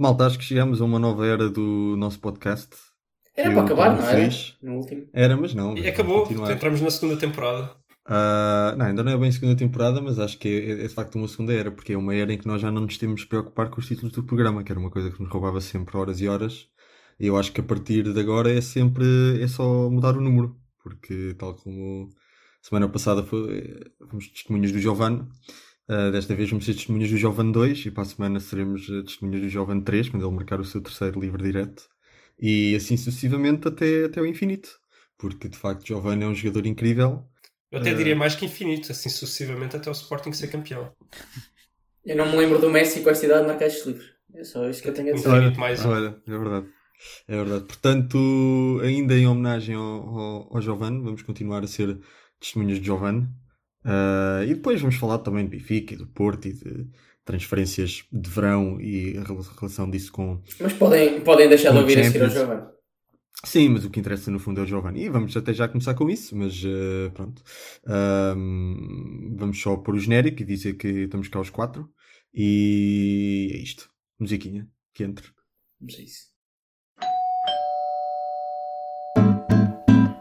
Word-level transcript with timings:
Malta, 0.00 0.24
acho 0.24 0.38
que 0.38 0.44
chegamos 0.46 0.80
a 0.80 0.84
uma 0.86 0.98
nova 0.98 1.26
era 1.26 1.50
do 1.50 1.94
nosso 1.98 2.18
podcast. 2.20 2.70
Era 3.36 3.50
Eu 3.50 3.52
para 3.52 3.64
acabar, 3.64 3.94
não 3.94 4.08
era? 4.08 4.30
No 4.62 4.76
último. 4.76 5.06
Era, 5.12 5.36
mas 5.36 5.52
não. 5.52 5.76
E 5.76 5.86
acabou, 5.86 6.22
continuar. 6.22 6.50
entramos 6.52 6.80
na 6.80 6.90
segunda 6.90 7.18
temporada. 7.18 7.76
Ah, 8.06 8.74
não, 8.78 8.86
ainda 8.86 9.04
não 9.04 9.12
é 9.12 9.18
bem 9.18 9.30
segunda 9.30 9.54
temporada, 9.54 10.00
mas 10.00 10.18
acho 10.18 10.38
que 10.38 10.48
é, 10.48 10.70
é 10.84 10.88
de 10.88 10.88
facto 10.88 11.16
uma 11.16 11.28
segunda 11.28 11.52
era, 11.52 11.70
porque 11.70 11.92
é 11.92 11.98
uma 11.98 12.14
era 12.14 12.32
em 12.32 12.38
que 12.38 12.46
nós 12.46 12.62
já 12.62 12.70
não 12.70 12.80
nos 12.80 12.96
temos 12.96 13.20
de 13.20 13.26
preocupar 13.26 13.68
com 13.68 13.78
os 13.78 13.86
títulos 13.86 14.12
do 14.14 14.22
programa, 14.22 14.64
que 14.64 14.72
era 14.72 14.80
uma 14.80 14.90
coisa 14.90 15.10
que 15.10 15.22
nos 15.22 15.30
roubava 15.30 15.60
sempre 15.60 15.94
horas 15.94 16.18
e 16.22 16.28
horas. 16.28 16.66
E 17.18 17.26
eu 17.26 17.36
acho 17.36 17.52
que 17.52 17.60
a 17.60 17.64
partir 17.64 18.10
de 18.10 18.18
agora 18.18 18.50
é 18.50 18.62
sempre 18.62 19.04
é 19.42 19.46
só 19.48 19.90
mudar 19.90 20.16
o 20.16 20.22
número, 20.22 20.56
porque 20.82 21.34
tal 21.38 21.54
como 21.56 22.08
semana 22.62 22.88
passada 22.88 23.22
foi, 23.22 23.84
fomos 24.08 24.28
testemunhas 24.28 24.72
do 24.72 24.78
Giovanni, 24.78 25.28
ah, 25.90 26.10
desta 26.10 26.34
vez 26.34 26.48
vamos 26.50 26.64
ser 26.64 26.74
testemunhas 26.74 27.10
do 27.10 27.16
Giovanni 27.16 27.52
2 27.52 27.86
e 27.86 27.90
para 27.90 28.02
a 28.02 28.06
semana 28.06 28.40
seremos 28.40 28.88
eh, 28.88 29.02
testemunhas 29.02 29.42
do 29.42 29.48
Giovanni 29.48 29.82
3, 29.82 30.08
quando 30.10 30.26
ele 30.26 30.34
marcar 30.36 30.60
o 30.60 30.64
seu 30.64 30.80
terceiro 30.80 31.20
livre 31.20 31.42
direto. 31.42 31.88
E 32.40 32.74
assim 32.76 32.96
sucessivamente 32.96 33.68
até, 33.68 34.04
até 34.04 34.20
o 34.20 34.26
infinito, 34.26 34.70
porque 35.18 35.48
de 35.48 35.58
facto 35.58 35.86
Giovanni 35.86 36.24
é 36.24 36.26
um 36.26 36.34
jogador 36.34 36.66
incrível. 36.66 37.24
Eu 37.70 37.80
até 37.80 37.90
Eh. 37.90 37.94
diria 37.94 38.16
mais 38.16 38.34
que 38.34 38.46
infinito, 38.46 38.90
assim 38.92 39.08
sucessivamente 39.08 39.76
até 39.76 39.88
o 39.90 39.92
Sporting 39.92 40.32
ser 40.32 40.48
campeão. 40.48 40.92
Eu 42.04 42.16
não 42.16 42.30
me 42.30 42.36
lembro 42.38 42.58
do 42.58 42.70
Messi 42.70 43.02
com 43.02 43.10
esta 43.10 43.26
idade 43.26 43.46
marcar 43.46 43.66
estes 43.66 43.86
livros. 43.86 44.06
É 44.34 44.44
só 44.44 44.68
isto 44.68 44.82
que 44.82 44.88
eu 44.88 44.94
tenho 44.94 45.10
a 45.10 45.12
dizer. 45.12 45.28
Olha, 45.28 45.50
mais 45.56 45.84
olha, 45.84 46.16
é 46.26 46.30
verdade. 46.38 46.66
É 47.28 47.36
verdade. 47.36 47.64
Portanto, 47.64 48.18
ainda 48.82 49.14
em 49.14 49.26
homenagem 49.26 49.74
ao, 49.74 49.82
ao, 49.82 50.56
ao 50.56 50.60
Giovanni, 50.62 51.02
vamos 51.02 51.22
continuar 51.22 51.62
a 51.62 51.66
ser 51.66 51.98
testemunhas 52.40 52.78
de 52.78 52.84
Giovanni. 52.86 53.28
Ah, 53.84 54.42
e 54.44 54.54
depois 54.54 54.80
vamos 54.80 54.96
falar 54.96 55.18
também 55.18 55.44
de 55.44 55.50
Benfica 55.50 55.94
e 55.94 55.96
do 55.96 56.06
Porto 56.06 56.46
e 56.48 56.52
de 56.52 56.86
transferências 57.24 58.04
de 58.12 58.28
verão 58.30 58.80
e 58.80 59.16
a 59.18 59.22
rela- 59.22 59.42
relação 59.58 59.90
disso 59.90 60.10
com. 60.12 60.42
Mas 60.60 60.72
podem, 60.72 61.20
podem 61.20 61.48
deixar 61.48 61.72
de 61.72 61.78
ouvir 61.78 61.98
a 62.00 62.04
seguir 62.04 62.22
ao. 62.24 62.30
Giovanni. 62.30 62.62
Sim, 63.42 63.70
mas 63.70 63.84
o 63.86 63.90
que 63.90 63.98
interessa 63.98 64.30
no 64.30 64.38
fundo 64.38 64.60
é 64.60 64.64
o 64.64 64.66
Giovanni. 64.66 65.04
E 65.04 65.08
vamos 65.08 65.34
até 65.36 65.54
já 65.54 65.66
começar 65.66 65.94
com 65.94 66.10
isso, 66.10 66.36
mas 66.36 66.60
ah, 66.64 67.10
pronto. 67.14 67.42
Ahm, 67.86 69.34
vamos 69.38 69.60
só 69.60 69.76
pôr 69.76 69.94
o 69.94 69.98
genérico 69.98 70.42
e 70.42 70.44
dizer 70.44 70.74
que 70.74 70.88
estamos 71.04 71.28
cá 71.28 71.38
aos 71.38 71.50
quatro. 71.50 71.88
E 72.34 73.50
é 73.54 73.58
isto. 73.58 73.88
Musiquinha, 74.18 74.68
que 74.94 75.02
entre. 75.04 75.26
Vamos 75.80 75.94
a 75.98 76.02
isso. 76.02 76.29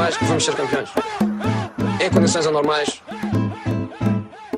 Normais 0.00 0.16
vamos 0.22 0.44
ser 0.46 0.56
campeões. 0.56 0.88
Em 2.02 2.10
condições 2.10 2.46
anormais 2.46 3.02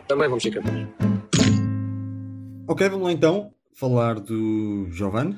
também 0.07 0.29
vamos 0.29 0.41
ser 0.41 0.53
campeões. 0.53 0.89
Ok, 2.69 2.89
vamos 2.89 3.07
lá 3.07 3.13
então 3.13 3.53
falar 3.75 4.21
do 4.21 4.87
Giovanni. 4.93 5.37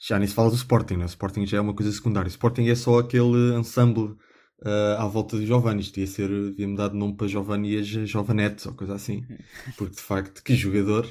Já 0.00 0.18
nem 0.18 0.26
se 0.26 0.34
fala 0.34 0.50
do 0.50 0.56
Sporting, 0.56 0.96
né? 0.96 1.04
O 1.04 1.06
Sporting 1.06 1.46
já 1.46 1.58
é 1.58 1.60
uma 1.60 1.72
coisa 1.74 1.92
secundária. 1.92 2.26
O 2.26 2.30
Sporting 2.30 2.66
é 2.66 2.74
só 2.74 2.98
aquele 2.98 3.54
ensemble 3.56 4.16
ah, 4.64 5.04
à 5.04 5.06
volta 5.06 5.36
do 5.36 5.46
Giovanni. 5.46 5.80
Isto 5.82 5.94
devia, 5.94 6.10
ser, 6.12 6.28
devia 6.28 6.66
mudar 6.66 6.88
de 6.88 6.96
nome 6.96 7.14
para 7.16 7.28
Giovanni 7.28 7.76
e 7.76 7.84
Giovanetti 7.84 8.66
ou 8.66 8.74
coisa 8.74 8.94
assim. 8.96 9.22
Porque 9.78 9.94
de 9.94 10.02
facto, 10.02 10.42
que 10.42 10.56
jogador, 10.56 11.06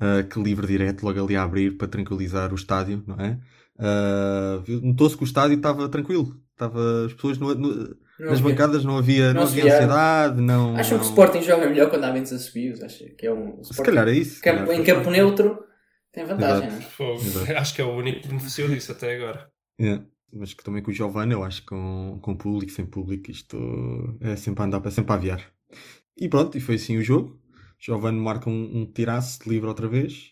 ah, 0.00 0.24
que 0.24 0.42
livre 0.42 0.66
direto 0.66 1.04
logo 1.04 1.22
ali 1.24 1.36
a 1.36 1.44
abrir 1.44 1.76
para 1.76 1.86
tranquilizar 1.86 2.50
o 2.52 2.56
estádio, 2.56 3.04
não 3.06 3.14
é? 3.24 3.38
Viu- 4.64 4.80
Notou-se 4.82 5.16
que 5.16 5.22
o 5.22 5.24
estádio 5.26 5.56
estava 5.56 5.88
tranquilo. 5.88 6.42
Estava, 6.54 7.06
as 7.06 7.12
pessoas 7.14 7.36
no- 7.38 7.54
no- 7.54 7.68
Não 7.74 8.26
nas 8.30 8.38
havia- 8.38 8.42
bancadas 8.44 8.84
não 8.84 8.96
havia, 8.96 9.34
não 9.34 9.40
não 9.42 9.48
havia 9.48 9.64
ansiedade. 9.74 10.40
Não, 10.40 10.76
Acham 10.76 10.98
que 10.98 11.04
o 11.04 11.08
não- 11.08 11.10
Sporting 11.10 11.42
joga 11.42 11.68
melhor 11.68 11.90
quando 11.90 12.04
há 12.04 12.12
ventos 12.12 12.32
assobios? 12.32 12.80
Acho 12.80 13.04
que 13.16 13.26
é 13.26 13.32
um. 13.32 13.58
o 13.58 13.64
Se 13.64 13.72
Sporting 13.72 13.90
calhar 13.90 14.08
é 14.08 14.12
isso. 14.12 14.36
se 14.36 14.40
campo- 14.42 14.66
calhar 14.66 14.80
em 14.80 14.84
campo 14.84 15.10
neutro 15.10 15.58
tem 16.12 16.24
vantagem, 16.24 16.68
não 16.70 16.76
é? 16.76 17.14
Exato. 17.14 17.52
Acho 17.58 17.74
que 17.74 17.82
é 17.82 17.84
o 17.84 17.90
único 17.96 18.20
que 18.20 18.28
beneficiou 18.28 18.68
disso 18.68 18.92
até 18.92 19.16
agora. 19.16 19.48
É, 19.80 20.00
Mas 20.32 20.54
que 20.54 20.62
também 20.64 20.80
com 20.82 20.90
o 20.90 20.94
Giovanni, 20.94 21.32
eu 21.32 21.42
acho 21.44 21.60
que 21.62 21.66
com, 21.68 22.18
com 22.22 22.36
público, 22.36 22.70
sem 22.72 22.84
público, 22.86 23.30
isto 23.30 23.56
é 24.20 24.34
sempre 24.36 24.62
a 24.62 24.66
andar, 24.66 24.84
é 24.84 24.90
sempre 24.90 25.12
a 25.12 25.14
aviar. 25.16 25.40
E 26.16 26.28
pronto, 26.28 26.56
e 26.56 26.60
foi 26.60 26.74
assim 26.76 26.96
o 26.96 27.02
jogo. 27.02 27.40
Giovanni 27.80 28.18
marca 28.18 28.48
um, 28.48 28.78
um 28.82 28.86
tiraço 28.92 29.42
de 29.42 29.48
livre 29.50 29.68
outra 29.68 29.86
vez. 29.88 30.30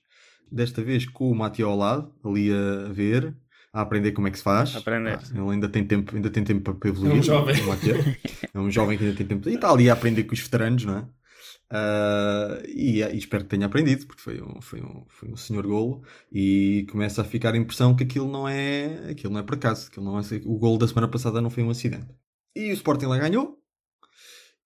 Desta 0.50 0.82
vez 0.82 1.06
com 1.06 1.30
o 1.30 1.34
Mateo 1.34 1.68
ao 1.68 1.76
lado, 1.76 2.12
ali 2.24 2.50
a 2.52 2.92
ver, 2.92 3.34
a 3.72 3.80
aprender 3.80 4.12
como 4.12 4.28
é 4.28 4.30
que 4.30 4.38
se 4.38 4.44
faz. 4.44 4.76
Aprender. 4.76 5.18
Ah, 5.18 5.28
ele 5.32 5.50
ainda 5.50 5.68
tem 5.68 5.84
tempo, 5.84 6.14
ainda 6.14 6.30
tem 6.30 6.44
tempo 6.44 6.74
para 6.74 6.90
evoluir. 6.90 7.16
É 7.16 7.18
um 7.18 7.22
jovem. 7.22 7.54
É 8.52 8.58
um 8.58 8.70
jovem 8.70 8.98
que 8.98 9.04
ainda 9.04 9.16
tem 9.16 9.26
tempo. 9.26 9.48
E 9.48 9.54
está 9.54 9.70
ali 9.70 9.88
a 9.88 9.94
aprender 9.94 10.24
com 10.24 10.34
os 10.34 10.40
veteranos, 10.40 10.84
não 10.84 10.98
é? 10.98 11.04
Ah, 11.74 12.62
e, 12.68 13.02
e 13.02 13.16
espero 13.16 13.44
que 13.44 13.50
tenha 13.50 13.64
aprendido, 13.64 14.06
porque 14.06 14.20
foi 14.20 14.42
um, 14.42 14.60
foi 14.60 14.82
um, 14.82 15.04
foi 15.08 15.30
um 15.30 15.36
senhor 15.36 15.66
golo 15.66 16.02
e 16.30 16.86
começa 16.90 17.22
a 17.22 17.24
ficar 17.24 17.54
a 17.54 17.56
impressão 17.56 17.96
que 17.96 18.04
aquilo 18.04 18.30
não 18.30 18.46
é, 18.46 19.10
aquilo 19.10 19.32
não 19.32 19.40
é 19.40 19.42
por 19.42 19.54
acaso, 19.54 19.88
aquilo 19.88 20.04
não 20.04 20.18
é, 20.18 20.22
o 20.44 20.58
golo 20.58 20.76
da 20.76 20.86
semana 20.86 21.08
passada 21.08 21.40
não 21.40 21.48
foi 21.48 21.62
um 21.62 21.70
acidente. 21.70 22.08
E 22.54 22.70
o 22.70 22.74
Sporting 22.74 23.06
lá 23.06 23.16
ganhou 23.16 23.61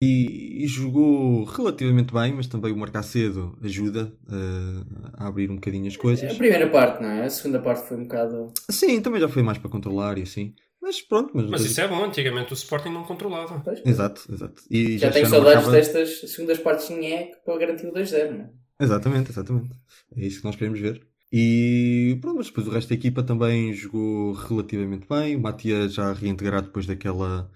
e, 0.07 0.65
e 0.65 0.67
jogou 0.67 1.45
relativamente 1.45 2.13
bem, 2.13 2.33
mas 2.33 2.47
também 2.47 2.73
o 2.73 2.77
marcar 2.77 3.03
cedo 3.03 3.59
ajuda 3.63 4.13
ah, 4.29 4.85
a 5.25 5.29
abrir 5.29 5.51
um 5.51 5.57
bocadinho 5.57 5.87
as 5.87 5.95
A 5.95 5.99
coisas. 5.99 6.33
primeira 6.37 6.69
parte, 6.71 7.03
não 7.03 7.09
é? 7.11 7.25
A 7.25 7.31
segunda 7.31 7.59
parte 7.61 7.87
foi 7.89 7.97
um 7.97 8.03
bocado. 8.05 8.53
Sim, 8.71 9.01
também 9.01 9.21
já 9.21 9.29
foi 9.29 9.43
mais 9.43 9.59
para 9.59 9.71
controlar 9.71 10.19
e 10.19 10.23
assim. 10.23 10.55
Mas 10.81 11.01
pronto, 11.03 11.33
mas, 11.35 11.51
Mas 11.51 11.65
isso 11.65 11.81
é 11.81 11.89
bom, 11.89 12.05
antigamente 12.05 12.53
o 12.53 12.55
Sporting 12.55 12.91
não 12.91 13.03
controlava. 13.03 13.61
Pois, 13.65 13.83
Exato, 13.85 14.23
exato. 14.33 14.63
E 14.71 14.99
Já, 14.99 15.09
já, 15.09 15.13
tenho 15.15 15.27
saudades 15.27 15.65
marcava- 15.67 15.77
destas 15.77 16.31
segundas 16.31 16.59
partes 16.59 16.89
em 16.91 17.05
EC 17.07 17.43
para 17.45 17.59
garantir 17.59 17.87
o 17.89 17.93
2-0, 17.93 18.31
não 18.33 18.45
é? 18.45 18.51
Exatamente, 18.81 19.31
exatamente. 19.31 19.71
É 20.17 20.25
isso 20.27 20.39
que 20.41 20.45
nós 20.45 20.55
queremos 20.55 20.79
ver. 20.79 21.05
E 21.33 22.17
pronto, 22.21 22.37
mas 22.37 22.47
depois 22.47 22.69
o 22.69 22.71
resto 22.71 22.89
da 22.91 22.95
equipa 22.95 23.23
também 23.23 23.73
jogou 23.73 24.33
relativamente 24.35 25.09
bem. 25.09 25.35
O 25.35 25.41
Matias 25.41 25.95
já 25.95 26.13
reintegrado 26.13 26.69
depois 26.69 26.87
daquela 26.87 27.51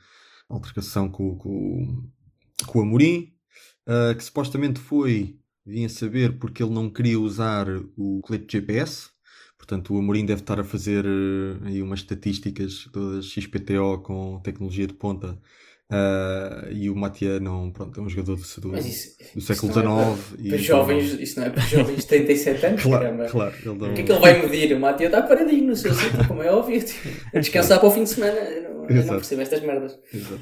altercação 0.48 1.08
com, 1.08 1.36
com, 1.36 2.02
com 2.70 2.78
o 2.78 2.82
Amorim, 2.82 3.32
ah, 3.86 4.14
que 4.16 4.22
supostamente 4.24 4.78
foi, 4.80 5.36
vinha 5.66 5.88
saber, 5.88 6.38
porque 6.38 6.62
ele 6.62 6.72
não 6.72 6.88
queria 6.90 7.18
usar 7.18 7.66
o 7.96 8.20
colete 8.22 8.46
de 8.46 8.52
GPS. 8.52 9.08
Portanto, 9.58 9.94
o 9.94 9.98
Amorim 9.98 10.24
deve 10.24 10.40
estar 10.40 10.58
a 10.58 10.64
fazer 10.64 11.04
eh, 11.04 11.66
aí 11.68 11.82
umas 11.82 12.00
estatísticas 12.00 12.88
todas 12.92 13.26
XPTO 13.26 13.98
com 14.02 14.40
tecnologia 14.42 14.86
de 14.86 14.94
ponta. 14.94 15.38
Ah, 15.92 16.68
e 16.70 16.88
o 16.88 16.94
Matia 16.96 17.38
não, 17.40 17.70
pronto, 17.70 18.00
é 18.00 18.02
um 18.02 18.08
jogador 18.08 18.36
do, 18.36 18.60
do, 18.70 18.78
isso. 18.78 19.16
do 19.34 19.40
século 19.40 19.72
não 19.82 20.00
é 20.00 20.04
XIX. 20.14 20.28
para- 20.30 20.40
e 20.44 20.48
Para 20.48 20.58
jovens, 20.58 21.12
isso 21.20 21.40
não 21.40 21.46
é 21.46 21.50
para 21.50 21.62
jovens 21.62 21.96
de 21.96 22.06
37 22.06 22.66
anos, 22.66 22.82
Claro, 22.82 23.04
caramba. 23.04 23.24
claro. 23.28 23.54
Ele 23.56 23.74
não... 23.78 23.90
O 23.90 23.94
que 23.94 24.00
é 24.00 24.04
que 24.04 24.12
ele 24.12 24.20
vai 24.20 24.42
medir? 24.48 24.76
O 24.76 24.80
Matia 24.80 25.06
está 25.06 25.22
paradinho 25.22 25.66
no 25.66 25.76
seu 25.76 25.92
sítio, 25.92 26.26
como 26.28 26.42
é 26.42 26.50
óbvio. 26.50 26.82
tipo, 26.82 27.08
A 27.34 27.38
descansar 27.40 27.80
para 27.80 27.88
o 27.88 27.92
fim 27.92 28.04
de 28.04 28.10
semana. 28.10 28.38
Eu 28.38 28.62
não, 28.62 28.88
eu 28.88 29.04
não 29.04 29.14
percebo 29.16 29.42
estas 29.42 29.60
merdas. 29.62 29.98
Exato. 30.14 30.40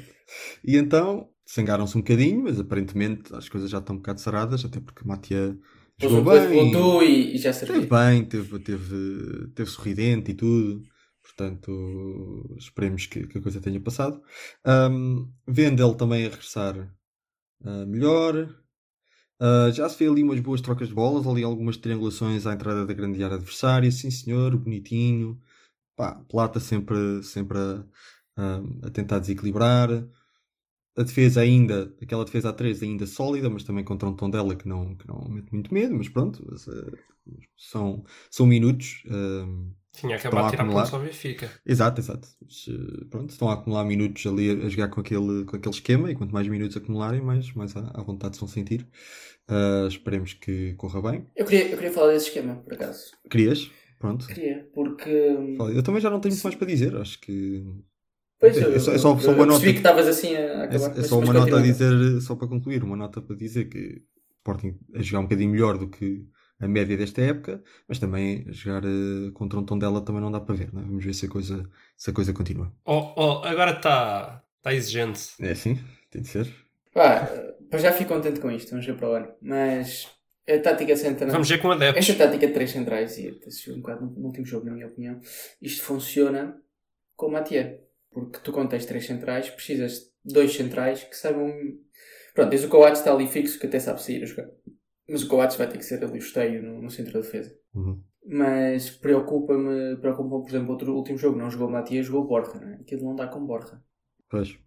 E 0.63 0.77
então, 0.77 1.27
sangaram-se 1.53 1.97
um 1.97 2.01
bocadinho, 2.01 2.43
mas 2.43 2.59
aparentemente 2.59 3.33
as 3.35 3.49
coisas 3.49 3.69
já 3.69 3.79
estão 3.79 3.95
um 3.95 3.99
bocado 3.99 4.21
saradas, 4.21 4.63
até 4.65 4.79
porque 4.79 5.07
Matia 5.07 5.57
jogou 5.99 6.23
bem. 6.23 6.47
voltou 6.55 7.03
e, 7.03 7.35
e 7.35 7.37
já 7.37 7.51
Teve 7.51 7.65
serviu. 7.69 7.89
bem, 7.89 8.25
teve, 8.25 8.59
teve, 8.59 9.47
teve 9.55 9.69
sorridente 9.69 10.31
e 10.31 10.33
tudo. 10.33 10.83
Portanto, 11.21 12.55
esperemos 12.57 13.05
que, 13.05 13.27
que 13.27 13.37
a 13.37 13.41
coisa 13.41 13.61
tenha 13.61 13.79
passado. 13.79 14.21
Um, 14.65 15.31
Vendel 15.47 15.93
também 15.95 16.25
a 16.25 16.29
regressar 16.29 16.75
ah, 17.63 17.85
melhor. 17.85 18.55
Ah, 19.39 19.69
já 19.71 19.87
se 19.89 19.97
vê 20.03 20.09
ali 20.09 20.23
umas 20.23 20.39
boas 20.39 20.61
trocas 20.61 20.87
de 20.89 20.93
bolas, 20.93 21.25
ali 21.27 21.43
algumas 21.43 21.77
triangulações 21.77 22.45
à 22.45 22.53
entrada 22.53 22.85
da 22.85 22.93
grande 22.93 23.23
área 23.23 23.35
adversária. 23.37 23.91
Sim, 23.91 24.11
senhor, 24.11 24.55
bonitinho. 24.57 25.39
Pá, 25.95 26.15
Plata 26.29 26.59
sempre, 26.59 27.23
sempre 27.23 27.57
a- 27.59 27.85
a 28.83 28.89
tentar 28.91 29.19
desequilibrar. 29.19 29.89
A 30.97 31.03
defesa 31.03 31.41
ainda, 31.41 31.93
aquela 32.01 32.25
defesa 32.25 32.49
a 32.49 32.53
3 32.53 32.83
ainda 32.83 33.05
sólida, 33.07 33.49
mas 33.49 33.63
também 33.63 33.83
contra 33.85 34.07
um 34.09 34.15
Tondela 34.15 34.55
que 34.55 34.67
não, 34.67 34.95
que 34.95 35.07
não 35.07 35.27
mete 35.29 35.51
muito 35.51 35.73
medo, 35.73 35.95
mas 35.95 36.09
pronto, 36.09 36.45
mas, 36.49 36.67
eh, 36.67 36.91
são, 37.57 38.03
são 38.29 38.45
minutos. 38.45 39.03
ehm, 39.07 39.71
Tinha 39.93 40.15
acabado 40.17 40.45
de 40.45 40.51
tirar 40.51 40.65
pontos 40.65 40.93
ao 40.93 40.99
Benfica. 41.01 41.49
exato, 41.65 42.01
exato. 42.01 42.27
Mas, 42.41 42.65
pronto, 43.09 43.29
estão 43.31 43.49
a 43.49 43.53
acumular 43.53 43.85
minutos 43.85 44.25
ali 44.25 44.49
a, 44.49 44.65
a 44.65 44.69
jogar 44.69 44.89
com 44.89 44.99
aquele, 45.01 45.45
com 45.45 45.55
aquele 45.55 45.75
esquema 45.75 46.11
e 46.11 46.15
quanto 46.15 46.33
mais 46.33 46.47
minutos 46.47 46.75
acumularem, 46.77 47.21
mais, 47.21 47.53
mais 47.53 47.75
à, 47.75 47.91
à 47.93 48.03
vontade 48.03 48.35
se 48.35 48.41
vão 48.41 48.49
sentir. 48.49 48.87
Ah, 49.47 49.87
esperemos 49.87 50.33
que 50.33 50.73
corra 50.75 51.01
bem. 51.11 51.25
Eu 51.35 51.45
queria, 51.45 51.69
eu 51.69 51.77
queria 51.77 51.91
falar 51.91 52.13
desse 52.13 52.27
esquema, 52.27 52.55
por 52.57 52.73
acaso. 52.73 53.11
Querias? 53.29 53.69
Pronto. 53.97 54.27
Queria, 54.27 54.69
porque. 54.73 55.09
Eu 55.09 55.83
também 55.83 56.01
já 56.01 56.09
não 56.09 56.19
tenho 56.19 56.33
muito 56.33 56.43
mais 56.43 56.55
para 56.55 56.67
dizer. 56.67 56.95
Acho 56.95 57.19
que. 57.19 57.63
Pois, 58.39 58.55
É 58.57 58.63
eu, 58.63 58.79
só- 58.79 58.93
é 58.93 58.97
só- 58.97 59.11
eu- 59.13 59.19
só 59.19 59.31
eu 59.31 59.35
uma 59.35 59.45
percebi 59.47 59.47
nota. 59.47 59.61
que 59.65 59.69
estavas 59.77 60.07
assim 60.07 60.35
a 60.35 60.39
É, 60.39 60.63
acabar. 60.63 60.85
é 60.91 60.95
mas- 60.97 61.07
só 61.07 61.19
uma 61.19 61.33
nota 61.33 61.59
a 61.59 61.61
dizer, 61.61 62.21
só 62.21 62.35
para 62.35 62.47
concluir, 62.47 62.83
uma 62.83 62.95
nota 62.95 63.21
para 63.21 63.35
dizer 63.35 63.65
que 63.65 63.79
o 63.79 64.01
Sporting 64.37 64.77
a 64.95 65.01
jogar 65.01 65.19
um 65.19 65.23
bocadinho 65.23 65.51
melhor 65.51 65.77
do 65.77 65.89
que 65.89 66.25
a 66.61 66.67
média 66.67 66.95
desta 66.97 67.21
época, 67.21 67.61
mas 67.87 67.99
também 67.99 68.45
a 68.47 68.51
jogar 68.51 68.83
eh, 68.85 69.31
contra 69.33 69.59
um 69.59 69.65
tom 69.65 69.77
dela 69.77 70.01
também 70.01 70.21
não 70.21 70.31
dá 70.31 70.39
para 70.39 70.55
ver, 70.55 70.73
não 70.73 70.81
é? 70.81 70.85
Vamos 70.85 71.03
ver 71.03 71.13
se 71.13 71.25
a 71.25 71.29
coisa, 71.29 71.69
se 71.97 72.09
a 72.09 72.13
coisa 72.13 72.33
continua. 72.33 72.71
Oh, 72.85 73.13
oh, 73.17 73.45
agora 73.45 73.71
está 73.71 74.43
tá 74.61 74.73
exigente. 74.73 75.21
É 75.39 75.51
assim, 75.51 75.77
tem 76.09 76.21
de 76.21 76.27
ser. 76.29 76.47
Pá, 76.93 77.29
já 77.77 77.91
fico 77.93 78.13
contente 78.13 78.39
com 78.39 78.49
isto, 78.51 78.71
vamos 78.71 78.85
ver 78.85 78.95
para 78.97 79.09
o 79.09 79.13
ano. 79.13 79.27
Mas 79.41 80.07
a 80.49 80.57
tática 80.59 80.95
central. 80.95 81.29
Vamos 81.31 81.47
ver 81.49 81.61
com 81.61 81.71
adeptos. 81.71 82.09
Esta 82.09 82.25
tática 82.25 82.47
de 82.47 82.53
três 82.53 82.71
centrais, 82.71 83.17
e 83.17 83.39
assistiu 83.45 83.75
um 83.75 83.81
bocado 83.81 84.05
no, 84.05 84.25
último 84.25 84.45
jogo, 84.45 84.65
na 84.65 84.71
minha 84.73 84.87
opinião, 84.87 85.19
isto 85.61 85.83
funciona 85.83 86.57
com 87.15 87.27
o 87.27 87.31
Matia. 87.31 87.79
Porque 88.11 88.39
tu, 88.39 88.51
quando 88.51 88.69
tens 88.69 88.85
três 88.85 89.05
centrais, 89.05 89.49
precisas 89.49 89.99
de 90.25 90.33
dois 90.33 90.53
centrais 90.53 91.03
que 91.03 91.15
saibam. 91.15 91.51
Pronto, 92.33 92.49
tens 92.49 92.63
o 92.63 92.69
Coates 92.69 92.99
está 93.01 93.13
ali 93.13 93.27
fixo, 93.27 93.59
que 93.59 93.67
até 93.67 93.79
sabe 93.79 94.01
sair 94.01 94.23
a 94.23 94.25
jogar. 94.25 94.49
Mas 95.07 95.23
o 95.23 95.27
Coates 95.27 95.57
vai 95.57 95.67
ter 95.67 95.77
que 95.77 95.85
ser 95.85 96.03
ali 96.03 96.13
o 96.13 96.17
esteio 96.17 96.61
no, 96.63 96.81
no 96.81 96.89
centro 96.89 97.13
da 97.13 97.19
defesa. 97.21 97.55
Uhum. 97.73 98.01
Mas 98.25 98.89
preocupa-me, 98.89 99.97
preocupa 99.97 100.39
por 100.41 100.49
exemplo, 100.49 100.71
outro 100.71 100.95
último 100.95 101.17
jogo, 101.17 101.37
não 101.37 101.49
jogou 101.49 101.67
o 101.67 101.71
Matia, 101.71 102.03
jogou 102.03 102.27
Borja, 102.27 102.59
não 102.59 102.69
é? 102.69 102.75
Aquilo 102.75 103.03
não 103.03 103.15
dá 103.15 103.27
com 103.27 103.45
Borja. 103.45 103.81
Pois. 104.29 104.57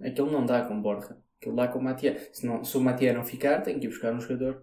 Aquilo 0.00 0.30
não 0.30 0.46
dá 0.46 0.64
com 0.64 0.80
Borja. 0.80 1.18
Aquilo 1.38 1.56
dá 1.56 1.68
com 1.68 1.78
o 1.78 1.82
Matia. 1.82 2.16
Se, 2.32 2.46
não, 2.46 2.64
se 2.64 2.76
o 2.76 2.80
Matia 2.80 3.12
não 3.12 3.24
ficar, 3.24 3.60
tem 3.60 3.78
que 3.78 3.86
ir 3.86 3.88
buscar 3.88 4.14
um 4.14 4.20
jogador 4.20 4.62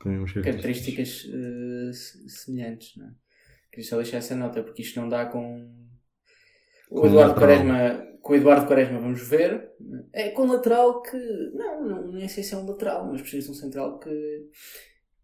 com 0.00 0.10
características 0.44 1.22
se- 1.92 2.28
semelhantes. 2.28 2.96
Não 2.96 3.06
é? 3.08 3.10
Queria 3.72 3.88
só 3.88 3.96
deixar 3.96 4.18
essa 4.18 4.36
nota, 4.36 4.62
porque 4.62 4.82
isto 4.82 5.00
não 5.00 5.08
dá 5.08 5.26
com. 5.26 5.74
O 6.90 7.00
Com 7.00 7.06
Eduardo. 7.06 7.34
Quaresma, 7.34 8.06
com 8.22 8.32
o 8.32 8.36
Eduardo 8.36 8.66
Quaresma 8.66 9.00
vamos 9.00 9.28
ver. 9.28 9.70
É 10.12 10.30
com 10.30 10.46
lateral 10.46 11.02
que. 11.02 11.16
Não, 11.54 11.84
não 11.84 12.12
nem 12.12 12.28
sei 12.28 12.42
se 12.42 12.54
é 12.54 12.56
um 12.56 12.66
lateral, 12.66 13.06
mas 13.06 13.20
precisa 13.20 13.46
de 13.46 13.52
um 13.52 13.54
central 13.54 13.98
que, 13.98 14.50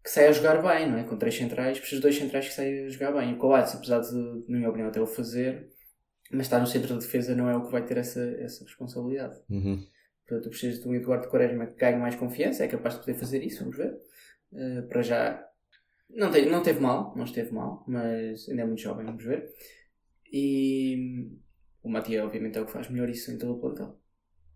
que 0.03 0.09
saia 0.09 0.29
a 0.29 0.31
jogar 0.31 0.61
bem, 0.61 0.89
não 0.89 0.97
é? 0.97 1.03
Com 1.03 1.17
três 1.17 1.35
centrais, 1.35 1.79
precisa 1.79 1.99
de 1.99 2.03
dois 2.03 2.17
centrais 2.17 2.47
que 2.47 2.53
saiam 2.53 2.85
a 2.85 2.89
jogar 2.89 3.11
bem. 3.13 3.33
O 3.33 3.37
Coates, 3.37 3.75
apesar 3.75 3.99
de, 3.99 4.15
na 4.47 4.57
minha 4.57 4.69
opinião, 4.69 4.89
até 4.89 5.01
o 5.01 5.07
fazer, 5.07 5.67
mas 6.31 6.45
estar 6.45 6.59
no 6.59 6.67
centro 6.67 6.93
da 6.93 6.99
defesa 6.99 7.35
não 7.35 7.49
é 7.49 7.55
o 7.55 7.65
que 7.65 7.71
vai 7.71 7.85
ter 7.85 7.97
essa, 7.97 8.21
essa 8.39 8.63
responsabilidade. 8.63 9.39
Uhum. 9.49 9.83
Portanto, 10.27 10.43
tu 10.43 10.49
precisas 10.49 10.81
de 10.81 10.87
um 10.87 10.95
Eduardo 10.95 11.27
Quaresma 11.27 11.67
que 11.67 11.79
ganhe 11.79 11.97
mais 11.97 12.15
confiança, 12.15 12.63
é 12.63 12.67
capaz 12.67 12.95
de 12.95 13.01
poder 13.01 13.13
fazer 13.13 13.43
isso, 13.43 13.59
vamos 13.59 13.77
ver. 13.77 13.95
Eh, 14.53 14.81
para 14.83 15.01
já, 15.03 15.45
não, 16.09 16.31
te, 16.31 16.45
não 16.47 16.63
teve 16.63 16.79
mal, 16.79 17.13
não 17.15 17.25
esteve 17.25 17.53
mal, 17.53 17.83
mas 17.87 18.49
ainda 18.49 18.63
é 18.63 18.65
muito 18.65 18.81
jovem, 18.81 19.05
vamos 19.05 19.23
ver. 19.23 19.47
E 20.33 21.29
o 21.85 21.89
Matia, 21.89 22.25
obviamente, 22.25 22.57
é 22.57 22.61
o 22.61 22.65
que 22.65 22.71
faz 22.71 22.89
melhor 22.89 23.09
isso 23.09 23.31
em 23.31 23.37
todo 23.37 23.53
o 23.53 23.59
plantel. 23.59 23.99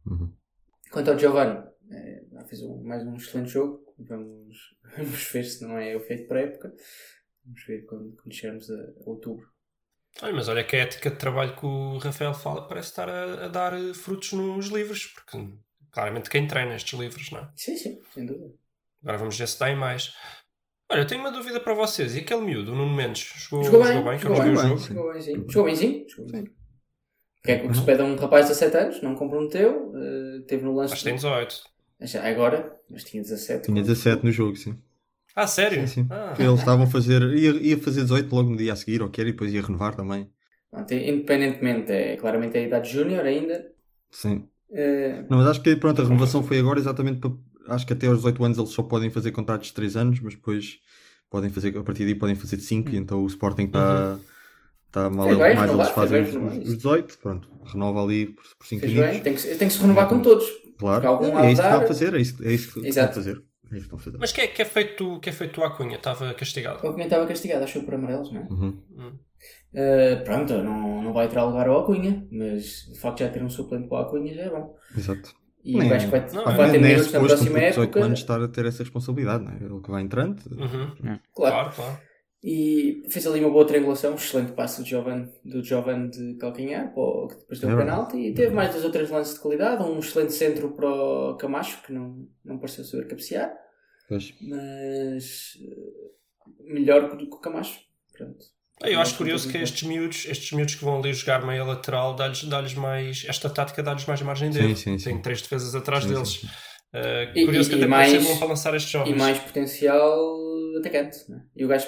Uhum. 0.06 0.34
Quanto 0.92 1.12
ao 1.12 1.20
Giovanni, 1.20 1.64
já 2.32 2.44
fez 2.46 2.62
um- 2.64 2.84
mais 2.84 3.06
um 3.06 3.16
excelente 3.16 3.50
jogo. 3.50 3.94
Vamos, 4.00 4.58
vamos 4.98 5.24
ver 5.32 5.44
se 5.44 5.64
não 5.66 5.78
é 5.78 5.96
o 5.96 6.00
feito 6.00 6.28
para 6.28 6.40
a 6.40 6.44
época. 6.44 6.74
Vamos 7.46 7.64
ver 7.66 7.86
quando, 7.86 8.16
quando 8.16 8.34
chegarmos 8.34 8.70
a, 8.70 8.76
a 8.76 9.10
outubro. 9.10 9.48
Olha, 10.22 10.34
mas 10.34 10.48
olha 10.50 10.64
que 10.64 10.76
a 10.76 10.80
ética 10.80 11.12
de 11.12 11.18
trabalho 11.18 11.56
que 11.56 11.66
o 11.66 11.98
Rafael 12.00 12.34
fala 12.34 12.68
parece 12.68 12.90
estar 12.90 13.08
a, 13.08 13.46
a 13.46 13.48
dar 13.48 13.74
eh, 13.74 13.94
frutos 13.94 14.34
nos 14.34 14.68
livros, 14.68 15.06
porque 15.06 15.38
claramente 15.92 16.30
quem 16.30 16.48
treina 16.48 16.76
estes 16.76 17.00
livros, 17.00 17.30
não 17.32 17.40
é? 17.42 17.52
Sim, 17.56 17.78
sim, 17.78 18.02
sem 18.14 18.26
dúvida. 18.26 18.54
Agora 19.04 19.18
vamos 19.20 19.38
ver 19.38 19.48
se 19.48 19.60
dá 19.60 19.70
em 19.70 19.76
mais. 19.76 20.14
Olha, 20.92 21.02
eu 21.02 21.08
tenho 21.08 21.22
uma 21.22 21.32
dúvida 21.32 21.60
para 21.60 21.76
vocês. 21.76 22.16
E 22.16 22.20
aquele 22.22 22.42
miúdo, 22.42 22.72
o 22.74 22.76
Nuno 22.76 22.94
Mendes, 22.96 23.32
jogou, 23.36 23.64
Jogou 23.64 23.84
bem, 23.84 23.94
jogou 23.94 24.10
bem? 24.10 24.20
Que 24.20 24.26
eu 24.26 24.36
jogou 24.36 24.44
não 24.46 24.52
vi 24.52 24.58
o 24.58 24.62
bem, 24.62 24.70
jogo. 24.70 24.80
sim. 24.82 24.94
Jogou 24.96 25.14
bemzinho. 25.14 25.46
Jogou 25.52 25.66
bemzinho? 25.66 26.10
Jogou 26.10 26.26
Porque 27.42 27.52
é 27.52 27.60
que 27.60 27.66
o 27.68 27.70
que 27.70 27.78
se 27.78 27.86
pede 27.86 28.02
a 28.02 28.06
um 28.06 28.16
rapaz 28.16 28.46
de 28.46 28.52
17 28.54 28.78
anos, 28.78 29.02
não 29.02 29.16
comprometeu, 29.16 29.94
eh, 29.96 30.42
teve 30.48 30.64
no 30.64 30.76
lance. 30.76 30.94
Acho 30.94 31.04
que 31.04 31.10
tem 31.10 31.16
18. 31.16 31.56
Já 32.02 32.28
agora, 32.28 32.76
mas 32.90 33.04
tinha 33.04 33.22
17. 33.22 33.66
Tinha 33.66 33.82
17 33.82 34.26
no 34.26 34.32
jogo, 34.32 34.56
sim. 34.56 34.78
Ah, 35.36 35.48
sério? 35.48 35.88
Sim, 35.88 36.04
sim. 36.04 36.08
Ah. 36.12 36.34
Eles 36.38 36.60
estavam 36.60 36.84
a 36.84 36.88
fazer, 36.88 37.22
ia, 37.34 37.52
ia 37.52 37.78
fazer 37.78 38.02
18 38.02 38.34
logo 38.36 38.50
no 38.50 38.58
dia 38.58 38.74
a 38.74 38.76
seguir, 38.76 39.02
ou 39.02 39.10
quer, 39.10 39.28
e 39.28 39.32
depois 39.32 39.54
ia 39.54 39.62
renovar 39.62 39.96
também. 39.96 40.30
Pronto, 40.72 40.94
independentemente, 40.94 41.92
é 41.92 42.18
claramente 42.18 42.58
a 42.58 42.62
idade 42.62 42.90
júnior 42.92 43.26
ainda. 43.26 43.72
Sim. 44.12 44.48
eh, 44.72 45.24
Não, 45.30 45.38
mas 45.38 45.48
acho 45.48 45.62
que 45.62 45.76
pronto, 45.76 46.02
a 46.02 46.06
renovação 46.06 46.44
foi 46.44 46.60
agora 46.60 46.80
exatamente 46.80 47.20
para. 47.20 47.32
Acho 47.68 47.86
que 47.86 47.94
até 47.94 48.08
aos 48.08 48.18
18 48.18 48.44
anos 48.44 48.58
eles 48.58 48.72
só 48.72 48.82
podem 48.82 49.10
fazer 49.12 49.32
contratos 49.32 49.68
de 49.68 49.74
3 49.74 49.96
anos, 49.96 50.20
mas 50.20 50.34
depois 50.34 50.80
podem 51.30 51.50
fazer, 51.52 51.78
a 51.78 51.84
partir 51.84 52.04
daí 52.06 52.16
podem 52.16 52.36
fazer 52.36 52.58
de 52.58 52.64
5, 52.64 52.90
e 52.90 52.98
então 52.98 53.24
o 53.24 53.28
Sporting 53.28 53.66
está. 53.66 54.18
Está 54.90 55.10
mal, 55.10 55.28
bem, 55.28 55.38
mais 55.38 55.60
renovar, 55.60 55.86
eles 55.86 55.90
fazem 55.96 56.24
bem, 56.24 56.60
os, 56.64 56.68
os 56.70 56.76
18, 56.78 57.18
pronto, 57.20 57.48
renova 57.64 58.04
ali 58.04 58.26
por 58.28 58.44
5 58.66 58.82
fez 58.82 58.94
bem, 58.94 59.04
anos. 59.04 59.20
tem 59.22 59.34
que, 59.36 59.40
se- 59.40 59.56
tem 59.56 59.68
que 59.68 59.74
se 59.74 59.80
renovar 59.82 60.08
com 60.10 60.20
todos. 60.20 60.46
Claro, 60.80 61.06
é 61.06 61.52
isso 61.52 61.62
que 61.62 61.68
estão 61.68 61.82
a 61.82 61.88
fazer, 61.88 62.14
é 62.16 62.20
isso, 62.22 62.44
é 62.48 62.52
isso 62.52 62.74
que 62.82 63.00
a 63.00 63.08
fazer. 63.08 63.44
É 63.72 63.78
a 63.78 63.98
fazer. 64.00 64.18
Mas 64.18 64.32
que 64.32 64.42
é, 64.42 64.48
que 64.48 64.62
é 64.64 64.66
feito, 64.66 65.20
que 65.20 65.30
é 65.30 65.32
feito 65.32 65.64
a 65.64 65.70
Cunha? 65.70 65.98
Estava 65.98 66.34
castigado. 66.34 66.80
O 66.88 66.92
Cunha 66.94 67.04
estava 67.06 67.28
castigado, 67.28 67.64
acho 67.64 67.80
que 67.80 67.86
por 67.86 67.94
amarelos, 67.94 68.32
não 68.32 68.42
é? 68.42 68.48
Uhum. 68.50 68.80
Eh, 69.74 70.16
pronto, 70.26 70.54
não, 70.64 71.04
não 71.04 71.14
vai 71.14 71.28
tirar 71.28 71.44
lugar 71.46 71.68
ao 71.68 71.82
Acunha, 71.82 72.26
mas 72.32 72.88
o 72.88 72.96
facto 72.96 73.18
de 73.20 73.26
já 73.26 73.30
ter 73.30 73.44
um 73.44 73.50
suplente 73.50 73.88
para 73.88 74.00
o 74.00 74.02
Acunha 74.02 74.34
já 74.34 74.42
é 74.44 74.50
bom. 74.50 74.76
Exato. 74.98 75.36
E 75.64 75.78
Nem- 75.78 75.90
vai, 76.08 76.26
não, 76.34 76.44
vai 76.46 76.72
ter 76.72 76.80
Nem 76.80 76.92
é 76.92 76.94
minutos 76.96 77.12
na 77.12 77.20
próxima 77.20 77.50
puto 77.50 77.60
de 77.60 77.66
18 77.70 77.82
época. 77.90 78.06
anos 78.06 78.20
estar 78.20 78.42
a 78.42 78.48
ter 78.48 78.66
essa 78.66 78.82
responsabilidade, 78.84 79.44
não 79.44 79.52
é? 79.52 79.56
Ele 79.58 79.82
que 79.82 79.92
vai 79.92 80.02
entrando. 80.02 80.40
Uhum. 80.52 80.92
Claro. 80.96 81.20
Claro, 81.36 81.72
claro. 81.76 81.98
E 82.42 83.04
fez 83.10 83.28
ali 83.28 83.42
uma 83.42 83.50
boa 83.50 83.68
triangulação, 83.68 84.14
um 84.14 84.16
excelente 84.16 84.54
passo 84.54 84.82
do 84.82 84.88
Jovan, 84.88 85.30
do 85.44 85.62
Jovan 85.62 86.08
de 86.10 86.36
calcanhar, 86.36 86.94
que 86.94 87.36
depois 87.38 87.60
deu 87.60 87.70
É 87.70 87.74
o 87.74 87.76
verdade. 87.78 87.98
penalti, 88.12 88.18
e 88.18 88.34
teve 88.34 88.54
mais 88.54 88.72
dois 88.72 88.86
ou 88.86 88.92
três 88.92 89.10
lances 89.10 89.34
de 89.34 89.42
qualidade, 89.42 89.84
um 89.84 90.00
excelente 90.00 90.32
centro 90.32 90.72
para 90.72 90.88
o 90.90 91.36
Camacho, 91.36 91.82
que 91.84 91.92
não, 91.92 92.26
não 92.46 92.58
pareceu 92.58 92.86
saber 92.86 93.08
cabecear, 93.08 93.54
Pois. 94.08 94.34
mas 94.42 95.58
eh, 95.62 96.64
melhor 96.74 97.10
que 97.10 97.16
o 97.16 97.30
que 97.30 97.36
o 97.36 97.40
Camacho. 97.40 97.82
Pronto. 98.18 98.46
Eu 98.86 99.02
acho 99.02 99.18
curioso 99.18 99.52
que 99.52 99.58
estes 99.58 99.84
miúdos, 99.84 100.26
estes 100.26 100.54
miúdos 100.54 100.76
que 100.76 100.86
vão 100.86 101.00
ali 101.00 101.12
jogar 101.12 101.46
meia 101.46 101.66
lateral, 101.66 102.16
dá-lhes 102.16 102.46
dá-lhes 102.46 102.74
mais. 102.74 103.26
Esta 103.28 103.50
tática 103.50 103.84
dá-lhes 103.84 104.06
mais 104.06 104.22
margem 104.22 104.54
Sim, 104.54 104.60
dele. 104.60 104.76
sim, 104.78 104.98
sim. 104.98 105.10
Tem 105.12 105.22
três 105.22 105.42
defesas 105.42 105.76
atrás 105.76 106.06
Sim, 106.06 106.14
deles. 106.14 106.30
sim, 106.30 106.48
sim. 106.48 106.54
Uh, 107.42 107.46
curioso 107.46 107.68
e- 107.70 107.72
que 107.72 107.76
até 107.78 107.88
mais- 107.88 108.24
bom 108.24 108.38
para 108.40 108.48
lançar 108.48 108.74
estes 108.74 108.90
jovens. 108.90 109.14
E 109.14 109.18
mais 109.18 109.38
potencial 109.38 110.38
atacante. 110.80 111.30
Né? 111.30 111.44
E 111.58 111.66
o 111.66 111.68
gajo, 111.68 111.88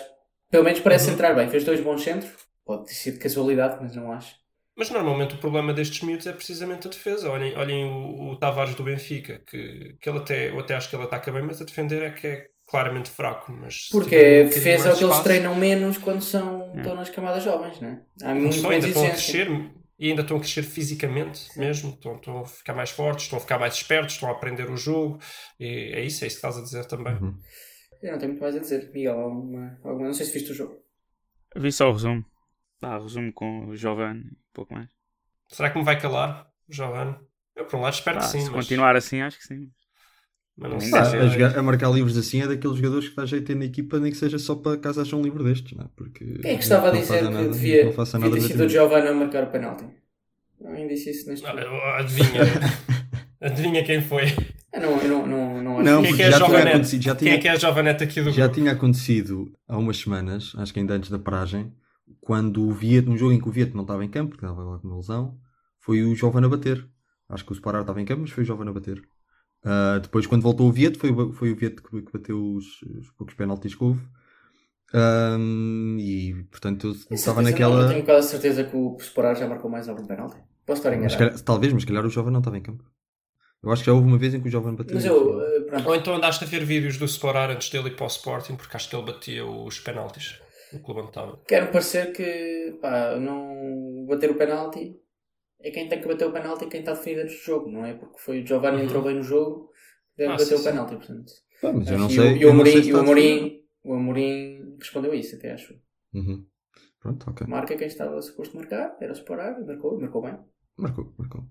pelo 0.51 0.63
menos, 0.65 0.79
parece 0.81 1.07
Uhum. 1.07 1.13
entrar 1.13 1.33
bem. 1.33 1.49
Fez 1.49 1.63
dois 1.63 1.81
bons 1.81 2.03
centros, 2.03 2.31
pode 2.65 2.85
ter 2.87 2.93
sido 2.93 3.19
casualidade, 3.19 3.77
mas 3.81 3.95
não 3.95 4.11
acho. 4.11 4.35
Mas 4.77 4.89
normalmente 4.89 5.35
o 5.35 5.37
problema 5.37 5.73
destes 5.73 6.01
miúdos 6.01 6.27
é 6.27 6.33
precisamente 6.33 6.87
a 6.87 6.89
defesa. 6.91 7.29
Olhem, 7.29 7.55
olhem 7.57 7.85
o, 7.85 8.31
o 8.31 8.35
Tavares 8.37 8.75
do 8.75 8.83
Benfica, 8.83 9.41
que, 9.45 9.95
que 9.99 10.09
ele 10.09 10.19
até, 10.19 10.49
eu 10.49 10.59
até 10.59 10.75
acho 10.75 10.89
que 10.89 10.95
ele 10.95 11.03
ataca 11.03 11.31
bem, 11.31 11.43
mas 11.43 11.61
a 11.61 11.65
defender 11.65 12.01
é 12.03 12.11
que 12.11 12.27
é 12.27 12.47
claramente 12.67 13.09
fraco. 13.09 13.51
Mas 13.51 13.89
Porque 13.91 14.15
um 14.15 14.45
a 14.45 14.49
defesa 14.49 14.89
é 14.89 14.93
o 14.93 14.97
que 14.97 15.03
eles 15.03 15.19
treinam 15.19 15.55
menos 15.55 15.97
quando 15.97 16.21
são, 16.21 16.73
estão 16.75 16.95
nas 16.95 17.09
camadas 17.09 17.43
jovens, 17.43 17.79
né? 17.79 18.01
Há 18.23 18.33
muito 18.33 18.67
ainda 18.67 18.87
estão 18.87 19.05
a 19.05 19.09
crescer 19.09 19.71
e 19.99 20.09
ainda 20.09 20.21
estão 20.23 20.37
a 20.37 20.39
crescer 20.39 20.63
fisicamente 20.63 21.47
mesmo, 21.59 21.91
estão, 21.91 22.15
estão 22.15 22.39
a 22.39 22.45
ficar 22.45 22.73
mais 22.73 22.89
fortes, 22.89 23.25
estão 23.25 23.37
a 23.37 23.41
ficar 23.41 23.59
mais 23.59 23.75
espertos, 23.75 24.15
estão 24.15 24.29
a 24.29 24.31
aprender 24.31 24.69
o 24.71 24.77
jogo. 24.77 25.19
E 25.59 25.91
é 25.93 26.01
isso, 26.01 26.23
é 26.23 26.27
isso 26.27 26.39
que 26.39 26.47
estás 26.47 26.57
a 26.57 26.61
dizer 26.61 26.85
também. 26.85 27.13
Uhum. 27.13 27.35
Eu 28.01 28.11
não 28.13 28.19
tenho 28.19 28.31
muito 28.31 28.41
mais 28.41 28.55
a 28.55 28.59
dizer. 28.59 28.91
Miguel, 28.93 29.19
alguma, 29.19 29.79
alguma... 29.83 30.07
não 30.07 30.13
sei 30.13 30.25
se 30.25 30.33
viste 30.33 30.51
o 30.51 30.55
jogo. 30.55 30.79
Vi 31.55 31.71
só 31.71 31.89
o 31.89 31.93
resumo. 31.93 32.25
Pá, 32.79 32.97
resumo 32.97 33.31
com 33.33 33.67
o 33.67 33.75
Giovanni, 33.75 34.21
um 34.23 34.35
pouco 34.53 34.73
mais. 34.73 34.89
Será 35.49 35.69
que 35.69 35.77
me 35.77 35.83
vai 35.85 35.99
calar, 35.99 36.47
Giovanni? 36.69 37.15
Eu, 37.55 37.65
por 37.65 37.77
um 37.77 37.81
lado, 37.81 37.93
espero 37.93 38.17
Pá, 38.17 38.25
que 38.25 38.31
sim. 38.31 38.39
se 38.41 38.49
mas, 38.49 38.65
continuar 38.65 38.95
assim, 38.95 39.21
acho 39.21 39.37
que 39.37 39.43
sim. 39.45 39.69
mas 40.57 40.71
não 40.71 40.79
sei. 40.79 40.91
Deve 40.91 41.17
a, 41.17 41.27
jogar- 41.27 41.57
a 41.59 41.61
marcar 41.63 41.91
livros 41.91 42.17
assim 42.17 42.41
é 42.41 42.47
daqueles 42.47 42.77
jogadores 42.77 43.09
que 43.09 43.15
dá 43.15 43.25
jeito 43.25 43.53
na 43.53 43.65
equipa, 43.65 43.99
nem 43.99 44.11
que 44.11 44.17
seja 44.17 44.39
só 44.39 44.55
para 44.55 44.77
caso 44.79 45.01
haja 45.01 45.15
um 45.15 45.21
livro 45.21 45.43
destes, 45.43 45.77
não 45.77 45.85
é? 45.85 45.89
Porque 45.95 46.25
Quem 46.39 46.51
é 46.51 46.57
que 46.57 46.63
estava 46.63 46.89
a 46.89 46.93
não 46.93 46.99
dizer 47.01 47.17
que 47.19 47.23
nada- 47.25 47.49
devia, 47.49 47.83
não 47.83 47.91
devia 47.91 48.19
nada 48.19 48.31
ter 48.35 48.41
sido 48.41 48.53
o 48.53 48.57
gratuito. 48.57 48.69
Giovanni 48.69 49.07
a 49.09 49.13
marcar 49.13 49.43
o 49.43 49.51
penalti? 49.51 49.85
Alguém 50.65 50.87
disse 50.87 51.09
isso 51.11 51.29
neste 51.29 51.45
jogo. 51.45 51.59
Adivinha. 51.59 52.41
Adivinha 53.41 53.83
quem 53.83 54.01
foi? 54.01 54.25
Eu 54.73 54.81
não, 54.81 55.01
eu 55.01 55.09
não, 55.09 55.27
não, 55.27 55.63
não 55.63 55.79
acho 55.79 55.83
Não, 55.83 56.01
Quem 56.01 56.11
é 56.13 56.15
que 56.15 56.21
é 56.23 56.27
a 56.27 56.31
já 56.31 56.41
tinha 56.41 56.47
Jovanete? 56.47 56.69
acontecido, 56.69 57.01
já 57.03 57.15
Quem 57.17 57.33
é 57.33 57.37
tinha, 57.37 57.39
que 57.39 57.47
é 57.47 57.51
a 57.51 57.55
Jovanete 57.55 58.03
aqui 58.03 58.21
do 58.21 58.31
já 58.31 58.33
grupo? 58.33 58.55
tinha 58.55 58.71
acontecido 58.71 59.51
há 59.67 59.77
umas 59.77 59.97
semanas, 59.97 60.53
acho 60.57 60.73
que 60.73 60.79
ainda 60.79 60.93
antes 60.95 61.09
da 61.09 61.19
paragem, 61.19 61.73
quando 62.21 62.63
o 62.67 62.71
Viet, 62.73 63.05
num 63.07 63.17
jogo 63.17 63.33
em 63.33 63.41
que 63.41 63.49
o 63.49 63.51
Viet 63.51 63.73
não 63.75 63.81
estava 63.83 64.03
em 64.05 64.09
campo, 64.09 64.31
porque 64.31 64.45
estava 64.45 64.63
lá 64.63 64.79
com 64.79 64.87
uma 64.87 64.97
lesão, 64.97 65.37
foi 65.79 66.03
o 66.03 66.15
Jovem 66.15 66.43
a 66.45 66.49
bater. 66.49 66.87
Acho 67.29 67.45
que 67.45 67.51
o 67.51 67.55
Sparar 67.55 67.81
estava 67.81 68.01
em 68.01 68.05
campo, 68.05 68.21
mas 68.21 68.31
foi 68.31 68.43
o 68.43 68.45
Jovem 68.47 68.67
a 68.67 68.73
bater. 68.73 69.01
Ah, 69.63 69.99
depois, 70.01 70.27
quando 70.27 70.41
voltou 70.43 70.67
o 70.67 70.71
Viet, 70.71 70.97
foi, 70.97 71.11
o- 71.11 71.33
foi 71.33 71.51
o 71.51 71.55
Viet 71.55 71.81
que, 71.81 72.01
que 72.01 72.13
bateu 72.13 72.55
os, 72.55 72.81
os 72.83 73.11
poucos 73.11 73.35
penaltis 73.35 73.75
que 73.75 73.83
houve. 73.83 74.01
Ahm, 74.93 75.97
e 75.99 76.43
portanto 76.51 76.87
eu 76.87 76.93
Tenho 76.93 77.15
estava 77.19 77.41
não, 77.41 77.49
naquela. 77.51 77.81
Eu 77.83 77.87
tenho 77.89 78.05
quase 78.05 78.29
certeza 78.29 78.63
que 78.65 78.75
o 78.75 78.97
Sporar 78.99 79.35
já 79.35 79.47
marcou 79.47 79.69
mais 79.71 79.87
algum 79.89 80.05
penalti. 80.05 80.37
Posso 80.65 80.79
estar 80.79 80.91
Mas, 80.91 81.13
enganado. 81.13 81.19
calhar- 81.19 81.39
talvez, 81.43 81.73
mas 81.73 81.81
se 81.83 81.87
calhar 81.87 82.05
o 82.05 82.09
Jovem 82.09 82.31
não 82.31 82.39
estava 82.39 82.57
em 82.57 82.61
campo. 82.61 82.83
Eu 83.63 83.71
acho 83.71 83.83
que 83.83 83.87
já 83.87 83.93
houve 83.93 84.07
uma 84.07 84.17
vez 84.17 84.33
em 84.33 84.41
que 84.41 84.47
o 84.47 84.51
Jovem 84.51 84.73
bateu. 84.75 84.95
Mas 84.95 85.05
eu, 85.05 85.65
pronto. 85.67 85.87
Ou 85.89 85.95
então 85.95 86.15
andaste 86.15 86.43
a 86.43 86.47
ver 86.47 86.65
vídeos 86.65 86.97
do 86.97 87.05
Sporar 87.05 87.49
antes 87.51 87.69
dele 87.69 87.89
ir 87.89 87.95
para 87.95 88.05
o 88.05 88.07
Sporting, 88.07 88.55
porque 88.55 88.75
acho 88.75 88.89
que 88.89 88.95
ele 88.95 89.05
batia 89.05 89.45
os 89.45 89.79
penaltis. 89.79 90.39
o 90.73 90.79
clube 90.79 91.01
onde 91.01 91.09
estava. 91.09 91.39
Quero 91.47 91.71
parecer 91.71 92.11
que 92.11 92.77
pá, 92.81 93.17
não 93.19 94.05
bater 94.07 94.31
o 94.31 94.35
penalti 94.35 94.95
é 95.59 95.69
quem 95.69 95.87
tem 95.87 96.01
que 96.01 96.07
bater 96.07 96.27
o 96.27 96.31
penalti 96.31 96.65
e 96.65 96.69
quem 96.69 96.79
está 96.79 96.93
definido 96.93 97.21
antes 97.21 97.35
do 97.37 97.43
jogo, 97.43 97.69
não 97.71 97.85
é? 97.85 97.93
Porque 97.93 98.17
foi 98.19 98.41
o 98.41 98.45
Giovanni 98.47 98.77
Uhum. 98.77 98.83
entrou 98.85 99.03
bem 99.03 99.15
no 99.15 99.21
jogo, 99.21 99.69
deve 100.17 100.29
Ah, 100.31 100.37
bater 100.37 100.45
sim, 100.45 100.55
o 100.55 100.63
penalti, 100.63 100.95
portanto. 100.95 101.31
Pá, 101.61 101.71
mas 101.71 101.91
eu 101.91 101.99
não 101.99 102.09
sei. 102.09 102.37
E 102.37 102.45
o, 102.45 102.47
o 102.47 102.51
Amorim, 102.51 102.83
se 102.83 102.93
o 102.93 102.99
Amorim, 102.99 103.63
o 103.83 103.93
Amorim 103.93 104.75
respondeu 104.79 105.11
a 105.11 105.15
isso, 105.15 105.35
até 105.35 105.51
acho. 105.51 105.75
Uhum. 106.15 106.43
Pronto, 106.99 107.29
ok. 107.29 107.45
Marca 107.47 107.75
quem 107.77 107.87
estava 107.87 108.19
suposto 108.21 108.55
marcar, 108.55 108.97
era 108.99 109.13
separar, 109.13 109.61
e 109.61 109.65
marcou, 109.65 109.97
e 109.97 110.01
marcou 110.01 110.21
bem. 110.23 110.37
Marcou, 110.77 111.13
marcou. 111.17 111.43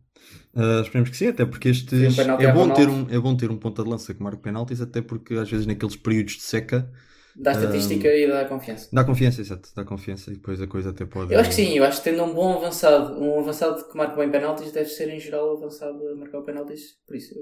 Ah, 0.54 0.80
esperemos 0.82 1.10
que 1.10 1.16
sim, 1.16 1.28
até 1.28 1.44
porque 1.46 1.68
estes. 1.68 2.12
Um 2.12 2.16
penalti 2.16 2.44
é, 2.44 2.50
a 2.50 2.52
bom 2.54 2.70
ter 2.70 2.88
um, 2.88 3.06
é 3.10 3.18
bom 3.18 3.36
ter 3.36 3.50
um 3.50 3.56
ponta 3.58 3.82
de 3.84 3.88
lança 3.88 4.12
que 4.14 4.22
marca 4.22 4.38
penaltis, 4.38 4.80
até 4.80 5.00
porque 5.00 5.34
às 5.34 5.48
vezes 5.50 5.66
naqueles 5.66 5.96
períodos 5.96 6.34
de 6.34 6.42
seca 6.42 6.90
Dá 7.36 7.52
estatística 7.52 8.08
e 8.08 8.26
dá 8.26 8.44
confiança. 8.44 8.88
dá 8.92 9.04
confiança, 9.04 9.40
exato, 9.40 9.68
dá 9.74 9.84
confiança 9.84 10.30
e 10.30 10.34
depois 10.34 10.60
a 10.60 10.66
coisa 10.66 10.90
até 10.90 11.04
pode. 11.06 11.32
Eu 11.32 11.38
acho 11.38 11.50
que 11.50 11.54
sim, 11.54 11.78
eu 11.78 11.84
acho 11.84 12.02
que 12.02 12.10
tendo 12.10 12.24
um 12.24 12.34
bom 12.34 12.56
avançado, 12.56 13.18
um 13.22 13.38
avançado 13.38 13.88
que 13.88 13.96
marca 13.96 14.16
bem 14.16 14.30
penaltis, 14.30 14.72
deve 14.72 14.88
ser 14.88 15.08
em 15.08 15.20
geral 15.20 15.54
o 15.54 15.56
avançado 15.58 16.08
a 16.08 16.16
marcar 16.16 16.38
o 16.38 16.42
penaltis, 16.42 16.96
por 17.06 17.14
isso. 17.16 17.34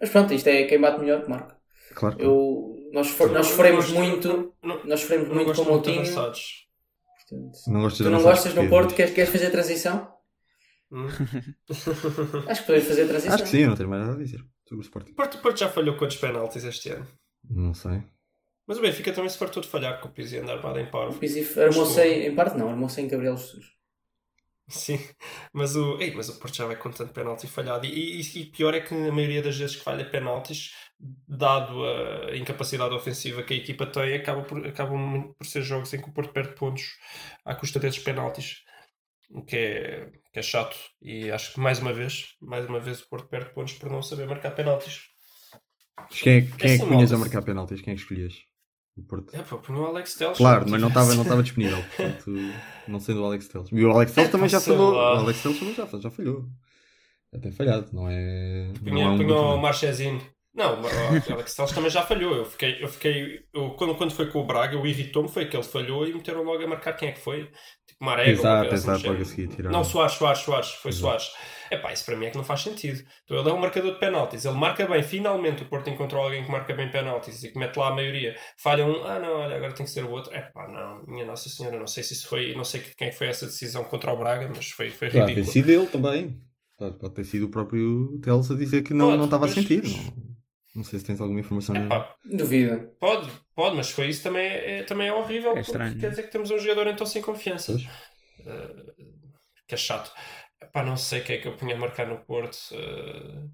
Mas 0.00 0.10
pronto, 0.10 0.34
isto 0.34 0.48
é 0.48 0.64
quem 0.64 0.80
bate 0.80 1.00
melhor 1.00 1.22
que 1.22 1.30
marca. 1.30 1.56
Claro. 1.94 2.16
que- 2.16 2.24
Eu, 2.24 2.74
nós, 2.92 3.08
for- 3.08 3.30
nós 3.30 3.46
sofremos 3.46 3.90
muito, 3.92 4.52
Não, 4.62 4.84
nós 4.84 5.00
sofremos 5.00 5.28
não 5.28 5.36
muito 5.36 5.54
com 5.54 5.62
o 5.62 5.66
Moutinho. 5.66 6.00
avançados. 6.00 6.66
portanto, 7.30 7.58
Não 7.68 7.88
Tu 7.88 8.10
não 8.10 8.22
gostas 8.22 8.54
no 8.54 8.68
Porto? 8.68 8.94
Queres, 8.94 9.14
queres 9.14 9.30
fazer 9.30 9.50
transição? 9.50 10.17
Hum. 10.90 11.06
Acho 12.48 12.60
que 12.60 12.66
podemos 12.66 12.88
fazer 12.88 13.06
transição. 13.06 13.34
Acho 13.34 13.44
que 13.44 13.50
sim, 13.50 13.66
não 13.66 13.76
tenho 13.76 13.88
mais 13.88 14.02
nada 14.02 14.14
a 14.14 14.22
dizer 14.22 14.44
sobre 14.66 14.82
o 14.82 14.86
Sporting. 14.86 15.12
Porto, 15.12 15.38
Porto 15.38 15.58
já 15.58 15.68
falhou 15.68 15.96
quantos 15.96 16.16
penaltis 16.16 16.64
este 16.64 16.90
ano? 16.90 17.06
Não 17.48 17.74
sei. 17.74 18.02
Mas 18.66 18.78
o 18.78 18.82
Benfica 18.82 19.12
também 19.12 19.30
se 19.30 19.38
fartou 19.38 19.62
de 19.62 19.68
falhar 19.68 20.00
com 20.00 20.08
o 20.08 20.10
Pizzi 20.10 20.36
andar 20.38 20.60
para 20.60 20.80
em 20.80 20.84
O 20.84 20.90
parvo. 20.90 21.18
Pizzi 21.18 21.46
armou-se 21.58 22.00
em, 22.02 22.26
em 22.26 22.34
parte, 22.34 22.56
não, 22.56 22.68
armou-se 22.68 23.00
em 23.00 23.08
Gabriel 23.08 23.36
Jesus. 23.36 23.78
Sim, 24.68 25.00
mas 25.50 25.74
o, 25.74 25.98
ei, 25.98 26.14
mas 26.14 26.28
o 26.28 26.38
Porto 26.38 26.54
já 26.54 26.66
vai 26.66 26.76
com 26.76 26.90
tanto 26.90 27.14
penalti 27.14 27.46
falhado. 27.46 27.86
E, 27.86 28.20
e, 28.20 28.40
e 28.40 28.44
pior 28.44 28.74
é 28.74 28.80
que 28.80 28.92
a 28.94 29.12
maioria 29.12 29.40
das 29.40 29.56
vezes 29.56 29.76
que 29.76 29.82
falha 29.82 30.04
penaltis, 30.04 30.74
dado 31.26 31.82
a 31.84 32.36
incapacidade 32.36 32.94
ofensiva 32.94 33.42
que 33.42 33.54
a 33.54 33.56
equipa 33.56 33.86
tem, 33.86 34.14
acaba 34.14 34.42
por, 34.42 34.66
acabam 34.66 34.98
muito 34.98 35.32
por 35.32 35.46
ser 35.46 35.62
jogos 35.62 35.94
em 35.94 36.02
que 36.02 36.10
o 36.10 36.12
Porto 36.12 36.34
perde 36.34 36.54
pontos 36.54 36.98
à 37.46 37.54
custa 37.54 37.78
desses 37.78 38.02
penaltis. 38.02 38.62
O 39.30 39.42
que 39.42 39.56
é, 39.56 40.10
que 40.32 40.38
é 40.38 40.42
chato. 40.42 40.76
E 41.02 41.30
acho 41.30 41.52
que 41.52 41.60
mais 41.60 41.78
uma 41.78 41.92
vez, 41.92 42.34
mais 42.40 42.66
uma 42.66 42.80
vez 42.80 43.00
o 43.02 43.08
Porto 43.08 43.28
perde 43.28 43.50
pontos 43.50 43.74
por 43.74 43.90
não 43.90 44.02
saber 44.02 44.26
marcar 44.26 44.52
penaltis. 44.52 45.02
Mas 45.98 46.20
Quem 46.20 46.38
é, 46.38 46.40
quem 46.42 46.50
é 46.50 46.56
que 46.56 46.66
Assim, 46.66 46.88
punhas 46.88 47.12
a 47.12 47.18
marcar 47.18 47.42
penaltis? 47.42 47.80
Quem 47.80 47.92
é 47.92 47.96
que 47.96 48.02
escolhias? 48.02 48.34
O 48.96 49.02
Porto. 49.02 49.34
É, 49.34 49.42
pô, 49.42 49.58
punha 49.58 49.78
o 49.80 49.86
Alex 49.86 50.14
Telles. 50.14 50.36
Claro, 50.36 50.66
mas 50.68 50.80
não 50.80 50.88
estava 50.88 51.14
não 51.14 51.42
disponível, 51.42 51.78
portanto, 51.84 52.30
não 52.88 52.98
sendo 52.98 53.22
o 53.22 53.26
Alex 53.26 53.48
Telles. 53.48 53.68
E 53.70 53.84
o 53.84 53.90
Alex 53.90 54.12
Telles 54.12 54.28
É, 54.28 54.32
também 54.32 54.48
já 54.48 54.60
falhou. 54.60 54.94
O 54.94 54.98
Alex 54.98 55.42
Telles 55.42 55.58
também 55.58 55.74
já, 55.74 55.86
já 55.86 56.10
falhou. 56.10 56.46
Já 57.32 57.40
tem 57.40 57.52
falhado, 57.52 57.90
não 57.92 58.08
é. 58.08 58.72
Punha, 58.82 58.94
não 58.94 59.02
é 59.02 59.08
um 59.10 59.16
punha 59.18 59.34
o. 59.34 59.58
Marchezinho. 59.58 60.20
Não, 60.54 60.82
o 60.82 61.32
Alex 61.32 61.54
Telles 61.54 61.70
também 61.72 61.90
já 61.90 62.02
falhou. 62.02 62.34
Eu 62.34 62.44
fiquei, 62.44 62.82
eu 62.82 62.88
fiquei 62.88 63.44
eu, 63.54 63.70
quando, 63.72 63.94
quando 63.94 64.12
foi 64.12 64.30
com 64.30 64.40
o 64.40 64.46
Braga, 64.46 64.76
o 64.76 64.86
irritou-me 64.86 65.28
foi 65.28 65.46
que 65.46 65.56
ele 65.56 65.62
falhou 65.62 66.06
e 66.06 66.12
meteram 66.12 66.42
logo 66.42 66.62
a 66.62 66.66
marcar 66.66 66.94
quem 66.94 67.10
é 67.10 67.12
que 67.12 67.20
foi. 67.20 67.48
Tipo 67.98 68.04
Marega. 68.04 68.30
Exato, 68.30 68.74
exato, 68.74 69.06
logo 69.08 69.22
a 69.22 69.24
seguir 69.24 69.48
tiraram. 69.48 69.76
Não, 69.76 69.84
Soares, 69.84 70.12
Soares, 70.14 70.38
Soares. 70.40 70.68
Foi 70.70 70.90
Exato. 70.90 71.00
Soares. 71.20 71.30
Epá, 71.70 71.92
isso 71.92 72.04
para 72.06 72.16
mim 72.16 72.26
é 72.26 72.30
que 72.30 72.36
não 72.36 72.44
faz 72.44 72.62
sentido. 72.62 73.02
Então 73.24 73.38
ele 73.38 73.50
é 73.50 73.52
um 73.52 73.58
marcador 73.58 73.92
de 73.92 73.98
penaltis. 73.98 74.44
Ele 74.44 74.56
marca 74.56 74.86
bem. 74.86 75.02
Finalmente 75.02 75.62
o 75.64 75.66
Porto 75.66 75.90
encontrou 75.90 76.22
alguém 76.22 76.44
que 76.44 76.50
marca 76.50 76.72
bem 76.72 76.90
penaltis 76.90 77.42
e 77.42 77.50
que 77.52 77.58
mete 77.58 77.76
lá 77.76 77.88
a 77.88 77.94
maioria. 77.94 78.36
Falha 78.56 78.86
um, 78.86 79.04
ah 79.04 79.18
não, 79.18 79.32
olha, 79.40 79.56
agora 79.56 79.72
tem 79.72 79.84
que 79.84 79.92
ser 79.92 80.04
o 80.04 80.10
outro. 80.10 80.32
Epá, 80.34 80.68
não, 80.68 81.04
minha 81.12 81.26
Nossa 81.26 81.48
Senhora, 81.48 81.78
não 81.78 81.86
sei 81.88 82.02
se 82.04 82.14
isso 82.14 82.28
foi, 82.28 82.54
não 82.54 82.64
sei 82.64 82.80
quem 82.96 83.08
é 83.08 83.12
foi 83.12 83.26
essa 83.26 83.46
decisão 83.46 83.82
contra 83.84 84.12
o 84.12 84.16
Braga, 84.16 84.48
mas 84.54 84.70
foi, 84.70 84.90
foi 84.90 85.10
Claro, 85.10 85.26
tem 85.26 85.34
ridículo. 85.34 85.52
sido 85.52 85.70
ele 85.70 85.86
também. 85.88 86.40
Pode, 86.78 87.14
ter 87.14 87.24
sido 87.24 87.46
o 87.46 87.50
próprio 87.50 88.18
Teles 88.22 88.50
a 88.50 88.54
dizer 88.54 88.82
que 88.82 88.94
não, 88.94 89.06
Pode, 89.06 89.18
não 89.18 89.24
estava 89.24 89.46
a 89.46 89.48
sentir. 89.48 89.82
Não, 89.82 90.37
não 90.74 90.84
sei 90.84 90.98
se 90.98 91.04
tens 91.06 91.20
alguma 91.20 91.40
informação. 91.40 91.74
Epá, 91.76 92.14
Duvido. 92.24 92.88
Pode, 93.00 93.30
pode, 93.54 93.76
mas 93.76 93.90
foi 93.90 94.08
isso 94.08 94.22
também 94.22 94.46
é, 94.46 94.82
também 94.84 95.08
é 95.08 95.12
horrível. 95.12 95.50
É 95.50 95.54
porque 95.54 95.70
estranho. 95.70 95.98
Quer 95.98 96.10
dizer 96.10 96.22
que 96.24 96.32
temos 96.32 96.50
um 96.50 96.58
jogador 96.58 96.86
então 96.86 97.06
sem 97.06 97.22
confiança. 97.22 97.72
Uh, 97.72 98.92
que 99.66 99.74
é 99.74 99.78
chato. 99.78 100.12
Epá, 100.62 100.84
não 100.84 100.96
sei 100.96 101.20
quem 101.20 101.36
é 101.36 101.40
que 101.40 101.48
eu 101.48 101.56
punha 101.56 101.74
a 101.74 101.78
marcar 101.78 102.06
no 102.06 102.18
Porto. 102.24 102.56
Uh, 102.72 103.50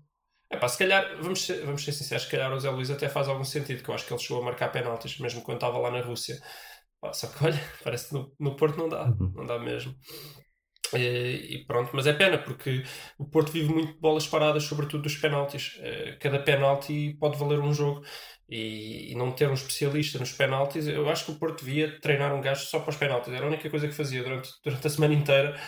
epá, 0.51 0.69
se 0.69 0.79
calhar, 0.79 1.17
vamos 1.21 1.43
ser, 1.45 1.65
vamos 1.65 1.85
ser 1.85 1.93
sinceros, 1.93 2.25
se 2.25 2.31
calhar 2.31 2.53
o 2.53 2.61
Zé 2.61 2.71
Luís 2.71 2.91
até 2.91 3.09
faz 3.09 3.29
algum 3.29 3.45
sentido, 3.45 3.83
que 3.83 3.89
eu 3.89 3.95
acho 3.95 4.07
que 4.07 4.13
ele 4.13 4.21
chegou 4.23 4.43
a 4.43 4.45
marcar 4.45 4.69
penaltis, 4.71 5.19
mesmo 5.19 5.43
quando 5.43 5.57
estava 5.59 5.79
lá 5.79 5.91
na 5.91 6.01
Rússia. 6.01 6.39
Pá, 7.01 7.13
só 7.13 7.27
que 7.29 7.45
olha, 7.45 7.61
parece 7.85 8.09
que 8.09 8.15
no, 8.15 8.33
no 8.39 8.57
Porto 8.57 8.77
não 8.79 8.89
dá, 8.89 9.05
Uhum. 9.05 9.33
não 9.35 9.47
dá 9.47 9.59
mesmo. 9.59 9.95
E, 10.97 11.57
e 11.57 11.65
pronto, 11.67 11.91
mas 11.95 12.07
é 12.07 12.13
pena 12.13 12.39
porque 12.39 12.83
o 13.19 13.25
Porto 13.29 13.53
vive 13.53 13.73
muito 13.73 13.95
de 13.95 14.01
bolas 14.01 14.27
paradas, 14.27 14.65
sobretudo 14.65 15.03
dos 15.03 15.17
penaltis. 15.17 15.77
Eh, 15.81 16.17
Cada 16.21 16.39
penalti 16.39 17.17
pode 17.19 17.39
valer 17.39 17.59
um 17.61 17.73
jogo 17.73 18.03
e, 18.49 19.13
e 19.13 19.15
não 19.17 19.33
ter 19.33 19.49
um 19.49 19.55
especialista 19.55 20.19
nos 20.19 20.33
penaltis. 20.33 20.87
Eu 20.87 21.09
acho 21.09 21.25
que 21.27 21.33
o 21.33 21.39
Porto 21.39 21.65
devia 21.65 21.99
treinar 22.01 22.35
um 22.35 22.41
gajo 22.41 22.65
só 22.67 22.81
para 22.81 22.91
os 22.91 22.97
penaltis. 22.97 23.33
Era 23.33 23.45
a 23.45 23.49
única 23.49 23.71
coisa 23.71 23.89
que 23.89 23.95
fazia 23.95 24.23
durante, 24.23 24.51
durante 24.65 24.87
a 24.87 24.91
semana 24.91 25.15
inteira. 25.15 25.59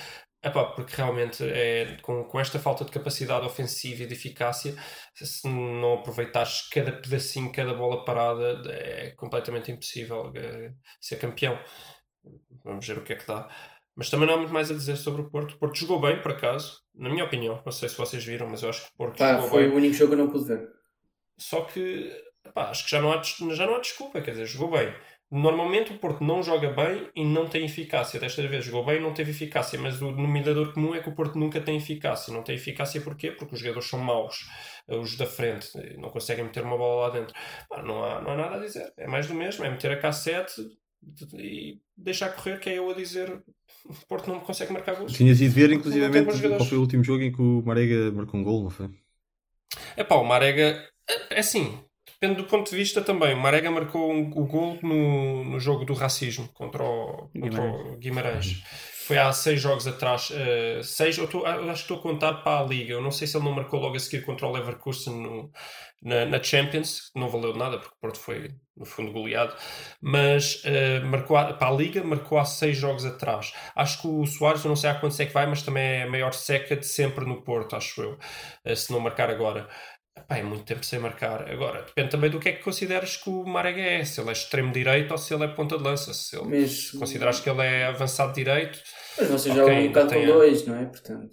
Epá, 0.42 0.64
porque 0.66 0.94
realmente 0.94 1.42
é, 1.44 1.96
com, 2.02 2.22
com 2.24 2.38
esta 2.38 2.58
falta 2.58 2.84
de 2.84 2.92
capacidade 2.92 3.44
ofensiva 3.46 4.04
e 4.04 4.06
de 4.06 4.14
eficácia, 4.14 4.74
se 5.14 5.48
não 5.48 5.94
aproveitares 5.94 6.68
cada 6.70 6.92
pedacinho, 6.92 7.50
cada 7.50 7.74
bola 7.74 8.04
parada, 8.04 8.62
é 8.72 9.10
completamente 9.16 9.72
impossível 9.72 10.32
eh, 10.36 10.72
ser 11.00 11.16
campeão. 11.18 11.58
Vamos 12.64 12.86
ver 12.86 12.98
o 12.98 13.02
que 13.04 13.12
é 13.12 13.16
que 13.16 13.26
dá. 13.26 13.48
Mas 13.96 14.10
também 14.10 14.26
não 14.26 14.34
há 14.34 14.36
muito 14.36 14.52
mais 14.52 14.70
a 14.70 14.74
dizer 14.74 14.96
sobre 14.96 15.22
o 15.22 15.30
Porto. 15.30 15.52
O 15.52 15.58
Porto 15.58 15.78
jogou 15.78 15.98
bem, 15.98 16.20
por 16.20 16.32
acaso, 16.32 16.82
na 16.94 17.08
minha 17.08 17.24
opinião. 17.24 17.62
Não 17.64 17.72
sei 17.72 17.88
se 17.88 17.96
vocês 17.96 18.22
viram, 18.22 18.46
mas 18.48 18.62
eu 18.62 18.68
acho 18.68 18.82
que 18.82 18.92
o 18.92 18.96
Porto 18.96 19.18
jogou 19.18 19.48
foi 19.48 19.62
bem. 19.64 19.72
o 19.72 19.76
único 19.76 19.94
jogo 19.94 20.14
que 20.14 20.20
eu 20.20 20.24
não 20.24 20.30
pude 20.30 20.44
ver. 20.44 20.68
Só 21.38 21.62
que 21.62 22.12
pá, 22.52 22.70
acho 22.70 22.84
que 22.84 22.90
já 22.90 23.00
não, 23.00 23.12
há, 23.12 23.22
já 23.22 23.66
não 23.66 23.76
há 23.76 23.80
desculpa, 23.80 24.20
quer 24.20 24.32
dizer, 24.32 24.46
jogou 24.46 24.70
bem. 24.70 24.94
Normalmente 25.28 25.92
o 25.92 25.98
Porto 25.98 26.22
não 26.22 26.40
joga 26.40 26.70
bem 26.70 27.10
e 27.14 27.24
não 27.24 27.48
tem 27.48 27.64
eficácia. 27.64 28.20
Desta 28.20 28.46
vez 28.46 28.64
jogou 28.64 28.84
bem 28.84 28.98
e 28.98 29.00
não 29.00 29.12
teve 29.12 29.32
eficácia, 29.32 29.78
mas 29.78 30.00
o 30.00 30.12
denominador 30.12 30.72
comum 30.72 30.94
é 30.94 31.00
que 31.00 31.08
o 31.08 31.14
Porto 31.14 31.36
nunca 31.36 31.60
tem 31.60 31.76
eficácia. 31.76 32.32
Não 32.32 32.44
tem 32.44 32.54
eficácia 32.54 33.00
porquê? 33.00 33.32
Porque 33.32 33.54
os 33.54 33.60
jogadores 33.60 33.88
são 33.88 33.98
maus, 33.98 34.46
eh, 34.86 34.96
os 34.96 35.16
da 35.16 35.26
frente, 35.26 35.68
e 35.78 35.96
não 35.96 36.10
conseguem 36.10 36.44
meter 36.44 36.62
uma 36.62 36.78
bola 36.78 37.08
lá 37.08 37.10
dentro. 37.10 37.34
Pá, 37.68 37.82
não, 37.82 38.04
há, 38.04 38.20
não 38.20 38.32
há 38.32 38.36
nada 38.36 38.56
a 38.56 38.60
dizer. 38.60 38.92
É 38.96 39.08
mais 39.08 39.26
do 39.26 39.34
mesmo, 39.34 39.64
é 39.64 39.70
meter 39.70 39.90
a 39.90 39.98
cassete 39.98 40.64
e 41.34 41.80
deixar 41.96 42.30
correr, 42.30 42.60
que 42.60 42.70
é 42.70 42.78
eu 42.78 42.88
a 42.88 42.94
dizer 42.94 43.42
o 43.84 43.94
Porto 44.08 44.30
não 44.30 44.40
consegue 44.40 44.72
marcar 44.72 44.94
gols. 44.96 45.12
Tinhas 45.12 45.40
ido 45.40 45.52
ver, 45.54 45.72
inclusivamente, 45.72 46.32
jogadores. 46.32 46.56
qual 46.56 46.68
foi 46.68 46.78
o 46.78 46.80
último 46.80 47.04
jogo 47.04 47.22
em 47.22 47.32
que 47.32 47.40
o 47.40 47.62
Marega 47.64 48.10
marcou 48.12 48.40
um 48.40 48.44
gol, 48.44 48.62
não 48.62 48.70
foi? 48.70 48.88
É 49.96 50.02
pá, 50.04 50.14
o 50.16 50.24
Marega, 50.24 50.82
é 51.30 51.40
assim, 51.40 51.78
depende 52.20 52.40
do 52.42 52.48
ponto 52.48 52.70
de 52.70 52.76
vista 52.76 53.02
também. 53.02 53.34
O 53.34 53.40
Marega 53.40 53.70
marcou 53.70 54.10
um- 54.12 54.30
o 54.30 54.46
gol 54.46 54.78
no, 54.82 55.44
no 55.44 55.60
jogo 55.60 55.84
do 55.84 55.94
racismo 55.94 56.48
contra 56.54 56.82
o, 56.82 57.28
contra 57.40 57.62
o 57.62 57.96
Guimarães. 57.98 58.62
Foi 59.06 59.18
há 59.18 59.32
seis 59.32 59.60
jogos 59.60 59.86
atrás. 59.86 60.30
eh, 60.32 60.80
seis, 60.82 61.16
eu, 61.18 61.28
tô- 61.28 61.46
eu 61.46 61.70
acho 61.70 61.86
que 61.86 61.92
estou 61.92 61.98
a 61.98 62.02
contar 62.02 62.34
para 62.42 62.60
a 62.60 62.64
Liga. 62.64 62.92
Eu 62.94 63.00
não 63.02 63.10
sei 63.10 63.26
se 63.26 63.36
ele 63.36 63.44
não 63.44 63.52
marcou 63.52 63.78
logo 63.80 63.96
a 63.96 63.98
seguir 64.00 64.24
contra 64.24 64.46
o 64.46 64.52
Leverkusen 64.52 65.14
no, 65.22 65.50
na, 66.02 66.24
na 66.26 66.42
Champions, 66.42 67.10
não 67.14 67.28
valeu 67.28 67.54
nada, 67.54 67.78
porque 67.78 67.94
o 67.94 67.98
Porto 68.00 68.18
foi, 68.18 68.48
no 68.76 68.84
fundo, 68.84 69.12
goleado. 69.12 69.54
Mas 70.00 70.60
eh, 70.64 71.00
marcou 71.00 71.36
a- 71.36 71.52
para 71.54 71.68
a 71.68 71.72
Liga, 71.72 72.02
marcou 72.04 72.38
há 72.38 72.44
seis 72.44 72.76
jogos 72.76 73.04
atrás. 73.04 73.52
Acho 73.74 74.00
que 74.02 74.08
o 74.08 74.26
Soares, 74.26 74.64
eu 74.64 74.68
não 74.68 74.76
sei 74.76 74.90
há 74.90 74.94
quantos 74.94 75.18
é 75.20 75.26
que 75.26 75.32
vai, 75.32 75.46
mas 75.46 75.62
também 75.62 75.84
é 75.84 76.02
a 76.04 76.10
maior 76.10 76.32
seca 76.32 76.76
de 76.76 76.86
sempre 76.86 77.24
no 77.24 77.42
Porto, 77.42 77.76
acho 77.76 78.02
eu. 78.02 78.18
eh, 78.64 78.74
se 78.74 78.90
não 78.92 79.00
marcar 79.00 79.30
agora. 79.30 79.68
Epá, 80.26 80.38
é 80.38 80.42
muito 80.42 80.64
tempo 80.64 80.84
sem 80.84 80.98
marcar. 80.98 81.48
Agora, 81.48 81.82
depende 81.82 82.10
também 82.10 82.28
do 82.28 82.40
que 82.40 82.48
é 82.48 82.52
que 82.52 82.62
consideras 82.62 83.16
que 83.16 83.30
o 83.30 83.44
Marega 83.46 83.80
é. 83.80 84.04
Se 84.04 84.20
ele 84.20 84.30
é 84.30 84.32
extremo 84.32 84.72
direito 84.72 85.12
ou 85.12 85.18
se 85.18 85.32
ele 85.32 85.44
é 85.44 85.48
ponta 85.48 85.78
de 85.78 85.84
lança. 85.84 86.12
Se 86.12 86.36
ele 86.36 86.48
Mas, 86.48 86.90
consideras 86.90 87.38
que 87.38 87.48
ele 87.48 87.62
é 87.62 87.86
avançado 87.86 88.32
direito, 88.32 88.82
mas 89.16 89.28
vocês 89.28 89.54
Ok, 89.54 89.62
jogam 89.62 89.78
um 89.78 89.86
bocado 89.88 90.14
com 90.14 90.26
dois, 90.26 90.66
não 90.66 90.76
é? 90.76 90.84
Portanto, 90.86 91.30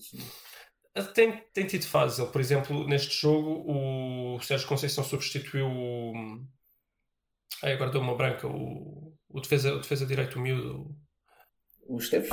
tem, 1.15 1.43
tem 1.51 1.65
tido 1.65 1.85
fases. 1.88 2.19
Ele, 2.19 2.27
por 2.29 2.39
exemplo, 2.39 2.88
neste 2.88 3.19
jogo, 3.19 3.63
o 3.67 4.39
Sérgio 4.41 4.67
Conceição 4.67 5.03
substituiu 5.03 5.67
o. 5.67 6.13
Ai, 7.63 7.73
agora 7.73 7.89
deu 7.89 8.01
uma 8.01 8.15
branca. 8.15 8.47
O, 8.47 9.15
o, 9.29 9.41
defesa, 9.41 9.73
o 9.73 9.79
defesa 9.79 10.05
direito, 10.05 10.38
o 10.38 10.41
miúdo. 10.41 10.95
os 11.88 12.09
Teves. 12.09 12.29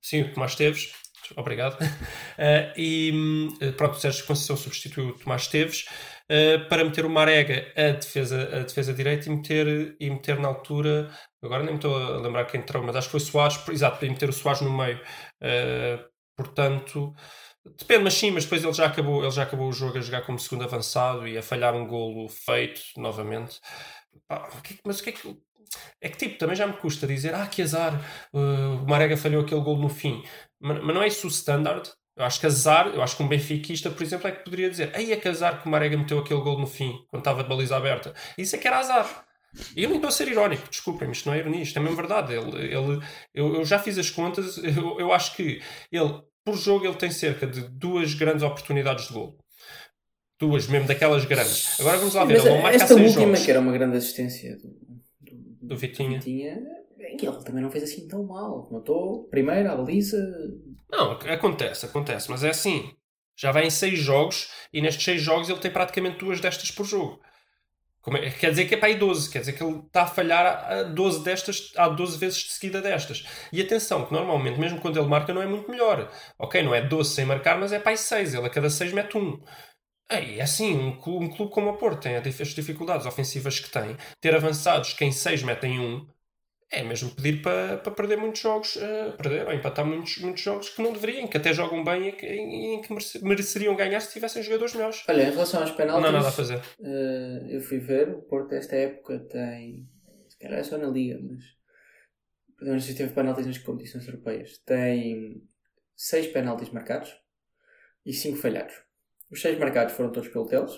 Sim, 0.00 0.22
o 0.22 0.34
Tomás 0.34 0.56
Teves. 0.56 0.92
Obrigado. 1.36 1.78
Eh, 2.38 2.72
e 2.76 3.12
hum, 3.14 3.48
pronto, 3.76 3.94
o 3.94 4.00
Sérgio 4.00 4.24
Conceição 4.26 4.56
substituiu 4.56 5.08
o 5.08 5.12
Tomás 5.12 5.46
Teves 5.46 5.84
eh, 6.28 6.58
para 6.58 6.82
meter 6.84 7.04
o 7.04 7.10
Marega 7.10 7.70
a 7.76 7.92
defesa, 7.92 8.42
a 8.56 8.60
defesa 8.60 8.94
direita 8.94 9.28
e 9.28 9.32
meter, 9.32 9.96
e 10.00 10.10
meter 10.10 10.38
na 10.40 10.48
altura. 10.48 11.10
Agora 11.42 11.62
nem 11.62 11.72
me 11.72 11.78
estou 11.78 11.94
a 11.94 12.18
lembrar 12.20 12.46
quem 12.46 12.60
entrou, 12.60 12.82
mas 12.82 12.96
acho 12.96 13.08
que 13.08 13.12
foi 13.12 13.20
Soares, 13.20 13.58
exato, 13.68 13.98
para 13.98 14.08
meter 14.08 14.28
o 14.30 14.32
Soares 14.32 14.62
no 14.62 14.74
meio. 14.74 14.98
Eh, 15.42 15.98
portanto, 16.36 17.14
depende, 17.78 18.04
mas 18.04 18.14
sim, 18.14 18.30
mas 18.30 18.44
depois 18.44 18.64
ele 18.64 18.72
já, 18.72 18.86
acabou, 18.86 19.22
ele 19.22 19.30
já 19.30 19.42
acabou 19.42 19.68
o 19.68 19.72
jogo 19.72 19.98
a 19.98 20.00
jogar 20.00 20.22
como 20.22 20.38
segundo 20.38 20.64
avançado 20.64 21.28
e 21.28 21.36
a 21.36 21.42
falhar 21.42 21.74
um 21.74 21.86
golo 21.86 22.28
feito 22.28 22.80
novamente. 22.96 23.60
É 24.30 24.36
mas 24.86 25.00
o 25.00 25.04
que 25.04 25.10
é 25.10 25.12
que. 25.12 25.38
É 26.02 26.08
que 26.08 26.18
tipo, 26.18 26.38
também 26.38 26.54
já 26.54 26.66
me 26.66 26.74
custa 26.74 27.06
dizer, 27.06 27.34
ah, 27.34 27.46
que 27.46 27.62
azar, 27.62 27.94
uh, 28.34 28.82
o 28.82 28.86
Marega 28.86 29.16
falhou 29.16 29.42
aquele 29.42 29.62
gol 29.62 29.78
no 29.78 29.88
fim. 29.88 30.22
Mas, 30.62 30.82
mas 30.82 30.94
não 30.94 31.02
é 31.02 31.08
isso 31.08 31.26
o 31.26 31.30
standard. 31.30 31.90
Eu 32.16 32.24
acho 32.24 32.38
que 32.40 32.46
azar, 32.46 32.88
eu 32.88 33.02
acho 33.02 33.16
que 33.16 33.22
um 33.22 33.28
benfiquista, 33.28 33.90
por 33.90 34.02
exemplo, 34.02 34.28
é 34.28 34.32
que 34.32 34.44
poderia 34.44 34.68
dizer, 34.68 34.90
aí 34.94 35.12
é 35.12 35.16
que 35.16 35.26
azar 35.28 35.60
que 35.60 35.66
o 35.66 35.70
Marega 35.70 35.96
meteu 35.96 36.18
aquele 36.18 36.40
gol 36.40 36.58
no 36.58 36.66
fim, 36.66 36.92
quando 37.08 37.20
estava 37.20 37.42
de 37.42 37.48
baliza 37.48 37.74
aberta. 37.76 38.12
Isso 38.36 38.54
é 38.54 38.58
que 38.58 38.68
era 38.68 38.78
azar. 38.78 39.24
E 39.74 39.82
eu 39.82 39.88
nem 39.88 39.96
estou 39.96 40.08
a 40.08 40.12
ser 40.12 40.28
irónico, 40.28 40.68
desculpem, 40.68 41.10
isto 41.10 41.26
não 41.26 41.34
é 41.34 41.38
ironia, 41.38 41.62
isto 41.62 41.78
é 41.78 41.80
mesmo 41.82 41.96
verdade. 41.96 42.34
Ele, 42.34 42.56
ele, 42.66 43.00
eu, 43.34 43.54
eu 43.56 43.64
já 43.64 43.78
fiz 43.78 43.98
as 43.98 44.10
contas, 44.10 44.58
eu, 44.62 45.00
eu 45.00 45.12
acho 45.12 45.34
que 45.36 45.62
ele, 45.90 46.22
por 46.44 46.54
jogo, 46.56 46.86
ele 46.86 46.96
tem 46.96 47.10
cerca 47.10 47.46
de 47.46 47.62
duas 47.68 48.12
grandes 48.14 48.42
oportunidades 48.42 49.08
de 49.08 49.14
gol. 49.14 49.38
Duas, 50.38 50.66
mesmo 50.66 50.88
daquelas 50.88 51.24
grandes. 51.24 51.80
Agora 51.80 51.98
vamos 51.98 52.14
lá 52.14 52.24
ver, 52.24 52.34
Mas 52.34 52.44
ele 52.44 52.54
não 52.54 52.62
marca 52.62 52.76
esta 52.76 52.94
última, 52.94 53.10
jogos. 53.26 53.44
que 53.44 53.50
era 53.50 53.60
uma 53.60 53.72
grande 53.72 53.96
assistência 53.96 54.56
do, 54.58 54.76
Do 55.62 55.76
Vitinha. 55.78 56.18
Vitinha, 56.18 56.60
bem, 57.16 57.28
ele 57.28 57.44
também 57.44 57.62
não 57.62 57.70
fez 57.70 57.84
assim 57.84 58.06
tão 58.08 58.24
mal. 58.24 58.68
Matou 58.70 59.24
primeiro 59.28 59.70
a 59.70 59.76
baliza. 59.76 60.18
Não, 60.90 61.12
acontece, 61.12 61.86
acontece, 61.86 62.30
mas 62.30 62.44
é 62.44 62.50
assim. 62.50 62.92
Já 63.36 63.50
vai 63.50 63.66
em 63.66 63.70
seis 63.70 63.98
jogos 63.98 64.50
e 64.72 64.80
nestes 64.80 65.04
seis 65.04 65.22
jogos 65.22 65.48
ele 65.48 65.58
tem 65.58 65.70
praticamente 65.70 66.18
duas 66.18 66.40
destas 66.40 66.70
por 66.70 66.84
jogo. 66.84 67.20
É- 68.14 68.30
quer 68.30 68.50
dizer 68.50 68.64
que 68.66 68.74
é 68.74 68.76
para 68.76 68.88
aí 68.88 68.96
12, 68.96 69.30
quer 69.30 69.40
dizer 69.40 69.52
que 69.52 69.62
ele 69.62 69.78
está 69.78 70.02
a 70.02 70.06
falhar 70.06 70.46
a 70.70 70.82
12 70.82 71.22
destas, 71.22 71.72
há 71.76 71.88
12 71.88 72.18
vezes 72.18 72.38
de 72.38 72.50
seguida 72.50 72.82
destas. 72.82 73.24
E 73.52 73.60
atenção, 73.60 74.04
que 74.04 74.12
normalmente, 74.12 74.58
mesmo 74.58 74.80
quando 74.80 74.98
ele 74.98 75.08
marca, 75.08 75.32
não 75.32 75.40
é 75.40 75.46
muito 75.46 75.70
melhor. 75.70 76.10
Ok, 76.38 76.62
não 76.62 76.74
é 76.74 76.82
12 76.82 77.14
sem 77.14 77.24
marcar, 77.24 77.58
mas 77.58 77.72
é 77.72 77.78
para 77.78 77.92
aí 77.92 77.96
6, 77.96 78.34
ele 78.34 78.46
a 78.46 78.50
cada 78.50 78.68
6 78.68 78.92
mete 78.92 79.16
um. 79.16 79.40
Ei, 80.10 80.40
é 80.40 80.42
assim, 80.42 80.76
um 80.76 80.96
clube, 81.00 81.26
um 81.26 81.30
clube 81.30 81.52
como 81.52 81.70
o 81.70 81.76
Porto 81.78 82.02
tem 82.02 82.16
as 82.16 82.48
dificuldades 82.48 83.06
ofensivas 83.06 83.60
que 83.60 83.70
tem, 83.70 83.96
ter 84.20 84.34
avançados 84.34 84.92
que 84.92 85.04
em 85.04 85.12
6 85.12 85.42
metem 85.42 85.78
um, 85.80 86.06
é 86.72 86.82
mesmo 86.82 87.10
pedir 87.14 87.42
para, 87.42 87.76
para 87.76 87.92
perder 87.92 88.16
muitos 88.16 88.40
jogos, 88.40 88.76
eh, 88.78 89.10
perder 89.12 89.46
ou 89.46 89.52
empatar 89.52 89.84
muitos, 89.84 90.16
muitos 90.18 90.42
jogos 90.42 90.70
que 90.70 90.80
não 90.82 90.92
deveriam, 90.92 91.28
que 91.28 91.36
até 91.36 91.52
jogam 91.52 91.84
bem 91.84 92.08
e 92.08 92.12
que, 92.12 92.26
e 92.26 92.80
que 92.80 92.90
merece- 92.90 93.22
mereceriam 93.24 93.76
ganhar 93.76 94.00
se 94.00 94.12
tivessem 94.12 94.42
jogadores 94.42 94.74
melhores. 94.74 95.04
Olha, 95.08 95.22
em 95.28 95.30
relação 95.30 95.60
aos 95.60 95.70
Não 95.70 95.76
penaltis, 95.76 96.08
há 96.08 96.12
nada 96.12 96.28
a 96.28 96.32
fazer. 96.32 96.60
eh, 96.82 97.46
eu 97.50 97.60
fui 97.60 97.78
ver, 97.78 98.08
o 98.08 98.22
Porto 98.22 98.54
esta 98.54 98.74
época 98.74 99.18
tem, 99.30 99.86
se 100.28 100.38
calhar 100.38 100.58
é 100.60 100.62
só 100.64 100.78
na 100.78 100.88
Liga, 100.88 101.18
mas 101.22 101.44
pelo 102.56 102.70
menos 102.70 102.86
teve 102.86 103.12
penaltis 103.12 103.46
nas 103.46 103.58
competições 103.58 104.06
europeias. 104.06 104.58
Tem 104.64 105.42
6 105.94 106.28
penaltis 106.28 106.70
marcados 106.70 107.14
e 108.06 108.12
5 108.12 108.38
falhados. 108.38 108.74
Os 109.30 109.40
6 109.42 109.58
marcados 109.58 109.94
foram 109.94 110.10
todos 110.10 110.28
pelo 110.30 110.46
Teles, 110.46 110.72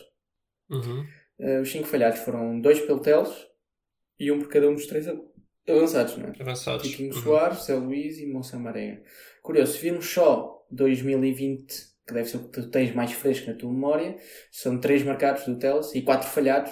Uhum. 0.71 1.07
eh, 1.39 1.61
os 1.61 1.71
5 1.71 1.87
falhados 1.87 2.19
foram 2.21 2.61
2 2.61 2.81
pelo 2.81 3.01
Teles 3.01 3.31
e 4.19 4.33
um 4.33 4.41
por 4.41 4.49
cada 4.49 4.69
um 4.69 4.75
dos 4.75 4.87
3 4.87 5.07
avançados, 5.69 6.17
não 6.17 6.29
é? 6.29 6.33
Avançados. 6.41 6.89
Tiquinho 6.89 7.15
Uhum. 7.15 7.23
Soares, 7.23 7.65
Zé 7.65 7.75
Luís 7.75 8.19
e 8.19 8.27
Moça 8.27 8.59
Marega. 8.59 9.03
Curioso, 9.43 9.73
se 9.75 9.79
virmos 9.79 10.07
só 10.09 10.67
2020, 10.71 11.75
que 12.07 12.13
deve 12.15 12.29
ser 12.29 12.37
o 12.39 12.45
que 12.49 12.61
tu 12.61 12.71
tens 12.71 12.95
mais 12.95 13.13
fresco 13.13 13.49
na 13.51 13.57
tua 13.57 13.73
memória, 13.73 14.17
são 14.51 14.79
3 14.79 15.03
marcados 15.05 15.45
do 15.47 15.59
Teles 15.59 15.95
e 15.95 16.03
4 16.03 16.29
falhados, 16.29 16.71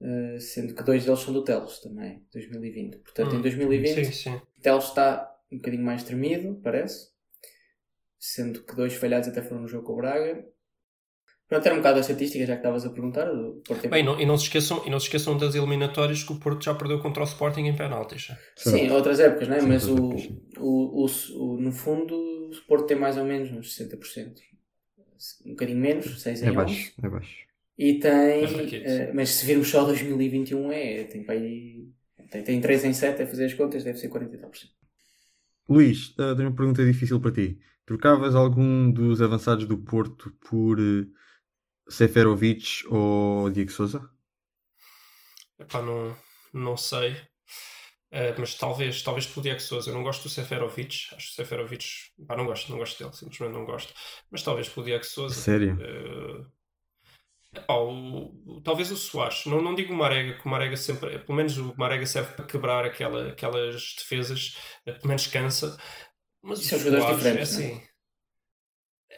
eh, 0.00 0.38
sendo 0.40 0.74
que 0.74 0.82
dois 0.82 1.04
deles 1.04 1.20
são 1.20 1.32
do 1.34 1.44
Teles 1.44 1.78
também, 1.80 2.24
2020. 2.32 2.98
Portanto, 2.98 3.34
em 3.34 3.38
Hum, 3.38 3.42
2020, 3.42 4.04
Sim, 4.06 4.12
sim. 4.12 4.34
o 4.34 4.60
Teles 4.62 4.84
está 4.84 5.30
um 5.52 5.56
bocadinho 5.56 5.82
mais 5.84 6.02
tremido, 6.02 6.58
parece, 6.62 7.08
sendo 8.18 8.62
que 8.62 8.74
dois 8.76 8.94
falhados 8.94 9.28
até 9.28 9.42
foram 9.42 9.62
no 9.62 9.68
jogo 9.68 9.84
com 9.86 9.92
o 9.94 9.96
Braga. 9.96 10.44
Pronto, 11.50 11.66
era 11.66 11.74
um 11.74 11.78
bocado 11.78 11.98
a 11.98 12.00
estatística, 12.00 12.46
já 12.46 12.54
que 12.54 12.60
estavas 12.60 12.86
a 12.86 12.90
perguntar. 12.90 13.26
Porto 13.66 13.88
Bem, 13.88 14.04
não- 14.04 14.20
e, 14.20 14.24
não 14.24 14.38
se 14.38 14.44
esqueçam, 14.44 14.82
e 14.86 14.90
não 14.90 15.00
se 15.00 15.06
esqueçam 15.06 15.36
das 15.36 15.54
eliminatórias 15.56 16.22
que 16.22 16.32
o 16.32 16.36
Porto 16.38 16.64
já 16.64 16.72
perdeu 16.74 17.00
contra 17.00 17.22
o 17.22 17.26
Sporting 17.26 17.62
em 17.62 17.76
penaltis. 17.76 18.28
Sim, 18.56 18.88
outras 18.90 19.18
épocas, 19.18 19.48
não 19.48 19.56
é? 19.56 19.60
Sim, 19.60 19.68
Mas 19.68 19.88
o, 19.88 19.96
épocas, 19.96 20.20
sim. 20.22 20.40
o, 20.58 21.04
o, 21.04 21.54
o- 21.54 21.60
no 21.60 21.72
fundo, 21.72 22.14
o 22.16 22.50
Sport 22.52 22.86
tem 22.86 22.96
mais 22.96 23.16
ou 23.18 23.24
menos 23.24 23.50
uns 23.50 23.74
60%. 23.74 24.40
Um 25.44 25.50
bocadinho 25.50 25.78
menos, 25.78 26.22
6 26.22 26.40
em 26.42 26.46
É 26.46 26.50
11. 26.50 26.56
baixo, 26.56 26.92
é 27.02 27.08
baixo. 27.08 27.36
E 27.76 27.98
tem. 27.98 28.10
É 28.10 29.08
eh, 29.08 29.12
mas 29.12 29.30
se 29.30 29.44
virmos 29.46 29.68
só 29.68 29.84
2021, 29.84 30.70
é, 30.72 31.04
tem 31.04 31.24
para 31.24 31.34
aí. 31.34 31.88
Tem, 32.30 32.42
tem 32.44 32.60
3 32.60 32.84
em 32.84 32.92
7 32.92 33.22
a 33.22 33.26
fazer 33.26 33.46
as 33.46 33.54
contas, 33.54 33.82
deve 33.84 33.98
ser 33.98 34.08
40 34.08 34.36
e 34.36 34.38
tal 34.38 34.50
por 34.50 34.58
cento. 34.58 34.72
Luís, 35.68 36.14
eh, 36.18 36.34
tenho 36.34 36.48
uma 36.48 36.56
pergunta 36.56 36.84
difícil 36.84 37.20
para 37.20 37.32
ti. 37.32 37.58
Trocavas 37.86 38.34
algum 38.34 38.90
dos 38.90 39.20
avançados 39.22 39.66
do 39.66 39.78
Porto 39.78 40.32
por 40.48 40.78
eh, 40.78 41.06
Seferovic 41.90 42.86
ou 42.88 43.50
Diego 43.50 43.70
Souza? 43.70 44.10
Epá, 45.58 45.82
não, 45.82 46.16
não 46.52 46.76
sei. 46.76 47.16
Eh, 48.12 48.34
mas 48.38 48.54
talvez, 48.54 49.02
talvez 49.02 49.26
pelo 49.26 49.42
Diego 49.42 49.60
Souza. 49.60 49.90
Eu 49.90 49.94
não 49.94 50.02
gosto 50.02 50.24
do 50.24 50.28
Seferovic. 50.28 50.96
Acho 51.14 51.26
que 51.28 51.32
o 51.32 51.36
Seferovic. 51.36 51.86
Pá, 52.26 52.36
não 52.36 52.46
gosto, 52.46 52.70
não 52.70 52.78
gosto 52.78 52.98
dele. 53.02 53.16
Simplesmente 53.16 53.52
não 53.54 53.64
gosto. 53.64 53.92
Mas 54.30 54.42
talvez 54.42 54.68
pelo 54.68 54.86
Diego 54.86 55.04
Souza. 55.04 55.34
Sério? 55.34 55.78
Eh, 55.80 56.44
epá, 57.54 57.74
o- 57.74 58.60
talvez 58.64 58.90
o 58.90 58.96
Soares. 58.96 59.44
Não, 59.46 59.60
não 59.60 59.74
digo 59.74 59.92
o 59.92 59.96
Marega, 59.96 60.34
que 60.38 60.46
o 60.46 60.48
Marega 60.50 60.76
sempre. 60.76 61.18
Pelo 61.20 61.36
menos 61.36 61.56
o 61.58 61.74
Marega 61.76 62.06
serve 62.06 62.32
para 62.34 62.46
quebrar 62.46 62.84
aquela, 62.84 63.28
aquelas 63.30 63.94
defesas. 63.98 64.56
eh, 64.86 64.92
Pelo 64.92 65.08
menos 65.08 65.26
cansa. 65.26 65.76
Mas 66.42 66.60
E 66.60 66.62
o 66.62 66.64
são 66.68 66.78
jogadores 66.78 67.16
diferentes, 67.16 67.58
é 67.58 67.64
assim. 67.64 67.89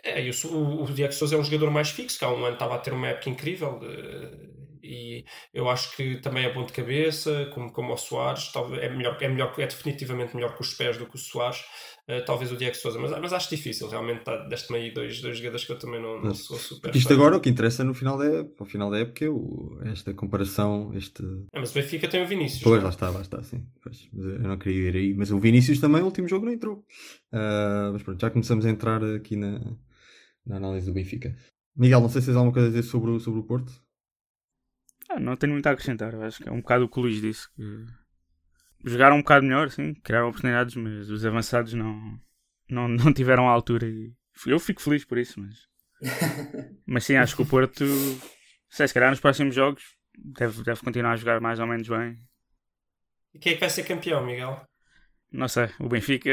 É, 0.05 0.21
o, 0.47 0.83
o, 0.83 0.87
Diego 0.87 1.13
Souza 1.13 1.37
é 1.37 1.39
um 1.39 1.45
jogador 1.45 1.71
mais 1.71 1.91
fixo, 1.91 2.19
que 2.19 2.25
há 2.25 2.31
um 2.31 2.45
ano 2.45 2.55
estava 2.55 2.75
a 2.75 2.79
ter 2.79 2.93
uma 2.93 3.09
época 3.09 3.31
incrível. 3.31 3.81
eh, 3.85 4.53
e 4.85 5.25
eu 5.55 5.69
acho 5.71 5.95
que 5.97 6.17
também 6.17 6.45
é 6.45 6.53
bom 6.53 6.65
de 6.67 6.73
cabeça, 6.73 7.49
como, 7.55 7.71
como 7.73 7.93
o 7.93 7.97
Soares, 7.97 8.51
talvez, 8.51 8.83
é, 8.83 8.89
melhor, 8.89 9.17
é, 9.21 9.29
melhor, 9.29 9.55
é 9.59 9.67
definitivamente 9.67 10.35
melhor 10.35 10.57
com 10.57 10.63
os 10.65 10.75
pés 10.75 10.99
do 10.99 11.07
que 11.07 11.15
o 11.15 11.19
Soares, 11.19 11.63
eh, 12.09 12.21
talvez 12.23 12.51
o 12.51 12.57
Diego 12.57 12.75
Souza, 12.75 12.99
mas, 12.99 13.13
mas 13.13 13.33
acho 13.33 13.49
difícil, 13.49 13.89
realmente 13.89 14.25
tá, 14.25 14.37
deste-me 14.49 14.79
aí 14.81 14.91
dois, 14.93 15.21
dois 15.21 15.39
jogadores 15.39 15.65
que 15.65 15.71
eu 15.71 15.79
também 15.79 16.03
não, 16.03 16.21
não 16.21 16.35
sou 16.35 16.59
super 16.59 16.95
isto 16.97 17.13
agora 17.13 17.37
o 17.37 17.41
que 17.41 17.49
interessa 17.49 17.85
no 17.85 17.95
final 17.95 18.19
da 18.19 18.25
época, 18.25 18.65
final 18.65 18.91
da 18.91 18.99
época 18.99 19.25
é 19.25 19.29
o- 19.29 19.79
esta 19.85 20.13
comparação, 20.13 20.93
este. 20.95 21.23
É, 21.53 21.61
mas 21.61 21.71
o 21.71 21.75
Benfica 21.75 22.09
tem 22.09 22.21
o 22.23 22.27
Vinícius. 22.27 22.63
Pois, 22.65 22.77
não 22.77 22.83
lá 22.83 22.89
é? 22.89 22.91
está, 22.91 23.09
lá 23.11 23.21
está, 23.21 23.43
sim. 23.45 23.65
Pois, 23.83 24.09
eu 24.13 24.41
não 24.41 24.59
queria 24.59 24.89
ir 24.91 24.97
aí, 24.97 25.15
mas 25.15 25.31
o 25.31 25.39
Vinícius 25.39 25.79
também, 25.81 26.03
o 26.03 26.07
último 26.07 26.27
jogo 26.27 26.45
não 26.45 26.53
entrou. 26.53 26.85
Ah, 27.33 27.91
mas 27.93 28.03
pronto, 28.03 28.21
já 28.21 28.31
começamos 28.31 28.67
a 28.67 28.71
entrar 28.71 29.03
aqui 29.05 29.37
na, 29.37 29.61
na 30.47 30.57
análise 30.57 30.87
do 30.87 30.93
Benfica. 30.95 31.37
Miguel, 31.77 32.01
não 32.01 32.09
sei 32.09 32.21
se 32.21 32.27
tens 32.29 32.37
alguma 32.37 32.53
coisa 32.53 32.69
a 32.69 32.71
dizer 32.71 32.83
sobre, 32.83 33.11
o- 33.11 33.21
sobre 33.21 33.41
o 33.41 33.45
Porto. 33.45 33.73
Ah, 35.09 35.19
não 35.21 35.37
tenho 35.37 35.53
muito 35.53 35.67
a 35.67 35.71
acrescentar. 35.73 36.15
Acho 36.17 36.43
que 36.43 36.49
é 36.49 36.53
um 36.53 36.61
bocado 36.61 36.85
o 36.85 36.89
que 36.89 36.99
o 36.99 37.03
Luís 37.03 37.21
disse. 37.21 37.49
Que 37.55 37.87
jogaram 38.85 39.17
um 39.17 39.21
bocado 39.21 39.45
melhor, 39.47 39.71
sim, 39.71 39.95
criaram 39.95 40.29
oportunidades, 40.29 40.75
mas 40.77 41.09
os 41.11 41.25
avançados 41.25 41.73
não, 41.75 42.21
não, 42.69 42.89
não 42.89 43.13
tiveram 43.13 43.49
a 43.49 43.53
altura. 43.53 43.87
E 43.89 44.13
eu 44.47 44.59
fico 44.59 44.83
feliz 44.83 45.05
por 45.05 45.19
isso, 45.19 45.41
mas. 45.41 45.71
Mas 46.85 47.05
sim, 47.05 47.15
acho 47.15 47.37
que 47.37 47.43
o 47.43 47.47
Porto, 47.47 47.85
sei, 48.69 48.89
se 48.89 48.93
calhar 48.95 49.09
nos 49.11 49.21
próximos 49.21 49.55
jogos, 49.55 49.85
deve, 50.19 50.63
deve 50.65 50.81
continuar 50.83 51.13
a 51.13 51.17
jogar 51.17 51.41
mais 51.41 51.61
ou 51.61 51.67
menos 51.67 51.89
bem. 51.89 52.19
E 53.33 53.39
quem 53.39 53.53
é 53.53 53.55
que 53.55 53.61
vai 53.61 53.71
ser 53.71 53.85
campeão, 53.85 54.25
Miguel? 54.27 54.61
Não 55.31 55.47
sei, 55.47 55.69
o 55.79 55.89
Benfica, 55.89 56.31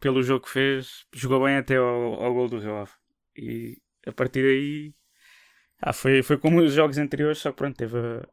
pelo 0.00 0.22
jogo 0.22 0.46
que 0.46 0.50
fez, 0.52 1.04
jogou 1.14 1.44
bem 1.44 1.56
até 1.56 1.76
ao, 1.76 2.14
ao 2.14 2.32
gol 2.32 2.48
do 2.48 2.58
Rio 2.58 2.76
Ave. 2.78 2.90
E 3.36 3.78
a 4.06 4.12
partir 4.12 4.42
daí, 4.42 4.94
ah, 5.80 5.92
foi, 5.92 6.22
foi 6.22 6.38
como 6.38 6.60
os 6.60 6.72
jogos 6.72 6.98
anteriores, 6.98 7.38
só 7.38 7.50
que 7.50 7.56
pronto, 7.56 7.76
teve 7.76 7.98
a, 7.98 8.26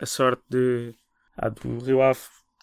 a 0.00 0.06
sorte 0.06 0.42
de. 0.48 0.94
Ah, 1.36 1.48
do 1.48 1.78
Rio 1.78 2.02
Ave 2.02 2.20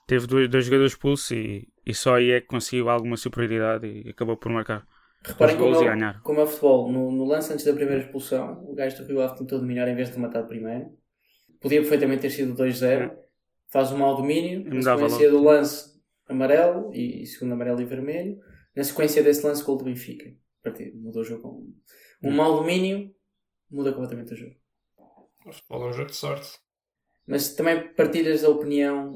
teve 0.07 0.27
dois, 0.27 0.49
dois 0.49 0.65
jogadores 0.65 0.93
expulsos 0.93 1.31
e, 1.31 1.67
e 1.85 1.93
só 1.93 2.15
aí 2.15 2.31
é 2.31 2.41
que 2.41 2.47
conseguiu 2.47 2.89
alguma 2.89 3.17
superioridade 3.17 3.87
e 3.87 4.09
acabou 4.09 4.37
por 4.37 4.51
marcar. 4.51 4.85
Reparem 5.23 5.57
como 5.57 5.71
gols 5.71 5.81
é, 5.81 5.85
e 5.85 5.89
ganhar. 5.89 6.21
como 6.21 6.39
é 6.39 6.43
o 6.43 6.47
futebol. 6.47 6.91
No, 6.91 7.11
no 7.11 7.25
lance 7.25 7.51
antes 7.51 7.65
da 7.65 7.73
primeira 7.73 8.01
expulsão, 8.01 8.63
o 8.65 8.73
gajo 8.73 8.97
do 8.97 9.07
Rio 9.07 9.21
Ave 9.21 9.37
tentou 9.37 9.59
dominar 9.59 9.87
em 9.87 9.95
vez 9.95 10.09
de 10.09 10.15
rematar 10.15 10.47
primeiro. 10.47 10.91
Podia 11.59 11.81
perfeitamente 11.81 12.21
ter 12.21 12.29
sido 12.29 12.55
2-0. 12.55 13.11
Faz 13.67 13.91
um 13.91 13.97
mau 13.97 14.15
domínio. 14.15 14.63
Na 14.73 14.81
sequência 14.81 15.29
do 15.29 15.43
lance, 15.43 15.99
amarelo. 16.27 16.91
E, 16.93 17.23
e 17.23 17.25
segundo 17.25 17.51
amarelo 17.51 17.81
e 17.81 17.85
vermelho. 17.85 18.37
Na 18.75 18.83
sequência 18.83 19.21
desse 19.21 19.45
lance, 19.45 19.63
gol 19.63 19.77
do 19.77 19.83
Benfica. 19.83 20.31
Partido, 20.63 20.97
mudou 20.99 21.21
o 21.21 21.25
jogo. 21.25 21.47
Um, 21.49 22.29
um 22.29 22.31
mau 22.35 22.57
domínio 22.57 23.13
muda 23.71 23.91
completamente 23.93 24.33
o 24.33 24.37
jogo. 24.37 24.55
O 25.45 25.53
futebol 25.53 25.87
é 25.87 25.89
um 25.89 25.93
jogo 25.93 26.09
de 26.11 26.15
sorte. 26.15 26.59
Mas 27.27 27.55
também 27.55 27.93
partilhas 27.93 28.43
a 28.43 28.49
opinião 28.49 29.13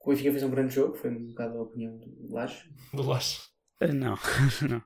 que 0.00 0.06
o 0.06 0.10
Benfica 0.10 0.32
fez 0.32 0.42
um 0.44 0.50
grande 0.50 0.74
jogo. 0.74 0.96
Foi 0.96 1.10
um 1.10 1.28
bocado 1.28 1.58
a 1.58 1.62
opinião 1.62 1.98
do 1.98 2.32
Laje. 2.34 2.64
Do 2.94 3.02
Laje. 3.02 3.38
Ah, 3.80 3.86
Não, 3.92 4.16
não. 4.68 4.82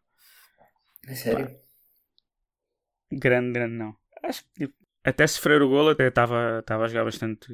É 1.13 1.15
sério. 1.15 1.49
Grande, 3.13 3.53
grande 3.53 3.75
não. 3.77 3.97
Acho 4.23 4.45
que 4.45 4.51
tipo, 4.67 4.75
até 5.05 5.27
sofrer 5.27 5.63
o 5.63 5.69
golo 5.69 5.91
até 5.91 6.09
estava 6.09 6.61
estava 6.61 6.85
a 6.85 6.89
jogar 6.89 7.05
bastante 7.05 7.49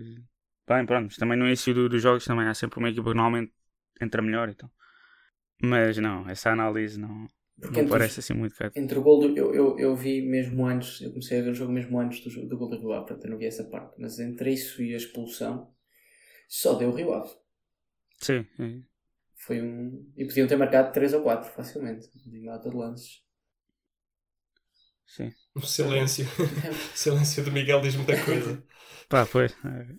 bem, 0.69 0.85
pronto. 0.87 1.07
Mas 1.07 1.16
também 1.16 1.38
no 1.38 1.47
início 1.47 1.73
do- 1.75 1.88
dos 1.88 2.03
jogos 2.03 2.25
também 2.25 2.47
há 2.49 2.55
sempre 2.55 2.79
uma 2.79 2.90
equipa 2.90 3.11
que 3.11 3.16
normalmente 3.16 3.53
entra 4.01 4.21
melhor 4.23 4.49
então. 4.49 4.71
Mas 5.62 5.99
não, 5.99 6.29
essa 6.29 6.51
análise 6.53 6.99
não, 7.01 7.27
Porque 7.61 7.81
não 7.81 7.83
entre, 7.83 7.88
parece 7.88 8.21
assim 8.21 8.35
muito 8.35 8.55
caro. 8.57 8.75
entre 8.75 8.99
o 8.99 9.03
gol 9.03 9.21
do, 9.21 9.37
eu, 9.38 9.55
eu, 9.55 9.79
eu 9.79 9.97
vi 9.97 10.23
mesmo 10.23 10.66
antes, 10.66 11.01
eu 11.01 11.11
comecei 11.11 11.38
a 11.40 11.42
ver 11.42 11.51
o 11.51 11.55
jogo 11.55 11.73
mesmo 11.73 11.99
antes 12.01 12.21
do, 12.23 12.49
do 12.49 12.59
gol 12.59 12.69
do 12.71 12.79
Rio 12.79 12.92
Ave, 12.92 13.07
portanto 13.07 13.25
eu 13.25 13.31
não 13.31 13.38
vi 13.38 13.47
essa 13.47 13.64
parte. 13.64 13.95
Mas 14.01 14.19
entre 14.19 14.53
isso 14.53 14.83
e 14.83 14.95
a 14.95 14.97
expulsão, 14.97 15.75
Só 16.49 16.75
deu 16.75 16.90
o 16.90 16.95
Rio 16.97 17.14
Ave. 17.14 17.31
Sim, 18.21 18.47
sim. 18.57 18.87
Foi 19.45 19.62
um. 19.62 20.12
E 20.16 20.25
podiam 20.27 20.49
ter 20.49 20.57
marcado 20.57 20.92
3 20.92 21.12
ou 21.14 21.23
4 21.23 21.51
facilmente. 21.53 22.09
De 22.29 22.40
mata 22.40 22.69
de 22.69 22.77
lances. 22.77 23.23
sim. 25.07 25.33
O 25.55 25.61
silêncio. 25.62 26.27
o 26.27 26.97
silêncio 26.97 27.45
do 27.45 27.53
Miguel 27.53 27.81
diz 27.81 27.97
muita 27.97 28.16
coisa. 28.25 28.62
Pá, 29.09 29.27
pois. 29.27 29.53
é, 29.64 29.97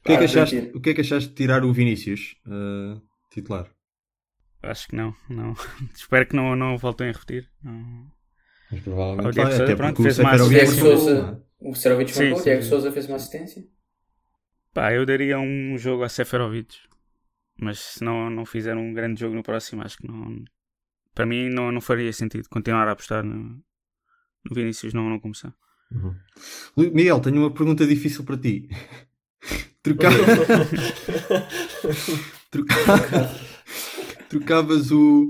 O 0.00 0.02
que, 0.04 0.12
é 0.12 0.16
que 0.18 0.24
achaste, 0.24 0.58
o 0.74 0.80
que 0.80 0.90
é 0.90 0.94
que 0.94 1.00
achaste 1.02 1.28
de 1.30 1.34
tirar 1.34 1.64
o 1.64 1.72
Vinícius 1.72 2.36
eh, 2.46 3.00
titular? 3.32 3.66
Acho 4.62 4.88
que 4.88 4.96
não, 4.96 5.14
não. 5.28 5.54
Espero 5.94 6.26
que 6.26 6.36
não, 6.36 6.54
não 6.56 6.76
voltem 6.78 7.08
a 7.08 7.12
repetir. 7.12 7.48
Não. 7.62 8.06
Mas 8.70 8.78
Ah, 8.78 8.80
o 8.80 8.82
provavelmente 8.82 9.34
Diego 9.34 9.62
até 9.62 9.76
pronto, 9.76 10.02
fez 10.02 10.18
uma 10.18 10.30
assistência. 10.32 10.82
O 10.84 10.86
marcou, 11.70 12.38
o 12.38 12.42
Diego. 12.42 12.62
Souza 12.62 12.92
fez 12.92 13.06
uma 13.06 13.16
assistência. 13.16 13.64
Pá, 14.72 14.92
eu 14.94 15.04
daria 15.04 15.38
um 15.38 15.76
jogo 15.76 16.02
a 16.04 16.08
Seferovic. 16.08 16.76
Mas 17.60 17.78
se 17.78 18.04
não, 18.04 18.30
não 18.30 18.46
fizer 18.46 18.74
um 18.76 18.94
grande 18.94 19.20
jogo 19.20 19.34
no 19.34 19.42
próximo, 19.42 19.82
acho 19.82 19.98
que 19.98 20.06
não. 20.06 20.42
Para 21.14 21.26
mim 21.26 21.50
não, 21.50 21.70
não 21.70 21.80
faria 21.80 22.10
sentido 22.12 22.48
continuar 22.48 22.88
a 22.88 22.92
apostar 22.92 23.22
no, 23.22 23.34
no 24.44 24.54
Vinícius 24.54 24.94
não, 24.94 25.10
não 25.10 25.20
começar. 25.20 25.52
Uhum. 25.90 26.14
Miguel, 26.76 27.20
tenho 27.20 27.40
uma 27.40 27.50
pergunta 27.52 27.86
difícil 27.86 28.24
para 28.24 28.38
ti. 28.38 28.68
Trocava... 29.82 30.16
Troca- 32.50 32.74
Trocavas 34.32 34.90
o, 34.90 35.28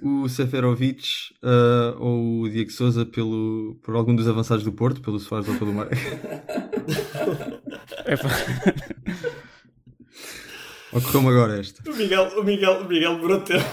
o 0.00 0.28
Seferovic 0.28 1.34
eh, 1.42 1.94
ou 1.98 2.42
o 2.42 2.48
Diego 2.48 2.70
Souza 2.70 3.04
pelo, 3.04 3.76
por 3.82 3.96
algum 3.96 4.14
dos 4.14 4.28
avançados 4.28 4.62
do 4.62 4.72
Porto, 4.72 5.00
pelo 5.00 5.18
Soares 5.18 5.48
ou 5.48 5.56
pelo 5.56 5.74
Mar... 5.74 5.88
Epá, 8.06 8.28
Ocorreu-me 10.92 11.28
agora 11.30 11.58
esta. 11.58 11.90
O 11.90 11.96
Miguel, 11.96 12.28
o 12.38 12.44
Miguel, 12.44 12.80
o 12.82 12.84
Miguel 12.84 13.40
tempo. 13.40 13.64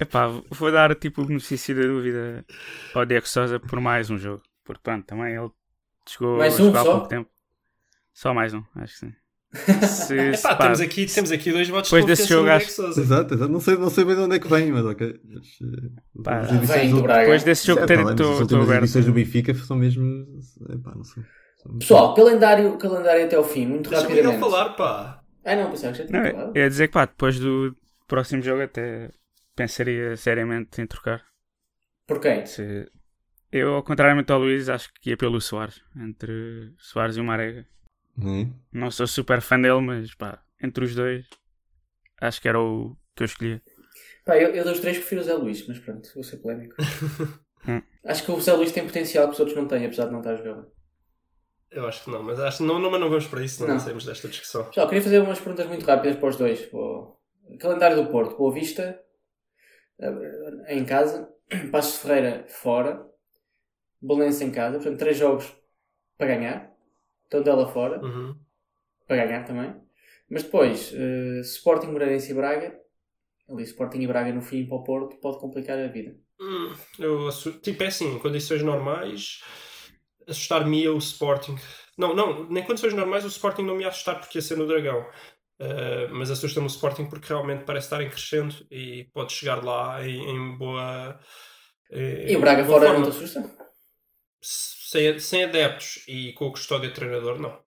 epá, 0.00 0.28
vou 0.48 0.72
dar 0.72 0.94
tipo 0.94 1.20
o 1.20 1.26
benefício 1.26 1.74
da 1.74 1.82
dúvida 1.82 2.46
ao 2.94 3.04
Diego 3.04 3.28
Souza 3.28 3.60
por 3.60 3.78
mais 3.78 4.08
um 4.08 4.16
jogo. 4.16 4.42
Porque 4.64 4.80
pronto, 4.82 5.04
também 5.04 5.34
ele 5.34 5.50
chegou 6.08 6.38
Mais 6.38 6.58
a 6.58 6.62
um 6.62 6.66
jogar 6.66 6.80
há 6.80 6.84
pouco 6.84 7.08
tempo. 7.08 7.28
Só 8.14 8.32
mais 8.32 8.54
um, 8.54 8.62
acho 8.76 8.94
que 8.94 9.00
sim. 9.00 9.12
Epá, 9.54 10.54
pá, 10.56 10.56
temos, 10.64 10.80
aqui, 10.80 11.06
temos 11.06 11.32
aqui 11.32 11.50
dois 11.50 11.68
votos 11.68 11.90
Depois 11.90 12.04
de 12.04 12.12
desse 12.12 12.28
jogo, 12.28 12.50
acho- 12.50 12.70
Sousa. 12.70 13.00
Exato, 13.00 13.34
exato. 13.34 13.50
Não 13.50 13.60
sei, 13.60 13.76
não 13.78 13.88
sei 13.90 14.04
bem 14.04 14.14
de 14.14 14.20
onde 14.20 14.36
é 14.36 14.38
que 14.38 14.46
vem, 14.48 14.70
mas 14.70 14.84
ok. 14.84 15.18
Mas, 15.24 15.46
eh, 15.62 16.22
Pá, 16.22 16.38
as 16.40 16.50
Vem 16.68 16.90
do 16.90 16.96
do- 16.96 17.02
Braga. 17.02 17.20
depois 17.22 17.44
desse 17.44 17.66
jogo 17.66 17.80
É, 17.82 17.86
ter 17.86 17.98
as 18.00 18.10
estou 18.10 18.62
aberto. 18.62 18.82
edições 18.84 19.06
do 19.06 19.12
Benfica 19.12 19.54
são 19.54 19.76
mesmo. 19.76 20.26
Epá, 20.70 20.94
não 20.94 21.04
sei. 21.04 21.22
Pessoal, 21.78 22.14
calendário, 22.14 22.76
calendário 22.76 23.24
até 23.24 23.36
ao 23.36 23.44
fim, 23.44 23.66
muito 23.66 23.88
Deixa 23.90 24.06
rapidamente. 24.06 24.38
falar, 24.40 24.70
pá. 24.70 25.20
Ah 25.44 25.56
não, 25.56 25.70
pensava 25.70 25.92
que 25.92 25.98
já 26.00 26.06
tinha 26.06 26.32
Não, 26.32 26.52
ia 26.54 26.68
dizer 26.68 26.88
que 26.88 26.92
pá, 26.94 27.06
depois 27.06 27.38
do 27.40 27.74
próximo 28.06 28.42
jogo 28.42 28.62
até 28.62 29.10
pensaria 29.56 30.14
seriamente 30.16 30.80
em 30.80 30.86
trocar. 30.86 31.22
Por 32.06 32.20
quem? 32.20 32.44
Se- 32.46 32.86
Eu, 33.50 33.74
ao 33.74 33.82
contrariamente 33.82 34.30
ao 34.30 34.38
Luís, 34.38 34.68
acho 34.68 34.90
que 35.00 35.08
ia 35.10 35.16
pelo 35.16 35.40
Soares. 35.40 35.80
Entre 35.96 36.70
Soares 36.78 37.16
e 37.16 37.20
o 37.20 37.24
Marega. 37.24 37.66
Não 38.18 38.34
é? 38.34 38.48
Não 38.72 38.90
sou 38.90 39.06
super 39.06 39.40
fã 39.40 39.60
dele, 39.60 39.80
mas 39.80 40.14
pá, 40.14 40.42
entre 40.62 40.84
os 40.84 40.94
dois, 40.94 41.24
acho 42.20 42.40
que 42.40 42.48
era 42.48 42.60
o 42.60 42.96
que 43.14 43.22
eu 43.22 43.26
escolhia. 43.26 43.62
Pá, 44.24 44.36
eu, 44.36 44.54
eu 44.54 44.64
dos 44.64 44.80
três 44.80 44.98
prefiro 44.98 45.20
o 45.20 45.24
Zé 45.24 45.34
Luís, 45.34 45.66
mas 45.66 45.78
pronto, 45.78 46.10
vou 46.14 46.24
ser 46.24 46.38
polémico. 46.38 46.74
Hum. 47.66 47.82
Acho 48.04 48.24
que 48.24 48.30
o 48.30 48.40
Zé 48.40 48.52
Luís 48.52 48.70
tem 48.70 48.86
potencial 48.86 49.26
que 49.26 49.34
os 49.34 49.40
outros 49.40 49.58
não 49.58 49.66
têm, 49.66 49.84
apesar 49.84 50.06
de 50.06 50.12
não 50.12 50.20
estar 50.20 50.32
a 50.32 50.36
jogar. 50.36 50.64
Eu 51.70 51.86
acho 51.86 52.04
que 52.04 52.10
não, 52.10 52.22
mas 52.22 52.38
acho 52.38 52.62
não, 52.62 52.78
não, 52.78 52.88
mas 52.90 53.00
não 53.00 53.10
vamos 53.10 53.26
para 53.26 53.42
isso, 53.44 53.60
não, 53.66 53.74
Não. 53.74 53.80
saímos 53.80 54.06
desta 54.06 54.28
discussão. 54.28 54.64
Pessoal, 54.66 54.86
queria 54.86 55.02
fazer 55.02 55.18
umas 55.20 55.40
perguntas 55.40 55.66
muito 55.66 55.84
rápidas 55.84 56.16
para 56.16 56.28
os 56.28 56.36
dois. 56.36 56.64
Para 56.66 56.78
o 56.78 57.18
calendário 57.58 57.96
do 58.02 58.10
Porto, 58.10 58.38
Boa 58.38 58.54
Vista, 58.54 58.98
eh, 60.00 60.76
em 60.76 60.84
casa, 60.84 61.28
Passos 61.70 61.94
de 61.94 61.98
Ferreira 61.98 62.46
fora, 62.48 63.04
Belenense 64.00 64.44
em 64.44 64.52
casa, 64.52 64.76
portanto, 64.78 64.98
três 64.98 65.18
jogos 65.18 65.52
para 66.16 66.28
ganhar, 66.28 66.72
Tondela 67.28 67.68
fora, 67.68 68.00
Uhum. 68.02 68.34
para 69.06 69.24
ganhar 69.24 69.44
também. 69.44 69.74
Mas 70.30 70.42
depois, 70.42 70.92
eh, 70.94 71.40
Sporting, 71.40 71.88
Moreirense 71.88 72.30
e 72.30 72.34
Braga, 72.34 72.78
ali 73.48 73.62
Sporting 73.64 74.00
e 74.00 74.06
Braga 74.06 74.32
no 74.32 74.42
fim 74.42 74.66
para 74.66 74.76
o 74.76 74.84
Porto, 74.84 75.16
pode 75.20 75.38
complicar 75.38 75.78
a 75.78 75.88
vida. 75.88 76.16
Hum, 76.40 76.72
eu 76.98 77.28
tipo, 77.62 77.82
é 77.82 77.86
assim, 77.88 78.14
em 78.14 78.18
condições 78.18 78.62
normais, 78.62 79.40
assustar-me 80.28 80.88
o 80.88 80.98
Sporting. 80.98 81.56
Não, 81.96 82.14
não, 82.14 82.48
nem 82.48 82.62
em 82.62 82.66
condições 82.66 82.94
normais 82.94 83.24
o 83.24 83.28
Sporting 83.28 83.62
não 83.62 83.74
me 83.76 83.82
ia 83.82 83.88
assustar 83.88 84.20
porque 84.20 84.38
ia 84.38 84.42
ser 84.42 84.56
no 84.56 84.66
Dragão. 84.66 85.00
Uh, 85.60 86.14
mas 86.14 86.30
assusta-me 86.30 86.66
o 86.66 86.70
Sporting 86.70 87.06
porque 87.06 87.28
realmente 87.28 87.64
parece 87.64 87.86
estar 87.86 88.00
em 88.00 88.08
crescendo 88.08 88.54
e 88.70 89.08
pode 89.12 89.32
chegar 89.32 89.64
lá 89.64 90.06
em, 90.06 90.30
em 90.30 90.56
boa. 90.56 91.18
eh, 91.90 92.30
E 92.32 92.36
o 92.36 92.40
Braga 92.40 92.62
em 92.62 92.66
fora 92.66 92.86
forma. 92.86 93.00
não 93.00 93.10
te 93.10 93.16
assusta? 93.16 93.68
Sem, 94.88 95.18
sem 95.18 95.44
adeptos 95.44 96.02
e 96.08 96.32
com 96.32 96.46
o 96.46 96.50
custódio 96.50 96.92
treinador, 96.92 97.38
não. 97.38 97.58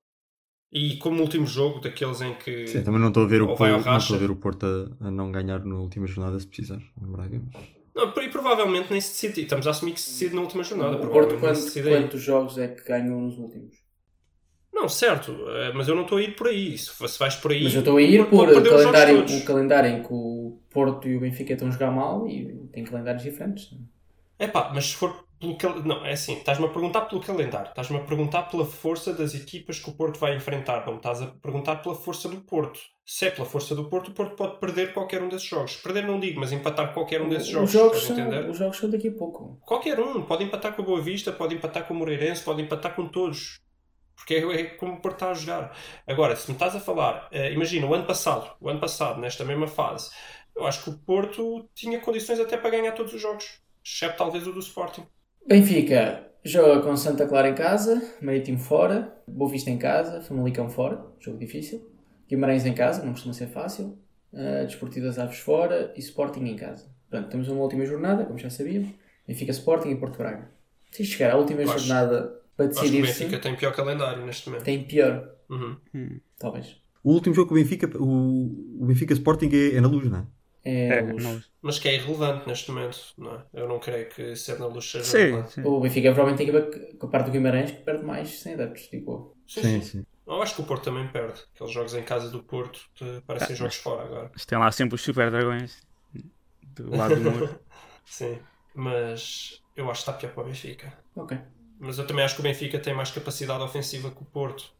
E 0.71 0.97
como 0.97 1.21
último 1.21 1.45
jogo 1.45 1.79
daqueles 1.79 2.21
em 2.21 2.33
que. 2.33 2.65
Sim, 2.65 2.83
também 2.83 2.99
não 2.99 3.09
estou 3.09 3.23
a 3.23 3.27
ver 3.27 3.41
o 3.41 3.55
Porto, 3.55 3.85
não 3.85 3.97
estou 3.97 4.15
a 4.15 4.19
ver 4.19 4.31
o 4.31 4.35
Porto 4.35 4.65
a, 4.65 5.07
a 5.07 5.11
não 5.11 5.31
ganhar 5.31 5.63
na 5.63 5.75
última 5.75 6.07
jornada 6.07 6.39
se 6.39 6.47
precisar. 6.47 6.81
Braga. 6.95 7.41
Não, 7.93 8.23
e 8.23 8.29
provavelmente 8.29 8.89
nem 8.89 9.01
se 9.01 9.09
decide. 9.09 9.41
Estamos 9.41 9.67
a 9.67 9.71
assumir 9.71 9.93
que 9.93 10.01
se 10.01 10.11
decide 10.11 10.33
na 10.33 10.41
última 10.41 10.63
jornada. 10.63 10.95
o 10.95 10.99
Porto, 10.99 11.09
provavelmente 11.09 11.41
nem 11.41 11.49
quanto, 11.49 11.59
se 11.59 11.65
decide 11.65 11.89
aí. 11.89 12.01
quantos 12.01 12.21
jogos 12.21 12.57
é 12.57 12.67
que 12.69 12.83
ganhou 12.85 13.19
nos 13.19 13.37
últimos? 13.37 13.75
Não, 14.73 14.87
certo, 14.87 15.31
eh, 15.49 15.73
mas 15.75 15.89
eu 15.89 15.95
não 15.95 16.03
estou 16.03 16.17
a 16.17 16.21
ir 16.23 16.35
por 16.35 16.47
aí. 16.47 16.75
Se, 16.77 17.19
vais 17.19 17.35
por 17.35 17.51
aí. 17.51 17.65
Mas 17.65 17.73
eu 17.73 17.79
estou 17.79 17.97
a 17.97 18.01
ir 18.01 18.25
por 18.29 18.47
jogos 18.47 18.69
calendário, 18.69 19.25
o 19.25 19.45
calendário 19.45 19.89
em 19.91 20.01
que 20.01 20.09
o 20.13 20.57
Porto 20.71 21.07
e 21.07 21.17
o 21.17 21.19
Benfica 21.19 21.53
estão 21.53 21.67
a 21.67 21.71
jogar 21.71 21.91
mal 21.91 22.27
e 22.27 22.67
tem 22.71 22.83
calendários 22.85 23.23
diferentes. 23.23 23.69
É 24.39 24.47
pá, 24.47 24.71
mas 24.73 24.87
se 24.87 24.95
for 24.95 25.27
pelo 25.41 25.57
cal... 25.57 25.75
Não, 25.83 26.05
é 26.05 26.13
assim, 26.13 26.33
estás-me 26.33 26.65
a 26.65 26.69
perguntar 26.69 27.01
pelo 27.01 27.19
calendário, 27.19 27.69
estás-me 27.69 27.97
a 27.97 28.01
perguntar 28.01 28.43
pela 28.43 28.65
força 28.65 29.11
das 29.11 29.33
equipas 29.33 29.79
que 29.79 29.89
o 29.89 29.93
Porto 29.93 30.19
vai 30.19 30.35
enfrentar, 30.35 30.85
não 30.85 30.97
estás 30.97 31.21
a 31.21 31.27
perguntar 31.27 31.77
pela 31.77 31.95
força 31.95 32.29
do 32.29 32.39
Porto. 32.41 32.79
Se 33.03 33.25
é 33.25 33.31
pela 33.31 33.45
força 33.45 33.75
do 33.75 33.89
Porto, 33.89 34.11
o 34.11 34.13
Porto 34.13 34.35
pode 34.35 34.59
perder 34.59 34.93
qualquer 34.93 35.21
um 35.21 35.27
desses 35.27 35.47
jogos. 35.47 35.75
Perder 35.77 36.05
não 36.05 36.19
digo, 36.19 36.39
mas 36.39 36.51
empatar 36.51 36.93
qualquer 36.93 37.21
um 37.21 37.27
desses 37.27 37.49
jogos. 37.49 37.69
os, 37.69 37.73
jogos 37.73 38.03
são, 38.03 38.49
os 38.49 38.57
jogos 38.57 38.77
são 38.77 38.89
daqui 38.89 39.09
a 39.09 39.11
pouco. 39.11 39.59
Qualquer 39.65 39.99
um, 39.99 40.21
pode 40.21 40.43
empatar 40.43 40.73
com 40.73 40.83
a 40.83 40.85
Boa 40.85 41.01
Vista, 41.01 41.33
pode 41.33 41.55
empatar 41.55 41.85
com 41.85 41.93
o 41.93 41.97
Moreirense, 41.97 42.43
pode 42.43 42.61
empatar 42.61 42.95
com 42.95 43.07
todos. 43.07 43.59
Porque 44.15 44.35
é, 44.35 44.61
é 44.61 44.63
como 44.75 44.93
o 44.93 45.01
Porto 45.01 45.15
está 45.15 45.31
a 45.31 45.33
jogar. 45.33 45.75
Agora, 46.07 46.35
se 46.35 46.47
me 46.47 46.53
estás 46.53 46.75
a 46.75 46.79
falar, 46.79 47.27
eh, 47.31 47.51
imagina, 47.51 47.87
o 47.87 47.93
ano 47.93 48.05
passado, 48.05 48.55
o 48.61 48.69
ano 48.69 48.79
passado, 48.79 49.19
nesta 49.19 49.43
mesma 49.43 49.67
fase, 49.67 50.11
eu 50.55 50.67
acho 50.67 50.83
que 50.83 50.91
o 50.91 50.97
Porto 50.99 51.67
tinha 51.73 51.99
condições 51.99 52.39
até 52.39 52.55
para 52.55 52.69
ganhar 52.69 52.91
todos 52.91 53.13
os 53.13 53.21
jogos, 53.21 53.59
exceto 53.83 54.17
talvez 54.17 54.45
o 54.45 54.53
do 54.53 54.59
Sporting. 54.59 55.07
Benfica 55.47 56.27
joga 56.43 56.81
com 56.81 56.95
Santa 56.95 57.27
Clara 57.27 57.49
em 57.49 57.55
casa, 57.55 58.01
Marítimo 58.21 58.57
fora, 58.59 59.15
Boa 59.27 59.49
Vista 59.51 59.69
em 59.69 59.77
casa, 59.77 60.21
Famalicão 60.21 60.69
fora, 60.69 61.03
jogo 61.19 61.37
difícil. 61.37 61.89
Guimarães 62.29 62.65
em 62.65 62.73
casa, 62.73 63.03
não 63.03 63.11
costuma 63.11 63.33
ser 63.33 63.47
fácil. 63.47 63.97
Uh, 64.31 64.65
Desportivo 64.65 65.05
das 65.07 65.19
Aves 65.19 65.39
fora 65.39 65.93
e 65.95 65.99
Sporting 65.99 66.45
em 66.45 66.55
casa. 66.55 66.85
Portanto, 67.09 67.29
temos 67.31 67.49
uma 67.49 67.61
última 67.61 67.85
jornada, 67.85 68.23
como 68.25 68.37
já 68.39 68.49
sabíamos. 68.49 68.89
Benfica 69.27 69.51
Sporting 69.51 69.89
e 69.89 69.95
Porto 69.95 70.17
Braga. 70.17 70.49
Se 70.91 71.03
chegar 71.03 71.33
à 71.33 71.37
última 71.37 71.61
Acho- 71.63 71.79
jornada 71.79 72.39
para 72.55 72.67
Acho 72.67 72.81
que 72.81 72.87
o 72.87 73.01
Benfica 73.01 73.39
tem 73.39 73.55
pior 73.55 73.73
calendário 73.75 74.25
neste 74.25 74.47
momento. 74.49 74.63
tem 74.63 74.83
pior, 74.83 75.29
Uhum. 75.49 75.75
talvez. 76.39 76.77
O 77.03 77.11
último 77.13 77.35
jogo 77.35 77.49
com 77.49 77.55
o 77.55 77.57
Benfica, 77.57 77.89
o, 77.97 78.83
o 78.83 78.85
Benfica 78.85 79.13
Sporting 79.13 79.49
é, 79.51 79.75
é 79.75 79.81
na 79.81 79.87
luz, 79.87 80.09
não 80.09 80.19
é? 80.19 80.25
É, 80.63 80.95
É, 80.95 80.99
a 80.99 81.03
luz. 81.03 81.23
não- 81.23 81.43
Mas 81.61 81.79
que 81.79 81.87
é 81.89 81.95
irrelevante 81.95 82.47
neste 82.47 82.71
momento, 82.71 82.97
não 83.17 83.35
é? 83.35 83.45
Eu 83.53 83.67
não 83.67 83.79
creio 83.79 84.09
que 84.09 84.35
ser 84.35 84.59
na 84.59 84.65
luz 84.67 84.89
seja 84.89 85.11
Sim, 85.11 85.17
relevante. 85.17 85.53
sim. 85.53 85.61
O 85.63 85.79
Benfica 85.79 86.11
provavelmente 86.13 86.37
tem 86.39 86.47
que 86.47 86.51
ver 86.51 86.97
com 86.97 87.07
a 87.07 87.09
parte 87.09 87.25
do 87.27 87.31
Guimarães 87.31 87.71
que 87.71 87.83
perde 87.83 88.03
mais 88.03 88.39
sem 88.41 88.53
adeptos, 88.53 88.89
digo. 88.91 89.37
Sim, 89.47 89.61
Sim, 89.63 89.81
sim. 89.81 90.05
Eu 90.25 90.41
acho 90.41 90.55
que 90.55 90.61
o 90.61 90.65
Porto 90.65 90.83
também 90.85 91.11
perde. 91.11 91.39
Aqueles 91.55 91.73
jogos 91.73 91.93
em 91.95 92.03
casa 92.03 92.29
do 92.29 92.43
Porto 92.43 92.79
parecem 93.25 93.55
Ah, 93.55 93.55
jogos 93.55 93.75
fora 93.75 94.03
agora. 94.05 94.31
Mas 94.33 94.45
tem 94.45 94.57
lá 94.57 94.71
sempre 94.71 94.95
os 94.95 95.01
super 95.01 95.31
dragões 95.31 95.81
do 96.61 96.95
lado 96.95 97.15
do 97.15 97.21
muro. 97.21 97.47
Sim. 98.05 98.39
Mas 98.73 99.61
eu 99.75 99.89
acho 99.89 100.03
que 100.03 100.09
está 100.11 100.13
pior 100.19 100.33
para 100.33 100.43
o 100.43 100.45
Benfica. 100.47 100.97
Ok. 101.15 101.37
Mas 101.79 101.97
eu 101.97 102.05
também 102.07 102.23
acho 102.23 102.35
que 102.35 102.41
o 102.41 102.43
Benfica 102.43 102.79
tem 102.79 102.93
mais 102.93 103.11
capacidade 103.11 103.63
ofensiva 103.63 104.11
que 104.11 104.21
o 104.21 104.25
Porto. 104.25 104.71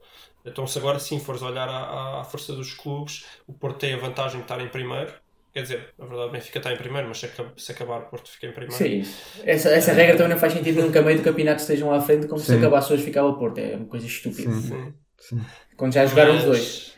Então, 0.46 0.68
se 0.68 0.78
agora 0.80 1.00
sim 1.00 1.20
fores 1.20 1.42
olhar 1.42 1.68
à- 1.70 2.22
à 2.22 2.24
força 2.24 2.54
dos 2.56 2.74
clubes, 2.74 3.26
o 3.48 3.54
Porto 3.54 3.80
tem 3.80 3.94
a 3.94 3.98
vantagem 3.98 4.38
de 4.40 4.44
estar 4.46 4.60
em 4.62 4.70
primeiro. 4.70 5.14
Quer 5.54 5.64
dizer, 5.64 5.94
na 5.98 6.06
verdade, 6.06 6.30
o 6.30 6.32
Benfica 6.32 6.60
está 6.60 6.72
em 6.72 6.78
primeiro, 6.78 7.08
mas 7.10 7.20
se, 7.20 7.26
aca- 7.26 7.54
se 7.58 7.72
acabar, 7.74 8.02
o 8.04 8.06
Porto 8.10 8.30
fica 8.30 8.48
em 8.48 8.54
primeiro. 8.54 8.74
Sim, 8.76 9.04
essa, 9.44 9.70
essa 9.70 9.92
regra 9.94 10.16
também 10.16 10.32
não 10.34 10.40
faz 10.40 10.54
sentido 10.54 10.82
nunca 10.82 11.02
meio 11.02 11.18
do 11.18 11.24
campeonato 11.24 11.62
estejam 11.62 11.90
lá 11.90 11.98
à 11.98 12.02
frente 12.02 12.28
como 12.28 12.40
se 12.40 12.48
Sim. 12.48 12.58
acabasse 12.60 12.94
hoje 12.94 13.04
ficava 13.04 13.28
o 13.28 13.38
Porto. 13.38 13.58
É 13.58 13.76
uma 13.76 13.86
coisa 13.86 14.06
estúpida. 14.08 14.50
Sim. 14.52 14.62
Sim. 14.62 14.94
Sim. 15.20 15.42
Quando 15.76 15.94
já 15.94 16.06
jogaram 16.06 16.32
os 16.38 16.46
Mas- 16.46 16.46
dois. 16.46 16.92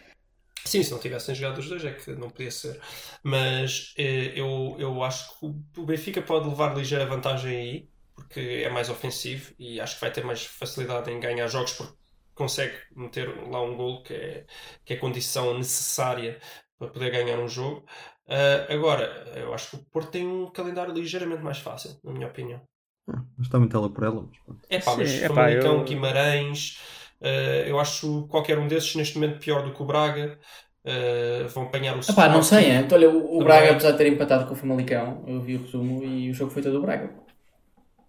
Sim, 0.65 0.81
se 0.81 0.91
não 0.91 0.99
tivessem 0.99 1.35
jogado 1.35 1.57
os 1.57 1.67
dois 1.67 1.83
é 1.83 1.91
que 1.91 2.11
não 2.11 2.29
podia 2.29 2.49
ser. 2.51 2.79
Mas 3.23 3.93
eh, 3.97 4.31
eu, 4.35 4.75
eu 4.79 5.03
acho 5.03 5.37
que 5.39 5.45
o- 5.45 5.55
o 5.77 5.85
Benfica 5.85 6.21
pode 6.21 6.47
levar 6.47 6.75
ligeira 6.75 7.05
vantagem 7.05 7.51
aí, 7.57 7.89
porque 8.15 8.61
é 8.63 8.69
mais 8.69 8.89
ofensivo 8.89 9.51
e 9.59 9.81
acho 9.81 9.95
que 9.95 10.01
vai 10.01 10.11
ter 10.11 10.23
mais 10.23 10.45
facilidade 10.45 11.11
em 11.11 11.19
ganhar 11.19 11.47
jogos, 11.47 11.73
porque 11.73 11.93
consegue 12.33 12.73
meter 12.95 13.27
lá 13.49 13.61
um 13.61 13.75
gol 13.75 14.03
que 14.03 14.13
é, 14.13 14.45
que 14.85 14.93
é 14.93 14.97
condição 14.97 15.57
necessária 15.57 16.39
para 16.79 16.87
poder 16.87 17.11
ganhar 17.11 17.39
um 17.39 17.47
jogo. 17.47 17.85
Ah, 18.27 18.65
agora, 18.73 19.05
eu 19.35 19.53
acho 19.53 19.69
que 19.71 19.75
o 19.77 19.85
Porto 19.85 20.11
tem 20.11 20.27
um 20.27 20.49
calendário 20.51 20.93
ligeiramente 20.93 21.41
mais 21.43 21.59
fácil, 21.59 21.99
na 22.03 22.11
minha 22.13 22.27
opinião. 22.27 22.61
Ah, 23.07 23.23
mas 23.37 23.47
está 23.47 23.59
muito 23.59 23.75
ela 23.75 23.89
por 23.93 24.03
ela. 24.03 24.21
Mas 24.23 24.39
pronto. 24.39 24.67
É 24.69 24.79
pá, 24.79 24.91
Sim, 24.91 24.97
mas 25.01 25.23
epá, 25.23 25.27
Famalicão, 25.27 25.79
eu- 25.79 25.83
Guimarães, 25.83 26.79
eh, 27.21 27.65
eu 27.69 27.79
acho 27.79 28.27
qualquer 28.27 28.57
um 28.57 28.67
desses 28.67 28.95
neste 28.95 29.15
momento 29.17 29.39
pior 29.39 29.63
do 29.63 29.73
que 29.73 29.81
o 29.81 29.85
Braga. 29.85 30.39
Eh, 30.85 31.43
vão 31.47 31.63
apanhar 31.63 31.95
o 31.97 31.99
Epá, 31.99 32.27
não 32.29 32.43
sei, 32.43 32.65
hein? 32.71 32.79
Então, 32.85 32.97
olha, 32.97 33.09
o, 33.09 33.37
o. 33.39 33.43
Braga, 33.43 33.71
apesar 33.71 33.91
de 33.91 33.97
ter 33.97 34.07
empatado 34.07 34.45
com 34.47 34.53
o 34.53 34.55
Famalicão, 34.55 35.23
eu 35.27 35.41
vi 35.41 35.55
o 35.55 35.61
resumo 35.61 36.03
e 36.03 36.29
o 36.29 36.33
jogo 36.33 36.51
foi 36.51 36.61
todo 36.61 36.77
o 36.77 36.81
Braga. 36.81 37.09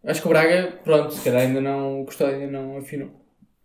Acho 0.05 0.21
que 0.21 0.27
o 0.27 0.31
Braga, 0.31 0.81
pronto, 0.85 1.13
se 1.13 1.23
calhar 1.25 1.43
ainda 1.43 1.61
não, 1.61 2.03
o 2.03 2.05
Custódio 2.07 2.37
ainda 2.37 2.53
não 2.53 2.79
afinou. 2.79 3.11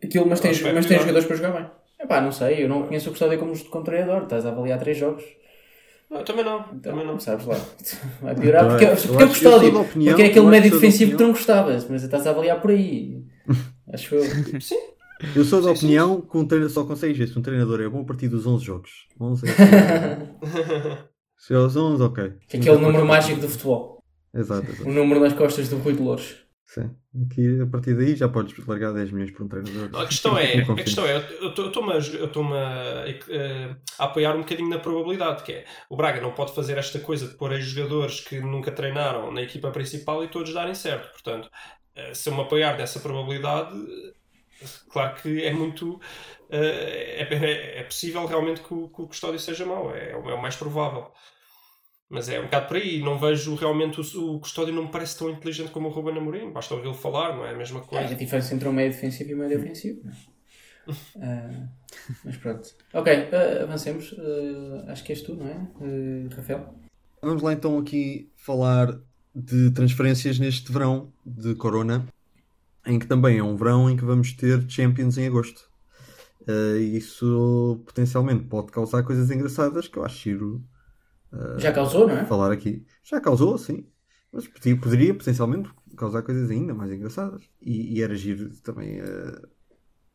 Aquilo, 0.03 0.25
mas 0.27 0.39
tem, 0.39 0.51
mas 0.73 0.85
tem 0.85 0.99
jogadores 0.99 1.27
para 1.27 1.35
jogar 1.35 1.51
bem. 1.51 1.69
Epá, 1.99 2.21
não 2.21 2.31
sei, 2.31 2.63
eu 2.63 2.69
não 2.69 2.83
conheço 2.87 3.09
o 3.09 3.11
Custódio 3.11 3.37
como, 3.39 3.57
como 3.69 3.83
treinador, 3.83 4.23
estás 4.23 4.45
a 4.45 4.49
avaliar 4.49 4.79
três 4.79 4.97
jogos. 4.97 5.23
Não, 6.09 6.23
também 6.23 6.43
não, 6.43 6.59
Então, 6.73 6.79
também 6.93 7.05
não. 7.05 7.19
sabes 7.19 7.45
lá. 7.45 7.55
Vai 8.21 8.35
piorar 8.35 8.63
Eu 8.63 8.69
porque, 8.71 8.85
acho- 8.85 9.07
porque 9.09 9.21
é 9.23 9.25
eu 9.25 9.29
Custódio. 9.29 9.81
opinião- 9.81 10.11
Porque 10.13 10.23
é 10.23 10.25
aquele 10.27 10.45
médio 10.47 10.71
defensivo 10.71 11.11
que 11.11 11.17
tu 11.17 11.23
não 11.23 11.31
gostavas, 11.31 11.87
mas 11.89 12.03
estás 12.03 12.25
a 12.25 12.31
avaliar 12.31 12.59
por 12.61 12.71
aí. 12.71 13.23
Acho 13.93 14.15
eu. 14.15 14.23
Sim, 14.61 14.75
Eu 15.35 15.43
sou 15.43 15.61
da 15.61 15.69
Sim, 15.69 15.75
sim, 15.75 15.85
opinião 15.85 16.21
que 16.21 16.37
um 16.37 16.45
treinador 16.45 16.73
só 16.73 16.83
consegue 16.85 17.27
se 17.27 17.37
um 17.37 17.41
treinador 17.41 17.81
é 17.81 17.89
bom 17.89 18.01
a 18.01 18.05
partir 18.05 18.27
dos 18.27 18.45
11 18.47 18.63
jogos. 18.63 19.07
11 19.19 19.45
é 19.49 19.49
Se 21.37 21.53
é 21.53 21.57
aos 21.57 21.75
11, 21.75 22.03
ok. 22.03 22.33
Que 22.47 22.57
é 22.57 22.59
aquele 22.59 22.77
número 22.77 23.05
mágico 23.05 23.39
do 23.41 23.47
futebol. 23.49 24.03
Exato, 24.33 24.69
exato. 24.69 24.87
O 24.89 24.93
número 24.93 25.19
nas 25.19 25.33
costas 25.33 25.69
do 25.69 25.77
Rui 25.77 25.93
de 25.93 26.01
Louros. 26.01 26.35
Sim. 26.69 26.95
Aqui, 27.25 27.61
a 27.61 27.65
partir 27.65 27.95
daí 27.95 28.15
já 28.15 28.29
podes 28.29 28.55
largar 28.67 28.93
10 28.93 29.09
milhões 29.09 29.31
por 29.31 29.43
um 29.43 29.47
treinador. 29.47 29.99
A 29.99 30.05
questão 30.05 30.37
é, 30.37 30.53
Eu 30.61 30.71
a 30.71 30.75
questão 30.75 31.03
é, 31.03 31.15
eu 31.41 31.49
estou-me 31.49 32.53
a, 32.53 33.05
eh, 33.07 33.75
a 33.97 34.03
apoiar 34.03 34.35
um 34.35 34.41
bocadinho 34.41 34.69
na 34.69 34.77
probabilidade, 34.77 35.41
que 35.41 35.51
é 35.51 35.65
o 35.89 35.97
Braga 35.97 36.21
não 36.21 36.31
pode 36.31 36.53
fazer 36.53 36.77
esta 36.77 36.99
coisa 36.99 37.27
de 37.27 37.33
pôr 37.33 37.53
aí 37.53 37.61
jogadores 37.61 38.19
que 38.19 38.39
nunca 38.39 38.71
treinaram 38.71 39.31
na 39.31 39.41
equipa 39.41 39.71
principal 39.71 40.23
e 40.23 40.27
todos 40.27 40.53
darem 40.53 40.75
certo. 40.75 41.11
Portanto, 41.11 41.49
eh, 41.95 42.13
se 42.13 42.29
eu 42.29 42.35
me 42.35 42.41
apoiar 42.41 42.77
nessa 42.77 42.99
probabilidade, 42.99 43.75
eh, 43.75 44.65
claro 44.91 45.15
que 45.19 45.43
é 45.43 45.51
muito. 45.51 45.99
É, 46.51 47.23
é- 47.23 47.79
é 47.79 47.83
possível 47.83 48.27
realmente 48.27 48.61
que 48.61 48.71
o, 48.71 48.89
que 48.89 49.01
o 49.01 49.07
Custódio 49.07 49.39
seja 49.39 49.65
mau, 49.65 49.91
é, 49.95 50.11
é 50.11 50.15
o 50.15 50.39
mais 50.39 50.55
provável. 50.55 51.11
Mas 52.09 52.27
é 52.27 52.39
um 52.39 52.45
bocado 52.45 52.67
por 52.67 52.77
aí, 52.77 53.01
não 53.01 53.19
vejo 53.19 53.53
realmente 53.53 54.01
o, 54.01 54.35
o 54.35 54.39
Custódio 54.39 54.73
não 54.73 54.83
me 54.85 54.91
parece 54.91 55.17
tão 55.17 55.29
inteligente 55.29 55.69
como 55.69 55.89
o 55.89 55.91
Ruben 55.91 56.17
Amorim, 56.17 56.51
basta 56.51 56.73
ouvi-lo 56.73 56.95
falar, 56.95 57.35
não 57.35 57.45
é 57.45 57.51
a 57.51 57.57
mesma 57.57 57.79
É, 57.79 57.83
a 57.83 57.85
coisa. 57.85 58.15
diferença 58.15 58.55
entre 58.55 58.67
o 58.67 58.73
meio 58.73 58.89
defensivo 58.89 59.29
e 59.29 59.33
o 59.35 59.37
meio 59.37 59.59
é? 59.59 59.93
Ah, 61.21 61.67
mas 62.25 62.35
pronto. 62.37 62.67
Ok, 62.93 63.13
ah, 63.31 63.63
avancemos. 63.63 64.15
Ah, 64.17 64.91
acho 64.91 65.03
que 65.03 65.11
és 65.11 65.21
tu, 65.21 65.35
não 65.35 65.45
é, 65.45 66.35
Rafael? 66.35 66.73
Vamos 67.21 67.43
lá 67.43 67.53
então 67.53 67.77
aqui 67.77 68.31
falar 68.35 68.97
de 69.35 69.69
transferências 69.69 70.39
neste 70.39 70.71
verão 70.71 71.13
de 71.23 71.53
Corona, 71.53 72.07
em 72.87 72.97
que 72.97 73.05
também 73.05 73.37
é 73.37 73.43
um 73.43 73.55
verão 73.55 73.87
em 73.87 73.95
que 73.95 74.03
vamos 74.03 74.33
ter 74.33 74.67
Champions 74.67 75.17
em 75.19 75.27
agosto. 75.27 75.69
Uh, 76.41 76.79
isso 76.79 77.83
potencialmente 77.85 78.45
pode 78.45 78.71
causar 78.71 79.03
coisas 79.03 79.29
engraçadas 79.29 79.87
que 79.87 79.97
eu 79.97 80.03
acho 80.03 80.17
giro 80.17 80.63
Já 81.57 81.71
causou, 81.71 82.07
não 82.07 82.17
é? 82.17 82.25
falar 82.25 82.51
aqui. 82.51 82.85
Já 83.03 83.19
causou, 83.21 83.57
sim. 83.57 83.85
Mas 84.31 84.47
poderia 84.47 85.13
potencialmente 85.13 85.69
causar 85.97 86.21
coisas 86.21 86.49
ainda 86.49 86.73
mais 86.73 86.91
engraçadas. 86.91 87.43
E, 87.61 87.97
e 87.97 88.03
era 88.03 88.15
giro 88.15 88.49
também 88.61 89.01
uh, 89.01 89.47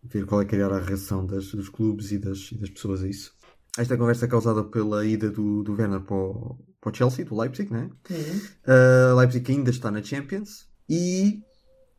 ver 0.03 0.27
qual 0.27 0.43
é 0.43 0.45
que 0.45 0.55
era 0.55 0.77
a 0.77 0.81
reação 0.81 1.27
das, 1.27 1.51
dos 1.53 1.69
clubes 1.69 2.13
e 2.13 2.19
das, 2.19 2.53
e 2.53 2.59
das 2.59 2.71
pessoas 2.71 3.03
a 3.03 3.09
isso. 3.09 3.35
Esta 3.77 3.97
conversa 3.97 4.27
é 4.27 4.29
causada 4.29 4.63
pela 4.63 5.05
ida 5.05 5.31
do, 5.31 5.65
do 5.65 5.75
Werner 5.75 6.01
para 6.01 6.15
o, 6.15 6.59
para 6.81 6.93
o 6.93 6.95
Chelsea, 6.95 7.25
do 7.25 7.37
Leipzig, 7.37 7.73
né? 7.73 7.91
Uhum. 8.09 8.41
Uh, 8.67 9.17
Leipzig 9.17 9.51
ainda 9.51 9.71
está 9.71 9.91
na 9.91 10.03
Champions 10.03 10.69
e 10.89 11.43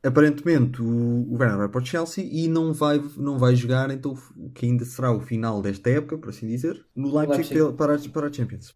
aparentemente 0.06 0.82
o, 0.82 0.86
o 0.88 1.38
Werner 1.38 1.58
vai 1.58 1.70
para 1.70 1.82
o 1.82 1.86
Chelsea 1.86 2.24
e 2.24 2.48
não 2.48 2.74
vai, 2.74 3.02
não 3.18 3.38
vai 3.38 3.56
jogar 3.56 3.90
então 3.92 4.18
o 4.38 4.50
que 4.52 4.66
ainda 4.66 4.86
será 4.86 5.12
o 5.12 5.20
final 5.20 5.62
desta 5.62 5.90
época, 5.90 6.18
por 6.18 6.30
assim 6.30 6.48
dizer, 6.48 6.86
no 6.96 7.08
Leipzig, 7.18 7.54
Leipzig. 7.54 7.78
Para, 7.78 7.96
a, 7.96 8.10
para 8.10 8.28
a 8.28 8.34
Champions. 8.34 8.76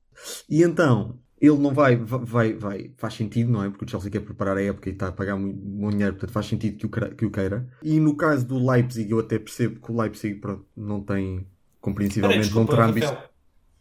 E 0.49 0.63
então 0.63 1.19
ele 1.41 1.57
não 1.57 1.73
vai, 1.73 1.95
vai, 1.95 2.53
vai, 2.53 2.93
faz 2.97 3.13
sentido, 3.13 3.49
não 3.49 3.63
é? 3.63 3.69
Porque 3.69 3.85
o 3.85 3.87
Chelsea 3.87 4.11
quer 4.11 4.19
preparar 4.19 4.57
a 4.57 4.61
época 4.61 4.89
e 4.89 4.93
está 4.93 5.07
a 5.07 5.11
pagar 5.11 5.37
muito, 5.37 5.57
muito 5.57 5.93
dinheiro, 5.93 6.13
portanto 6.15 6.33
faz 6.33 6.45
sentido 6.47 6.77
que 6.77 6.85
o, 6.85 6.89
queira- 6.89 7.15
que 7.15 7.25
o 7.25 7.31
queira. 7.31 7.69
E 7.81 7.99
no 7.99 8.15
caso 8.17 8.45
do 8.45 8.57
Leipzig, 8.69 9.09
eu 9.09 9.19
até 9.19 9.39
percebo 9.39 9.79
que 9.79 9.91
o 9.91 10.01
Leipzig 10.01 10.35
pronto, 10.39 10.65
não 10.75 11.01
tem, 11.01 11.37
Peraí, 11.37 11.47
compreensivelmente, 11.79 12.41
desculpa, 12.41 12.71
não 12.73 12.77
terá 12.77 12.89
ambição. 12.89 13.17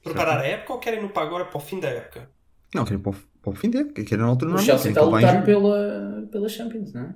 Preparar 0.03 0.39
a 0.39 0.47
época 0.47 0.73
ou 0.75 0.79
querem 0.79 1.03
no 1.03 1.09
para 1.09 1.27
agora 1.27 1.45
para 1.47 1.57
o 1.57 1.61
fim 1.61 1.81
da 1.81 1.89
época? 1.89 2.31
Não, 2.75 2.85
querem 2.85 3.01
para 3.01 3.11
o, 3.11 3.15
para 3.43 3.51
o 3.51 3.55
fim 3.57 3.71
da 3.71 3.81
época, 3.81 4.05
querem 4.05 4.25
na 4.25 4.31
altura 4.31 4.55
O 4.55 4.59
Chelsea 4.59 4.91
está 4.91 5.01
a 5.01 5.05
lutar 5.05 5.45
pela, 5.45 6.29
pela 6.31 6.49
Champions, 6.49 6.93
não 6.93 7.03
é? 7.03 7.15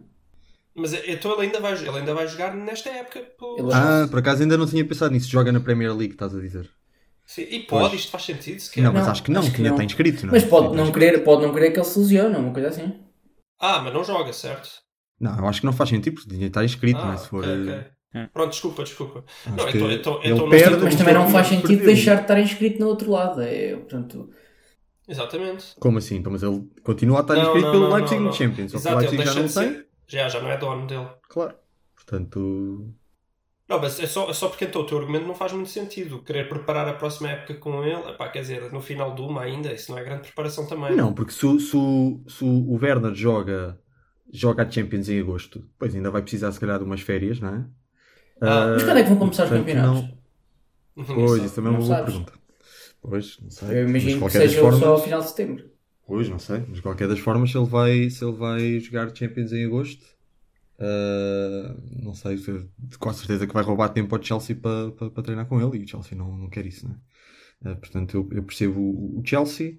Mas 0.75 0.95
eh, 0.95 1.03
então 1.09 1.33
ele 1.35 1.43
ainda 1.43 1.61
vai, 1.61 1.73
ele 1.75 1.89
ainda 1.99 2.15
vai 2.15 2.27
jogar 2.27 2.55
nesta 2.55 2.89
época. 2.91 3.21
pelo- 3.39 3.59
Ele- 3.59 3.73
Ah, 3.75 4.07
por 4.09 4.19
acaso 4.21 4.43
ainda 4.43 4.57
não 4.57 4.67
tinha 4.67 4.85
pensado 4.87 5.13
nisso. 5.13 5.29
Joga 5.31 5.53
na 5.53 5.61
Premier 5.61 5.95
League, 5.95 6.15
estás 6.15 6.35
a 6.35 6.41
dizer? 6.41 6.69
Sim, 7.27 7.43
E 7.51 7.61
pode, 7.61 7.89
Pois. 7.91 8.01
isto 8.01 8.11
faz 8.11 8.25
sentido 8.25 8.59
se 8.61 8.71
quer. 8.71 8.83
Não, 8.83 8.93
mas 8.93 9.07
acho 9.09 9.23
que 9.23 9.31
não, 9.31 9.41
acho 9.41 9.51
que 9.51 9.57
que 9.57 9.61
ainda 9.63 9.71
não. 9.71 9.77
está 9.77 9.85
inscrito, 9.85 10.27
não 10.27 10.33
é? 10.35 10.39
Mas 10.39 10.45
pode 10.45 10.69
Sim, 10.71 10.75
não, 10.77 10.83
acho- 10.85 10.93
querer, 10.93 11.19
pode 11.25 11.43
não 11.43 11.53
querer 11.55 11.71
que 11.71 11.79
ele 11.79 11.87
se 11.87 11.99
lesione, 11.99 12.37
uma 12.37 12.53
coisa 12.53 12.69
assim. 12.69 13.01
Ah, 13.61 13.81
mas 13.81 13.93
não 13.95 14.03
joga, 14.05 14.33
certo? 14.33 14.69
Não, 15.21 15.39
eu 15.39 15.47
acho 15.47 15.61
que 15.61 15.67
não 15.67 15.73
faz 15.73 15.89
sentido, 15.91 16.15
porque 16.15 16.31
tinha 16.35 16.47
está 16.49 16.65
inscrito, 16.65 16.99
Ah, 17.01 17.05
não 17.07 17.13
é? 17.13 17.17
Se 17.17 17.29
for. 17.29 17.45
ok, 17.45 17.53
eh, 17.53 17.61
ok. 17.79 17.85
É. 18.15 18.27
Pronto, 18.27 18.51
desculpa, 18.51 18.83
desculpa. 18.83 19.25
acho 19.47 19.57
Não, 19.57 19.69
então- 19.69 19.91
então- 19.93 20.21
ele 20.23 20.35
então 20.35 20.51
perde, 20.51 20.85
Mas 20.85 20.95
também 20.97 21.15
não 21.15 21.29
faz 21.31 21.47
sentido 21.47 21.69
perdeu. 21.69 21.87
deixar 21.87 22.17
de 22.17 22.23
estar 22.23 22.41
inscrito 22.41 22.79
no 22.81 22.89
outro 22.89 23.11
lado. 23.11 23.41
É, 23.41 23.77
portanto, 23.77 24.29
Exatamente. 25.09 25.75
Como 25.81 25.99
assim? 25.99 26.17
Então, 26.17 26.31
mas 26.33 26.43
ele 26.43 26.63
continua 26.83 27.19
a 27.19 27.21
estar 27.23 27.35
Não, 27.35 27.43
inscrito 27.43 27.67
não, 27.67 27.73
pelo 27.73 27.89
não, 27.89 27.95
Leipzig 27.97 28.15
não, 28.17 28.23
no 28.25 28.29
não. 28.31 28.33
Champions. 28.37 28.71
Só 28.73 28.79
que 28.79 28.87
o 28.87 28.89
Exato, 28.91 29.05
ele 29.05 29.17
Leipzig 29.17 29.35
já 29.35 29.41
não 29.43 29.49
tem. 29.49 29.75
ser. 29.77 29.87
Já, 30.07 30.29
já 30.29 30.41
não 30.41 30.51
é 30.51 30.57
dono 30.57 30.87
dele. 30.87 31.09
Claro. 31.29 31.55
Portanto. 31.95 32.93
Não, 33.69 33.81
mas 33.81 33.99
é 34.01 34.07
só, 34.07 34.29
é 34.29 34.35
só 34.35 34.49
porque 34.49 34.65
então 34.67 34.83
o 34.83 34.87
teu 34.87 34.99
argumento 34.99 35.27
não 35.27 35.35
faz 35.35 35.53
muito 35.53 35.71
sentido. 35.71 36.23
Querer 36.23 36.49
preparar 36.49 36.87
a 36.89 36.93
próxima 36.95 37.31
época 37.31 37.55
com 37.55 37.83
ele, 37.85 38.11
epá, 38.11 38.29
quer 38.29 38.41
dizer, 38.43 38.71
no 38.73 38.81
final 38.83 39.15
de 39.15 39.23
uma 39.23 39.43
ainda, 39.43 39.73
isso 39.73 39.91
não 39.91 39.99
é 39.99 40.05
grande 40.05 40.23
preparação 40.23 40.67
também. 40.67 40.95
Não, 40.95 41.15
porque 41.15 41.33
se, 41.33 41.47
o- 41.47 41.59
se, 41.61 41.77
o- 41.77 42.23
se 42.29 42.45
o 42.45 42.75
Werner 42.75 43.15
joga, 43.15 43.81
joga 44.31 44.65
a 44.65 44.71
Champions 44.71 45.09
em 45.09 45.21
agosto, 45.21 45.61
depois 45.61 45.95
ainda 45.95 46.11
vai 46.11 46.21
precisar, 46.23 46.53
se 46.53 46.61
calhar, 46.61 46.79
de 46.79 46.85
umas 46.85 47.01
férias, 47.01 47.41
não 47.41 47.49
é? 47.55 47.65
Ah, 48.43 48.73
mas 48.75 48.83
quando 48.83 48.99
é 48.99 49.03
que 49.05 49.09
vão 49.09 49.19
começar 49.19 49.45
os 49.45 49.49
portanto, 49.51 49.67
campeonatos? 49.67 50.03
não- 50.03 50.23
Ninguém 51.09 51.15
Pois, 51.15 51.31
sabe. 51.31 51.47
isso 51.47 51.55
também 51.55 51.69
é 51.69 51.71
uma 51.73 51.79
Não 51.79 51.87
boa 51.87 51.97
sabes. 51.99 52.13
pergunta. 52.13 52.33
Pois, 53.01 53.39
não 53.41 53.51
sei. 53.51 53.69
Eu 53.81 53.89
Mas, 53.89 53.91
imagino 53.91 54.11
de 54.11 54.13
que 54.15 54.19
qualquer 54.21 54.39
das 54.41 54.51
seja 54.51 54.61
formas- 54.61 54.81
só 54.81 54.89
ao 54.93 55.03
final 55.03 55.21
de 55.21 55.29
setembro. 55.29 55.72
Pois, 56.13 56.29
não 56.29 56.39
sei. 56.39 56.59
Mas 56.69 56.77
de 56.77 56.83
qualquer 56.83 57.09
das 57.09 57.19
formas, 57.19 57.51
se 57.51 57.57
ele 57.57 57.67
vai, 57.67 58.11
se 58.11 58.23
ele 58.25 58.37
vai 58.37 58.79
jogar 58.81 59.15
Champions 59.17 59.53
em 59.53 59.65
agosto, 59.65 60.05
ah, 60.79 61.77
não 62.03 62.15
sei. 62.15 62.39
se- 62.39 62.69
Com 62.99 63.13
certeza 63.13 63.47
que 63.47 63.55
vai 63.55 63.65
roubar 63.65 63.91
tempo 63.91 64.15
ao 64.17 64.23
Chelsea 64.23 64.57
para 64.57 64.93
para- 64.93 65.11
para 65.11 65.23
treinar 65.23 65.47
com 65.47 65.61
ele 65.61 65.83
e 65.83 65.85
o 65.85 65.89
Chelsea 65.89 66.17
não, 66.19 66.37
não 66.37 66.51
quer 66.51 66.67
isso, 66.67 66.89
né? 66.89 66.97
Ah, 67.65 67.77
portanto, 67.77 68.17
eu, 68.17 68.39
eu 68.39 68.45
percebo 68.45 68.81
o, 68.81 69.21
o 69.21 69.25
Chelsea. 69.27 69.79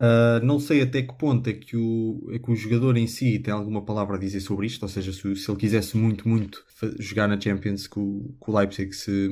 Ah, 0.00 0.40
não 0.44 0.60
sei 0.60 0.82
até 0.82 1.02
que 1.02 1.14
ponto 1.18 1.48
é 1.50 1.54
que, 1.54 1.76
o, 1.76 2.28
é 2.32 2.38
que 2.40 2.50
o 2.50 2.56
jogador 2.56 2.96
em 2.98 3.06
si 3.08 3.38
tem 3.40 3.54
alguma 3.54 3.84
palavra 3.84 4.16
a 4.16 4.20
dizer 4.20 4.40
sobre 4.40 4.66
isto, 4.66 4.82
ou 4.84 4.88
seja, 4.90 5.12
se, 5.12 5.36
se 5.36 5.50
ele 5.50 5.58
quisesse 5.60 5.96
muito, 5.98 6.28
muito 6.28 6.64
jogar 7.00 7.28
na 7.28 7.40
Champions 7.40 7.86
com, 7.88 8.34
com 8.40 8.52
o 8.52 8.58
Leipzig, 8.58 8.92
se, 8.94 9.28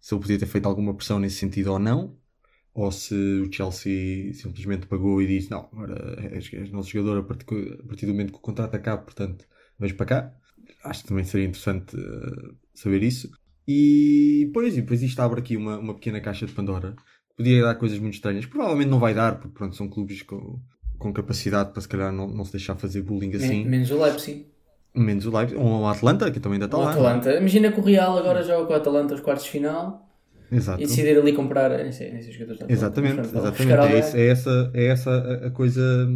se 0.00 0.14
ele 0.14 0.20
podia 0.22 0.38
ter 0.38 0.46
feito 0.46 0.66
alguma 0.68 0.94
pressão 0.94 1.18
nesse 1.20 1.36
sentido 1.38 1.72
ou 1.72 1.78
não 1.78 2.16
ou 2.76 2.92
se 2.92 3.14
o 3.14 3.50
Chelsea 3.50 4.34
simplesmente 4.34 4.86
pagou 4.86 5.22
e 5.22 5.26
disse 5.26 5.50
não, 5.50 5.68
agora 5.72 6.18
és, 6.30 6.52
és 6.52 6.70
nosso 6.70 6.90
jogador 6.90 7.20
a 7.20 7.22
partir, 7.22 7.78
a 7.82 7.86
partir 7.88 8.04
do 8.06 8.12
momento 8.12 8.32
que 8.32 8.38
o 8.38 8.42
contrato 8.42 8.74
acaba, 8.74 9.02
portanto, 9.02 9.46
vejo 9.78 9.94
para 9.96 10.06
cá. 10.06 10.32
Acho 10.84 11.02
que 11.02 11.08
também 11.08 11.24
seria 11.24 11.46
interessante 11.46 11.96
eh, 11.96 12.50
saber 12.74 13.02
isso. 13.02 13.30
E 13.66 14.50
pois, 14.52 14.76
e 14.76 14.82
depois 14.82 15.02
isto 15.02 15.18
abre 15.20 15.40
aqui 15.40 15.56
uma, 15.56 15.78
uma 15.78 15.94
pequena 15.94 16.20
caixa 16.20 16.44
de 16.46 16.52
Pandora. 16.52 16.94
Podia 17.36 17.62
dar 17.62 17.74
coisas 17.76 17.98
muito 17.98 18.14
estranhas. 18.14 18.46
Provavelmente 18.46 18.88
não 18.90 18.98
vai 19.00 19.14
dar, 19.14 19.38
porque 19.40 19.54
pronto, 19.56 19.74
são 19.74 19.88
clubes 19.88 20.22
com, 20.22 20.60
com 20.98 21.12
capacidade 21.12 21.72
para 21.72 21.80
se 21.80 21.88
calhar 21.88 22.12
não, 22.12 22.28
não 22.28 22.44
se 22.44 22.52
deixar 22.52 22.76
fazer 22.76 23.02
bullying 23.02 23.28
Men- 23.30 23.36
assim. 23.36 23.64
Menos 23.64 23.90
o 23.90 24.02
Leipzig. 24.02 24.46
Menos 24.94 25.26
o 25.26 25.30
Leipzig, 25.36 25.60
ou 25.60 25.80
o 25.82 25.86
Atlanta, 25.86 26.30
que 26.30 26.40
também 26.40 26.56
ainda 26.56 26.66
está 26.66 26.78
O 26.78 26.82
lá. 26.82 26.90
Atalanta. 26.92 27.32
Imagina 27.34 27.72
que 27.72 27.80
o 27.80 27.82
Real 27.82 28.16
agora 28.16 28.42
joga 28.42 28.66
com 28.66 28.72
o 28.72 28.76
Atalanta 28.76 29.14
os 29.14 29.20
quartos 29.20 29.44
de 29.46 29.50
final 29.50 30.05
Exato. 30.50 30.82
e 30.82 30.86
decidir 30.86 31.18
ali 31.18 31.32
comprar. 31.32 31.70
Nem 31.70 31.92
sei, 31.92 32.12
nem 32.12 32.22
sei 32.22 32.30
os 32.30 32.36
jogadores 32.36 32.60
da 32.60 32.66
Atalanta, 32.66 32.72
Exatamente, 32.72 33.14
pronto, 33.14 33.30
vão 33.30 33.42
exatamente. 33.42 34.16
É, 34.16 34.20
é 34.20 34.26
essa, 34.28 34.70
é 34.74 34.84
essa 34.86 35.10
a, 35.10 35.46
a 35.46 35.50
coisa 35.50 36.08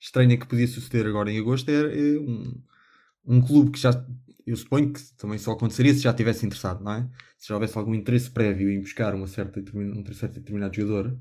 estranha 0.00 0.36
que 0.36 0.46
podia 0.46 0.66
suceder 0.66 1.06
agora 1.06 1.30
em 1.30 1.38
agosto. 1.38 1.70
É, 1.70 1.74
é 1.74 2.18
um, 2.18 2.60
um 3.26 3.40
clube 3.40 3.70
que 3.72 3.78
já. 3.78 4.04
Eu 4.46 4.56
suponho 4.56 4.92
que 4.92 5.00
também 5.18 5.38
só 5.38 5.52
aconteceria 5.52 5.92
se 5.92 6.00
já 6.00 6.12
tivesse 6.12 6.46
interessado, 6.46 6.82
não 6.82 6.92
é? 6.92 7.08
Se 7.36 7.48
já 7.48 7.54
houvesse 7.54 7.76
algum 7.76 7.94
interesse 7.94 8.30
prévio 8.30 8.70
em 8.70 8.80
buscar 8.80 9.14
uma 9.14 9.26
certa, 9.26 9.60
um 9.74 10.04
certo 10.12 10.34
determinado 10.34 10.74
jogador. 10.74 11.16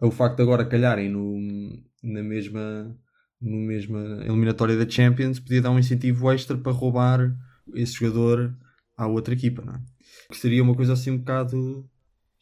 O 0.00 0.10
facto 0.10 0.36
de 0.36 0.42
agora 0.42 0.66
calharem 0.66 1.08
no, 1.08 1.38
na 2.02 2.22
mesma, 2.22 2.94
no 3.40 3.56
mesma 3.58 4.24
eliminatória 4.24 4.76
da 4.76 4.90
Champions 4.90 5.38
podia 5.38 5.62
dar 5.62 5.70
um 5.70 5.78
incentivo 5.78 6.30
extra 6.32 6.58
para 6.58 6.72
roubar 6.72 7.32
esse 7.74 7.92
jogador 7.92 8.54
à 8.96 9.06
outra 9.06 9.34
equipa, 9.34 9.62
não 9.62 9.74
é? 9.74 9.80
que 10.30 10.36
seria 10.36 10.62
uma 10.62 10.74
coisa 10.74 10.92
assim 10.92 11.10
um 11.10 11.18
bocado 11.18 11.88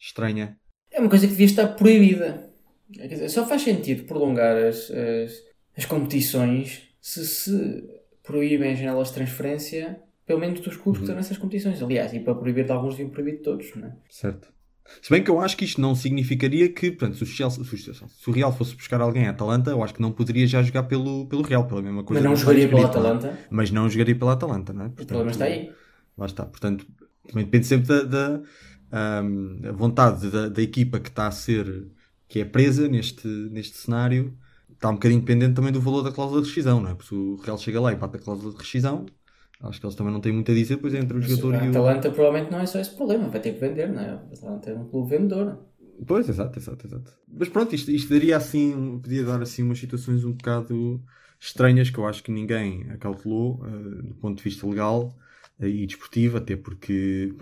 estranha. 0.03 0.57
É 0.91 0.99
uma 0.99 1.09
coisa 1.09 1.25
que 1.25 1.31
devia 1.31 1.45
estar 1.45 1.67
proibida. 1.69 2.49
Quer 2.91 3.07
dizer, 3.07 3.29
só 3.29 3.47
faz 3.47 3.61
sentido 3.63 4.03
prolongar 4.03 4.55
as, 4.55 4.91
as, 4.91 5.33
as 5.77 5.85
competições 5.85 6.83
se 7.01 7.25
se 7.25 7.83
proíbem 8.21 8.73
as 8.73 8.79
janelas 8.79 9.09
de 9.09 9.15
transferência, 9.15 9.99
pelo 10.25 10.39
menos 10.39 10.59
dos 10.61 10.77
clubes 10.77 10.99
que 10.99 11.03
estão 11.05 11.15
nessas 11.15 11.37
competições. 11.37 11.81
Aliás, 11.81 12.13
e 12.13 12.19
para 12.19 12.35
proibir 12.35 12.65
de 12.65 12.71
alguns, 12.71 12.95
deviam 12.95 13.09
proibir 13.09 13.37
de 13.37 13.43
todos, 13.43 13.75
não 13.75 13.87
é? 13.87 13.93
Certo. 14.09 14.53
Se 15.01 15.09
bem 15.09 15.23
que 15.23 15.31
eu 15.31 15.39
acho 15.39 15.55
que 15.55 15.65
isto 15.65 15.79
não 15.79 15.95
significaria 15.95 16.69
que, 16.69 16.91
portanto, 16.91 17.15
se 17.17 17.23
o, 17.23 17.25
Chelsea, 17.25 17.63
se 17.63 18.29
o- 18.29 18.33
Real 18.33 18.55
fosse 18.55 18.75
buscar 18.75 18.99
alguém 19.01 19.27
à 19.27 19.31
Atalanta, 19.31 19.71
eu 19.71 19.81
acho 19.81 19.93
que 19.93 20.01
não 20.01 20.11
poderia 20.11 20.45
já 20.45 20.61
jogar 20.61 20.83
pelo, 20.83 21.25
pelo 21.27 21.41
Real, 21.41 21.65
pela 21.65 21.81
mesma 21.81 22.03
coisa. 22.03 22.21
Mas 22.21 22.29
não 22.29 22.35
que 22.35 22.41
jogaria 22.41 22.65
está 22.65 22.75
pela 22.75 22.81
não 22.81 22.87
é? 22.87 22.89
Atalanta. 23.17 23.39
Mas 23.49 23.71
não 23.71 23.89
jogaria 23.89 24.15
pela 24.15 24.33
Atalanta, 24.33 24.73
não 24.73 24.85
é? 24.85 24.87
O 24.87 24.91
problema 24.91 25.31
está 25.31 25.45
aí. 25.45 25.71
Lá 26.17 26.25
está. 26.25 26.45
Portanto, 26.45 26.85
também 27.27 27.45
depende 27.45 27.65
sempre 27.65 27.87
da, 27.87 28.03
da, 28.03 28.41
ahm, 28.93 29.59
a 29.67 29.71
vontade 29.71 30.29
da, 30.29 30.49
da 30.49 30.61
equipa 30.61 30.99
que 30.99 31.09
está 31.09 31.27
a 31.27 31.31
ser, 31.31 31.87
que 32.27 32.39
é 32.39 32.45
presa 32.45 32.87
neste, 32.87 33.27
neste 33.27 33.77
cenário, 33.77 34.37
está 34.73 34.89
um 34.89 34.93
bocadinho 34.93 35.21
dependente 35.21 35.55
também 35.55 35.71
do 35.71 35.81
valor 35.81 36.03
da 36.03 36.11
cláusula 36.11 36.41
de 36.41 36.47
rescisão, 36.47 36.81
não 36.81 36.91
é? 36.91 36.95
Porque 36.95 37.09
se 37.09 37.15
o 37.15 37.35
Real 37.37 37.57
chega 37.57 37.81
lá 37.81 37.91
e 37.91 37.95
bate 37.95 38.17
a 38.17 38.19
cláusula 38.19 38.51
de 38.53 38.57
rescisão, 38.59 39.05
acho 39.61 39.79
que 39.79 39.85
eles 39.85 39.95
também 39.95 40.13
não 40.13 40.21
têm 40.21 40.31
muito 40.33 40.51
a 40.51 40.55
dizer, 40.55 40.77
pois 40.77 40.93
é 40.93 40.99
entre 40.99 41.17
o 41.17 41.21
Mas 41.21 41.29
jogador 41.29 41.55
a 41.55 41.65
e 41.65 41.69
o. 41.69 41.69
Atalanta 41.69 42.11
provavelmente 42.11 42.51
não 42.51 42.59
é 42.59 42.65
só 42.65 42.79
esse 42.79 42.95
problema, 42.95 43.29
vai 43.29 43.41
ter 43.41 43.53
que 43.53 43.59
vender, 43.59 43.89
não 43.91 44.01
é? 44.01 44.13
O 44.15 44.33
Atalanta 44.33 44.69
é 44.69 44.75
um 44.75 44.87
clube 44.87 45.09
vendedor. 45.09 45.57
Pois, 46.07 46.27
exato, 46.27 46.59
exato, 46.59 46.87
exato. 46.87 47.13
Mas 47.27 47.49
pronto, 47.49 47.73
isto, 47.75 47.91
isto 47.91 48.09
daria 48.09 48.35
assim, 48.37 48.99
podia 48.99 49.23
dar 49.23 49.41
assim 49.41 49.63
umas 49.63 49.79
situações 49.79 50.23
um 50.23 50.33
bocado 50.33 51.01
estranhas 51.39 51.89
que 51.89 51.97
eu 51.97 52.05
acho 52.07 52.23
que 52.23 52.31
ninguém 52.31 52.89
acautelou 52.91 53.61
eh, 53.65 54.01
do 54.03 54.15
ponto 54.15 54.37
de 54.37 54.43
vista 54.43 54.67
legal 54.67 55.15
e 55.59 55.85
desportivo, 55.85 56.37
até 56.37 56.55
porque 56.55 57.33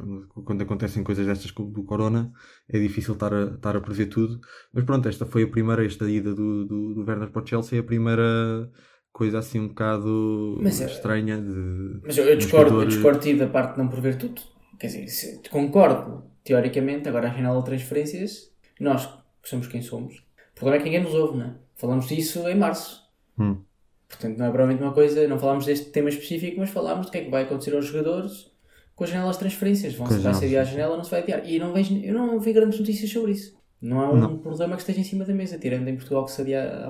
quando 0.45 0.61
acontecem 0.61 1.03
coisas 1.03 1.25
destas 1.25 1.51
do 1.51 1.83
Corona 1.83 2.31
é 2.67 2.79
difícil 2.79 3.13
estar 3.13 3.33
a, 3.33 3.55
estar 3.55 3.75
a 3.75 3.81
prever 3.81 4.07
tudo. 4.07 4.39
Mas 4.73 4.83
pronto, 4.83 5.07
esta 5.07 5.25
foi 5.25 5.43
a 5.43 5.47
primeira, 5.47 5.85
esta 5.85 6.09
ida 6.09 6.33
do, 6.33 6.65
do, 6.65 6.93
do 6.95 7.05
Werner 7.05 7.29
para 7.31 7.41
o 7.43 7.47
Chelsea, 7.47 7.79
a 7.79 7.83
primeira 7.83 8.69
coisa 9.11 9.39
assim 9.39 9.59
um 9.59 9.67
bocado 9.69 10.59
Mas 10.61 10.81
é- 10.81 10.85
estranha 10.85 11.41
de. 11.41 12.01
Mas 12.03 12.17
eu, 12.17 12.25
eu 12.25 12.35
discordo, 12.37 12.69
jogador- 12.69 12.83
eu 12.83 12.89
discordo 12.89 13.37
da 13.37 13.47
parte 13.47 13.73
de 13.73 13.77
não 13.79 13.87
prever 13.87 14.17
tudo. 14.17 14.41
Quer 14.79 14.87
dizer, 14.87 15.41
concordo, 15.49 16.23
teoricamente, 16.43 17.07
agora 17.07 17.29
a 17.29 17.33
janela 17.33 17.59
de 17.59 17.65
transferências, 17.65 18.51
nós 18.79 19.05
que 19.41 19.49
somos 19.49 19.67
quem 19.67 19.81
somos, 19.81 20.15
o 20.17 20.55
problema 20.55 20.77
é 20.77 20.79
que 20.79 20.85
ninguém 20.85 21.03
nos 21.03 21.13
ouve, 21.13 21.37
não 21.37 21.45
é? 21.45 21.55
Falamos 21.75 22.07
disso 22.07 22.47
em 22.47 22.55
março. 22.55 23.01
Hum. 23.37 23.63
Portanto, 24.11 24.37
não 24.37 24.45
é 24.45 24.49
provavelmente 24.49 24.83
uma 24.83 24.93
coisa, 24.93 25.27
não 25.27 25.39
falámos 25.39 25.65
deste 25.65 25.87
tema 25.89 26.09
específico, 26.09 26.59
mas 26.59 26.69
falámos 26.69 27.07
do 27.07 27.11
que 27.11 27.17
é 27.17 27.23
que 27.23 27.31
vai 27.31 27.43
acontecer 27.43 27.73
aos 27.73 27.85
jogadores 27.85 28.51
com 28.95 29.05
as 29.05 29.09
janelas 29.09 29.35
de 29.35 29.39
transferências. 29.39 29.95
Vão 29.95 30.05
Com 30.05 30.13
se 30.13 30.45
adiar 30.45 30.61
a 30.61 30.65
janela, 30.65 30.97
não 30.97 31.03
se 31.03 31.11
vai 31.11 31.21
adiar. 31.21 31.47
E 31.47 31.57
não 31.57 31.73
vejo, 31.73 31.97
eu 31.97 32.13
não 32.13 32.39
vi 32.39 32.53
grandes 32.53 32.79
notícias 32.79 33.09
sobre 33.09 33.31
isso. 33.31 33.59
Não 33.81 34.01
é 34.03 34.09
um 34.09 34.15
Não. 34.15 34.37
problema 34.37 34.75
que 34.75 34.81
esteja 34.83 34.99
em 34.99 35.03
cima 35.03 35.25
da 35.25 35.33
mesa, 35.33 35.57
tirando 35.57 35.87
em 35.87 35.95
Portugal 35.95 36.23
que 36.25 36.31
se 36.31 36.41
adia, 36.41 36.87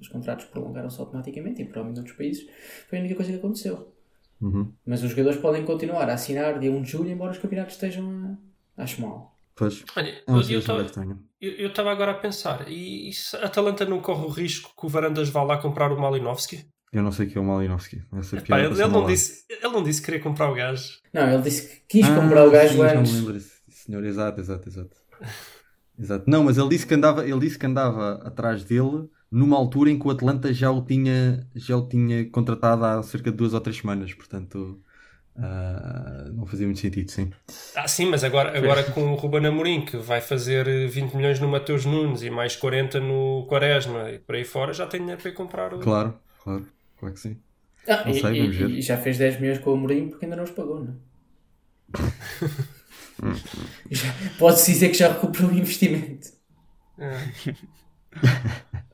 os 0.00 0.08
contratos 0.08 0.46
prolongaram-se 0.46 0.98
automaticamente 0.98 1.62
e 1.62 1.64
provavelmente 1.64 1.98
noutros 1.98 2.16
países 2.16 2.48
foi 2.88 2.98
a 2.98 3.00
única 3.00 3.14
coisa 3.14 3.30
que 3.30 3.38
aconteceu. 3.38 3.92
Uhum. 4.40 4.72
Mas 4.84 5.04
os 5.04 5.10
jogadores 5.10 5.38
podem 5.38 5.64
continuar 5.64 6.10
a 6.10 6.14
assinar 6.14 6.58
dia 6.58 6.72
1 6.72 6.82
de 6.82 6.90
julho, 6.90 7.10
embora 7.10 7.30
os 7.30 7.38
campeonatos 7.38 7.74
estejam 7.76 8.36
a... 8.76 8.82
Acho 8.82 9.00
mal. 9.02 9.38
Pois, 9.54 9.84
Olha, 9.96 10.08
é 10.08 10.22
eu 11.40 11.68
estava 11.68 11.90
agora 11.90 12.12
a 12.12 12.14
pensar, 12.14 12.68
e, 12.70 13.08
e 13.08 13.12
se 13.12 13.36
a 13.36 13.46
Atalanta 13.46 13.84
não 13.84 14.00
corre 14.00 14.24
o 14.24 14.28
risco 14.28 14.72
que 14.78 14.86
o 14.86 14.88
Varandas 14.88 15.28
vá 15.28 15.42
lá 15.42 15.58
comprar 15.58 15.92
o 15.92 16.00
Malinovski? 16.00 16.66
Eu 16.92 17.02
não 17.02 17.10
sei 17.10 17.26
que 17.26 17.38
é 17.38 17.40
o 17.40 17.44
Malinowski. 17.44 18.02
Essa 18.12 18.36
Pá, 18.36 18.42
piada 18.42 18.62
ele, 18.64 18.74
ele 18.74 18.88
não 18.88 19.06
disse, 19.06 19.44
ele 19.48 19.72
não 19.72 19.82
disse 19.82 20.00
que 20.00 20.06
queria 20.06 20.20
comprar 20.20 20.50
o 20.50 20.54
gajo. 20.54 20.98
Não, 21.12 21.28
ele 21.32 21.42
disse 21.42 21.68
que 21.68 21.82
quis 21.88 22.06
Ah, 22.06 22.14
comprar 22.20 22.46
o 22.46 22.50
gajo 22.50 22.72
sim, 22.72 22.78
já 22.78 22.84
me 22.84 22.98
antes. 22.98 23.12
lembro 23.12 23.40
senhor, 23.68 24.04
exato, 24.04 24.40
exato, 24.40 24.68
exato. 24.68 24.96
Exato. 25.98 26.24
Não, 26.28 26.44
mas 26.44 26.58
ele 26.58 26.68
disse 26.68 26.86
que 26.86 26.94
andava, 26.94 27.26
ele 27.26 27.38
disse 27.40 27.58
que 27.58 27.66
andava 27.66 28.14
atrás 28.26 28.64
dele 28.64 29.08
numa 29.30 29.56
altura 29.56 29.90
em 29.90 29.98
que 29.98 30.06
o 30.06 30.10
Atlanta 30.10 30.52
já 30.52 30.70
o 30.70 30.84
tinha, 30.84 31.46
já 31.54 31.76
o 31.76 31.88
tinha 31.88 32.28
contratado 32.30 32.84
há 32.84 33.02
cerca 33.02 33.30
de 33.30 33.36
duas 33.36 33.54
ou 33.54 33.60
três 33.60 33.78
semanas, 33.78 34.12
portanto 34.14 34.82
ah, 35.36 36.30
não 36.32 36.46
fazia 36.46 36.66
muito 36.66 36.80
sentido, 36.80 37.10
sim. 37.10 37.30
Ah, 37.74 37.88
sim, 37.88 38.06
mas 38.06 38.22
agora, 38.22 38.56
agora 38.56 38.84
com 38.84 39.12
o 39.12 39.14
Ruben 39.16 39.46
Amorim, 39.46 39.82
que 39.84 39.96
vai 39.96 40.20
fazer 40.20 40.68
eh, 40.68 40.86
20 40.88 41.14
milhões 41.16 41.40
no 41.40 41.48
Mateus 41.48 41.84
Nunes 41.86 42.22
e 42.22 42.28
mais 42.30 42.54
40 42.56 43.00
no 43.00 43.46
Quaresma 43.46 44.10
e 44.10 44.18
por 44.18 44.34
aí 44.34 44.44
fora, 44.44 44.72
já 44.74 44.86
tem 44.86 45.00
dinheiro 45.00 45.20
para 45.22 45.30
ir 45.30 45.34
comprar 45.34 45.72
o... 45.74 45.78
Claro, 45.78 46.20
claro, 46.42 46.66
claro 46.96 47.14
que 47.14 47.20
sim. 47.20 47.42
Ah, 47.88 48.04
Não 48.04 48.14
e, 48.14 48.16
sei, 48.16 48.36
e- 48.36 48.38
vamos 48.38 48.56
ver. 48.56 48.70
e 48.78 48.82
já 48.88 48.96
fez 48.98 49.18
10 49.18 49.38
milhões 49.40 49.58
com 49.60 49.72
o 49.72 49.76
Mourinho 49.76 50.08
porque 50.10 50.24
ainda 50.24 50.36
não 50.36 50.44
os 50.44 50.50
pagou, 50.58 50.84
não 50.84 50.92
é? 50.94 51.12
Já- 53.90 54.14
Pode-se 54.38 54.72
dizer 54.72 54.88
que 54.90 54.94
já 54.94 55.12
recuperou 55.12 55.50
o 55.50 55.54
investimento. 55.54 56.28
É. 56.98 57.32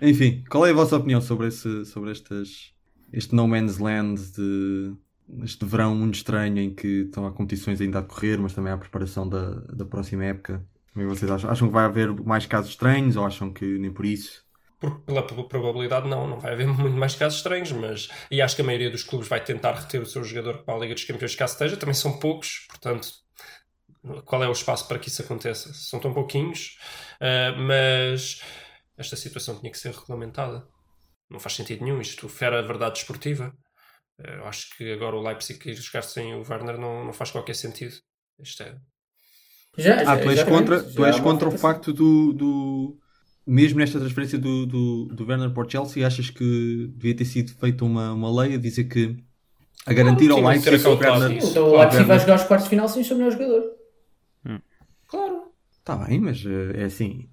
Enfim, 0.00 0.44
qual 0.50 0.66
é 0.66 0.70
a 0.70 0.74
vossa 0.74 0.96
opinião 0.96 1.20
sobre, 1.20 1.48
esse, 1.48 1.84
sobre 1.86 2.10
estas, 2.12 2.73
este 3.14 3.34
No 3.34 3.46
Man's 3.46 3.78
Land 3.78 4.20
de 4.32 4.92
este 5.42 5.64
verão 5.64 5.94
muito 5.94 6.16
estranho 6.16 6.58
em 6.58 6.74
que 6.74 7.04
estão 7.04 7.26
há 7.26 7.32
competições 7.32 7.80
ainda 7.80 7.98
a 7.98 8.02
decorrer, 8.02 8.38
mas 8.38 8.52
também 8.52 8.72
há 8.72 8.74
a 8.74 8.78
preparação 8.78 9.26
da, 9.26 9.54
da 9.72 9.84
próxima 9.84 10.24
época? 10.24 10.66
Como 10.92 11.04
é 11.04 11.08
vocês 11.08 11.30
acham? 11.30 11.50
Acham 11.50 11.68
que 11.68 11.74
vai 11.74 11.84
haver 11.84 12.12
mais 12.22 12.44
casos 12.44 12.70
estranhos 12.72 13.16
ou 13.16 13.24
acham 13.24 13.52
que 13.52 13.78
nem 13.78 13.92
por 13.92 14.04
isso? 14.04 14.44
Pela 15.06 15.22
probabilidade, 15.26 16.08
não, 16.08 16.28
não 16.28 16.38
vai 16.38 16.52
haver 16.52 16.66
muito 16.66 16.96
mais 16.96 17.14
casos 17.14 17.38
estranhos, 17.38 17.72
mas 17.72 18.08
e 18.30 18.42
acho 18.42 18.54
que 18.54 18.62
a 18.62 18.64
maioria 18.64 18.90
dos 18.90 19.02
clubes 19.02 19.26
vai 19.28 19.42
tentar 19.42 19.72
reter 19.72 20.02
o 20.02 20.06
seu 20.06 20.22
jogador 20.22 20.58
para 20.58 20.74
a 20.74 20.78
Liga 20.78 20.94
dos 20.94 21.04
Campeões, 21.04 21.34
caso 21.34 21.54
esteja, 21.54 21.76
também 21.76 21.94
são 21.94 22.18
poucos, 22.18 22.66
portanto, 22.68 23.08
qual 24.26 24.44
é 24.44 24.48
o 24.48 24.52
espaço 24.52 24.86
para 24.86 24.98
que 24.98 25.08
isso 25.08 25.22
aconteça? 25.22 25.72
São 25.72 25.98
tão 25.98 26.12
pouquinhos, 26.12 26.78
ah, 27.18 27.56
mas 27.56 28.42
esta 28.98 29.16
situação 29.16 29.58
tinha 29.58 29.72
que 29.72 29.78
ser 29.78 29.92
regulamentada. 29.92 30.66
Não 31.34 31.40
faz 31.40 31.56
sentido 31.56 31.84
nenhum, 31.84 32.00
isto 32.00 32.28
fera 32.28 32.60
a 32.60 32.62
verdade 32.62 32.98
esportiva. 33.00 33.52
Ah, 34.20 34.30
Eu 34.38 34.44
acho 34.46 34.68
que 34.76 34.92
agora 34.92 35.16
o 35.16 35.20
Leipzig 35.22 35.68
ir 35.68 35.74
jogar 35.74 36.02
sem 36.02 36.32
o 36.32 36.44
Werner 36.48 36.78
não, 36.78 37.04
não 37.04 37.12
faz 37.12 37.32
qualquer 37.32 37.54
sentido. 37.56 37.94
Isto 38.40 38.62
é. 38.62 38.76
Já, 39.76 39.96
Ah, 39.96 40.04
já- 40.04 40.16
tu 40.22 40.30
és 40.30 40.42
contra, 40.44 40.82
tu 40.84 41.04
és 41.04 41.18
contra 41.18 41.48
o 41.48 41.58
facto 41.58 41.92
do, 41.92 42.32
do. 42.32 42.96
Mesmo 43.44 43.80
nesta 43.80 43.98
transferência 43.98 44.38
do, 44.38 44.64
do, 44.64 45.06
do 45.06 45.26
Werner 45.26 45.50
para 45.52 45.66
o 45.66 45.68
Chelsea, 45.68 46.06
achas 46.06 46.30
que 46.30 46.86
devia 46.96 47.16
ter 47.16 47.24
sido 47.24 47.52
feita 47.52 47.84
uma, 47.84 48.12
uma 48.12 48.42
lei 48.42 48.54
a 48.54 48.58
dizer 48.58 48.84
que. 48.84 49.16
a 49.84 49.92
garantir 49.92 50.28
Leipzig 50.32 50.78
que 50.80 50.88
o 50.88 50.96
isso. 51.36 51.50
Então 51.50 51.68
o 51.68 51.78
Leipzig 51.78 52.04
vai 52.04 52.18
jogar 52.20 52.36
os 52.36 52.44
quartos 52.44 52.64
de 52.66 52.70
final 52.70 52.88
sem 52.88 53.02
o 53.02 53.04
seu 53.04 53.16
melhor 53.16 53.32
jogador. 53.32 53.64
Está 55.84 55.96
bem, 55.96 56.18
mas 56.18 56.42
eh, 56.46 56.80
é 56.80 56.84
assim. 56.84 57.28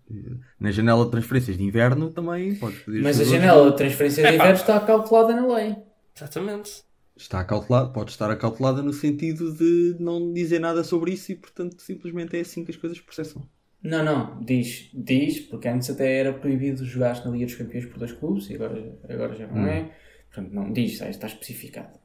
Na 0.59 0.71
janela 0.71 1.05
de 1.05 1.11
transferências 1.11 1.57
de 1.57 1.63
inverno 1.63 2.11
também 2.11 2.53
pode 2.55 2.75
pedir. 2.81 3.01
Mas 3.01 3.17
a 3.17 3.23
janela 3.23 3.71
de 3.71 3.77
transferência 3.77 4.27
de 4.27 4.35
inverno 4.35 4.55
está 4.55 4.77
calculada 4.81 5.33
na 5.33 5.47
lei. 5.55 5.73
Exatamente. 6.13 6.83
Está 7.15 7.39
acautelado, 7.39 7.93
pode 7.93 8.11
estar 8.11 8.29
acautelada 8.29 8.81
no 8.81 8.91
sentido 8.91 9.53
de 9.55 9.95
não 10.01 10.33
dizer 10.33 10.59
nada 10.59 10.83
sobre 10.83 11.13
isso 11.13 11.31
e, 11.31 11.35
portanto, 11.35 11.81
simplesmente 11.81 12.35
é 12.35 12.41
assim 12.41 12.65
que 12.65 12.71
as 12.71 12.77
coisas 12.77 12.99
processam. 12.99 13.41
Não, 13.81 14.03
não, 14.03 14.43
diz, 14.43 14.89
diz, 14.93 15.39
porque 15.39 15.69
antes 15.69 15.89
até 15.89 16.17
era 16.17 16.33
proibido 16.33 16.83
jogar 16.83 17.23
na 17.23 17.31
Liga 17.31 17.45
dos 17.45 17.55
Campeões 17.55 17.85
por 17.85 17.99
dois 17.99 18.11
clubes 18.11 18.49
e 18.49 18.55
agora, 18.55 18.99
agora 19.07 19.33
já 19.33 19.47
não 19.47 19.61
Hum. 19.63 19.67
é. 19.67 19.95
Portanto, 20.33 20.53
não 20.53 20.73
diz, 20.73 20.91
está, 20.93 21.09
está 21.09 21.27
especificado. 21.27 22.00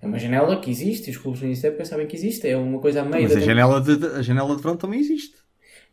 É 0.00 0.06
uma 0.06 0.18
janela 0.18 0.60
que 0.60 0.70
existe 0.70 1.08
e 1.08 1.10
os 1.10 1.16
clubes 1.18 1.40
da 1.60 1.68
época 1.68 1.84
sabem 1.84 2.06
que 2.06 2.16
existe. 2.16 2.46
É 2.48 2.56
uma 2.56 2.78
coisa 2.78 3.02
a 3.02 3.04
meio 3.04 3.24
Mas 3.24 3.32
da 3.34 3.38
a 3.38 3.42
janela, 3.42 3.80
de, 3.80 3.96
de- 3.96 4.06
a 4.06 4.22
janela 4.22 4.54
de 4.56 4.62
verão 4.62 4.76
também 4.76 5.00
existe. 5.00 5.34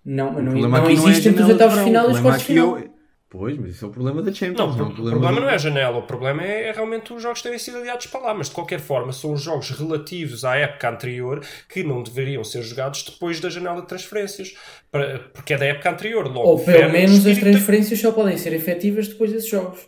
Não, 0.05 0.33
não, 0.33 0.43
problema 0.43 0.79
não 0.79 0.85
não 0.85 0.89
é 0.89 0.89
a 0.89 0.91
existe 0.91 1.29
entre 1.29 1.41
os 1.41 1.45
de 1.47 1.51
oitavos 1.53 1.73
de 1.77 1.79
verão, 1.83 1.85
final 1.85 2.03
e 2.09 2.11
os 2.11 2.19
problema 2.19 2.29
quartos 2.29 2.47
de 2.47 2.53
final. 2.53 2.77
é 2.77 2.81
o- 2.81 2.93
Pois, 3.29 3.57
mas 3.57 3.71
isso 3.71 3.83
é 3.85 3.87
o 3.87 3.91
problema 3.91 4.21
da 4.21 4.31
Champions. 4.31 4.75
Não, 4.77 4.85
é 4.85 4.89
o 4.89 4.93
pro- 4.93 5.03
o 5.05 5.09
problema 5.09 5.31
do- 5.33 5.41
não 5.41 5.49
é 5.49 5.53
a 5.55 5.57
janela, 5.57 5.97
o 5.97 6.01
problema 6.03 6.43
é, 6.43 6.67
é 6.67 6.71
realmente 6.71 7.11
os 7.13 7.19
jogos 7.23 7.41
terem 7.41 7.57
sido 7.57 7.77
adiados 7.79 8.05
para 8.05 8.19
lá, 8.21 8.33
mas 8.35 8.47
de 8.47 8.53
qualquer 8.53 8.79
forma 8.79 9.11
são 9.11 9.33
os 9.33 9.41
jogos 9.41 9.71
relativos 9.71 10.45
à 10.45 10.55
época 10.55 10.87
anterior 10.87 11.41
que 11.67 11.81
não 11.83 12.03
deveriam 12.03 12.43
ser 12.43 12.61
jogados 12.61 13.01
depois 13.01 13.39
da 13.39 13.49
janela 13.49 13.81
de 13.81 13.87
transferências, 13.87 14.53
para- 14.91 15.17
porque 15.33 15.55
é 15.55 15.57
da 15.57 15.65
época 15.65 15.89
anterior. 15.89 16.27
Logo, 16.27 16.47
Ou 16.47 16.59
pelo 16.63 16.91
menos 16.91 17.25
as 17.25 17.39
transferências 17.39 17.99
só 17.99 18.11
podem 18.11 18.37
ser 18.37 18.53
efetivas 18.53 19.07
depois 19.07 19.31
desses 19.31 19.49
jogos. 19.49 19.79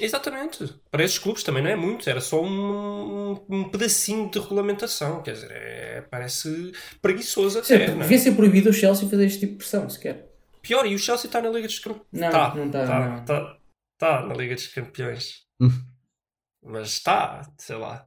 Exatamente. 0.00 0.74
Para 0.90 1.04
esses 1.04 1.18
clubes 1.18 1.42
também 1.42 1.62
não 1.62 1.70
é 1.70 1.76
muito, 1.76 2.08
era 2.08 2.20
só 2.20 2.42
um, 2.42 3.44
um 3.48 3.68
pedacinho 3.70 4.30
de 4.30 4.38
regulamentação, 4.38 5.22
quer 5.22 5.32
dizer, 5.32 5.50
é- 5.52 6.00
parece 6.10 6.72
preguiçoso 7.02 7.58
até. 7.58 7.88
não 7.88 8.00
é? 8.00 8.02
devia 8.02 8.18
ser 8.18 8.32
proibido 8.32 8.70
o 8.70 8.72
Chelsea 8.72 9.08
fazer 9.08 9.26
este 9.26 9.40
tipo 9.40 9.52
de 9.52 9.58
pressão, 9.58 9.88
sequer. 9.88 10.28
Pior, 10.62 10.86
e 10.86 10.94
o 10.94 10.98
Chelsea 10.98 11.26
está 11.26 11.40
na 11.40 11.48
Liga 11.50 11.66
dos 11.66 11.78
Campeões. 11.78 12.06
Não, 12.12 12.30
tá, 12.30 12.54
não 12.54 12.66
está, 12.66 12.86
tá, 12.86 13.08
não. 13.08 13.24
tá, 13.24 13.58
tá 13.98 14.26
na 14.26 14.34
Liga 14.34 14.54
dos 14.54 14.66
Campeões. 14.68 15.46
Hum. 15.60 15.70
Mas 16.62 16.88
está, 16.88 17.42
sei 17.58 17.76
lá. 17.76 18.06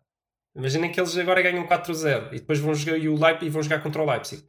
Imaginem 0.56 0.92
que 0.92 1.00
eles 1.00 1.18
agora 1.18 1.42
ganham 1.42 1.66
4-0 1.66 2.28
e 2.34 2.40
depois 2.40 2.60
vão 2.60 2.76
jogar 2.76 2.98
e 2.98 3.10
o 3.10 3.16
Leipzig 3.20 3.48
e 3.48 3.50
vão 3.50 3.64
jogar 3.64 3.82
contra 3.82 4.04
o 4.04 4.06
Leipzig. 4.10 4.46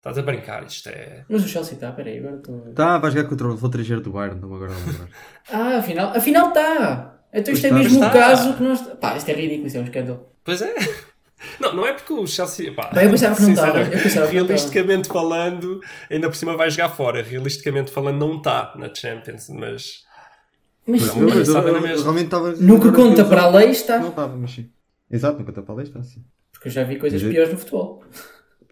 Estás 0.00 0.16
a 0.16 0.22
brincar, 0.22 0.64
isto 0.64 0.88
é. 0.88 1.24
Mas 1.28 1.44
o 1.44 1.48
Chelsea 1.48 1.74
está, 1.74 1.92
peraí, 1.92 2.18
agora 2.20 2.36
estou. 2.36 2.56
a 2.56 2.60
ver. 2.64 2.72
Tá, 2.72 2.96
vai 2.98 3.10
jogar 3.10 3.28
contra 3.28 3.48
o. 3.48 3.56
Vou 3.56 3.68
trazer 3.68 4.00
do 4.00 4.10
Bayern, 4.10 4.36
estou 4.36 4.54
agora 4.54 4.72
a 4.72 4.76
lembrar. 4.76 5.08
Ah, 5.52 5.78
afinal, 5.78 6.08
afinal 6.16 6.48
está! 6.48 7.20
Então 7.32 7.52
isto 7.54 7.66
é 7.66 7.70
Pois 7.70 7.82
mesmo 7.82 7.96
está, 8.02 8.06
o 8.06 8.08
está. 8.08 8.20
caso 8.30 8.54
que 8.56 8.62
nós. 8.62 8.80
Pá, 8.98 9.16
isto 9.16 9.28
é 9.28 9.34
ridículo, 9.34 9.66
isto 9.66 9.76
é 9.76 9.80
um 9.80 9.84
escândalo. 9.84 10.26
Pois 10.42 10.62
é. 10.62 10.74
Não, 11.58 11.74
não 11.74 11.86
é 11.86 11.94
porque 11.94 12.12
o 12.12 12.26
Chelsea. 12.26 12.72
Pá, 12.74 12.86
Pá, 12.88 13.02
eu 13.04 13.10
pensava 13.10 13.34
que 13.34 13.42
não 13.42 13.50
estava. 13.50 13.66
sinceramente, 13.72 13.96
Eu 13.96 14.02
pensava 14.02 14.26
que 14.28 14.36
não 14.36 14.44
Realisticamente 14.46 15.08
falando, 15.08 15.80
ainda 16.10 16.28
por 16.28 16.36
cima 16.36 16.54
vai 16.56 16.70
jogar 16.70 16.90
fora. 16.90 17.22
Realisticamente 17.22 17.90
falando, 17.90 18.18
não 18.18 18.36
está 18.36 18.74
na 18.76 18.94
Champions, 18.94 19.48
mas. 19.50 20.04
Mas, 20.86 21.06
Não, 21.06 21.22
Eu, 21.22 21.28
mas 21.34 21.48
eu, 21.48 21.56
eu, 21.56 21.72
na 21.72 21.80
mesma. 21.80 22.02
realmente 22.02 22.24
estava. 22.26 22.52
no 22.52 22.80
que 22.80 22.88
agora 22.88 22.92
conta 22.92 23.20
eu- 23.22 23.28
para 23.28 23.42
a 23.42 23.48
lei 23.48 23.70
está. 23.70 23.98
Não 23.98 24.08
estava, 24.10 24.36
mas 24.36 24.50
sim. 24.50 24.70
Exato, 25.10 25.38
no 25.38 25.44
que 25.44 25.50
conta 25.52 25.62
para 25.62 25.74
a 25.74 25.76
lei 25.78 25.86
está, 25.86 26.02
sim. 26.02 26.22
Porque 26.52 26.68
eu 26.68 26.72
já 26.72 26.84
vi 26.84 26.96
coisas 26.98 27.22
Mas 27.22 27.30
é- 27.30 27.32
piores 27.34 27.52
no 27.52 27.58
futebol. 27.58 27.99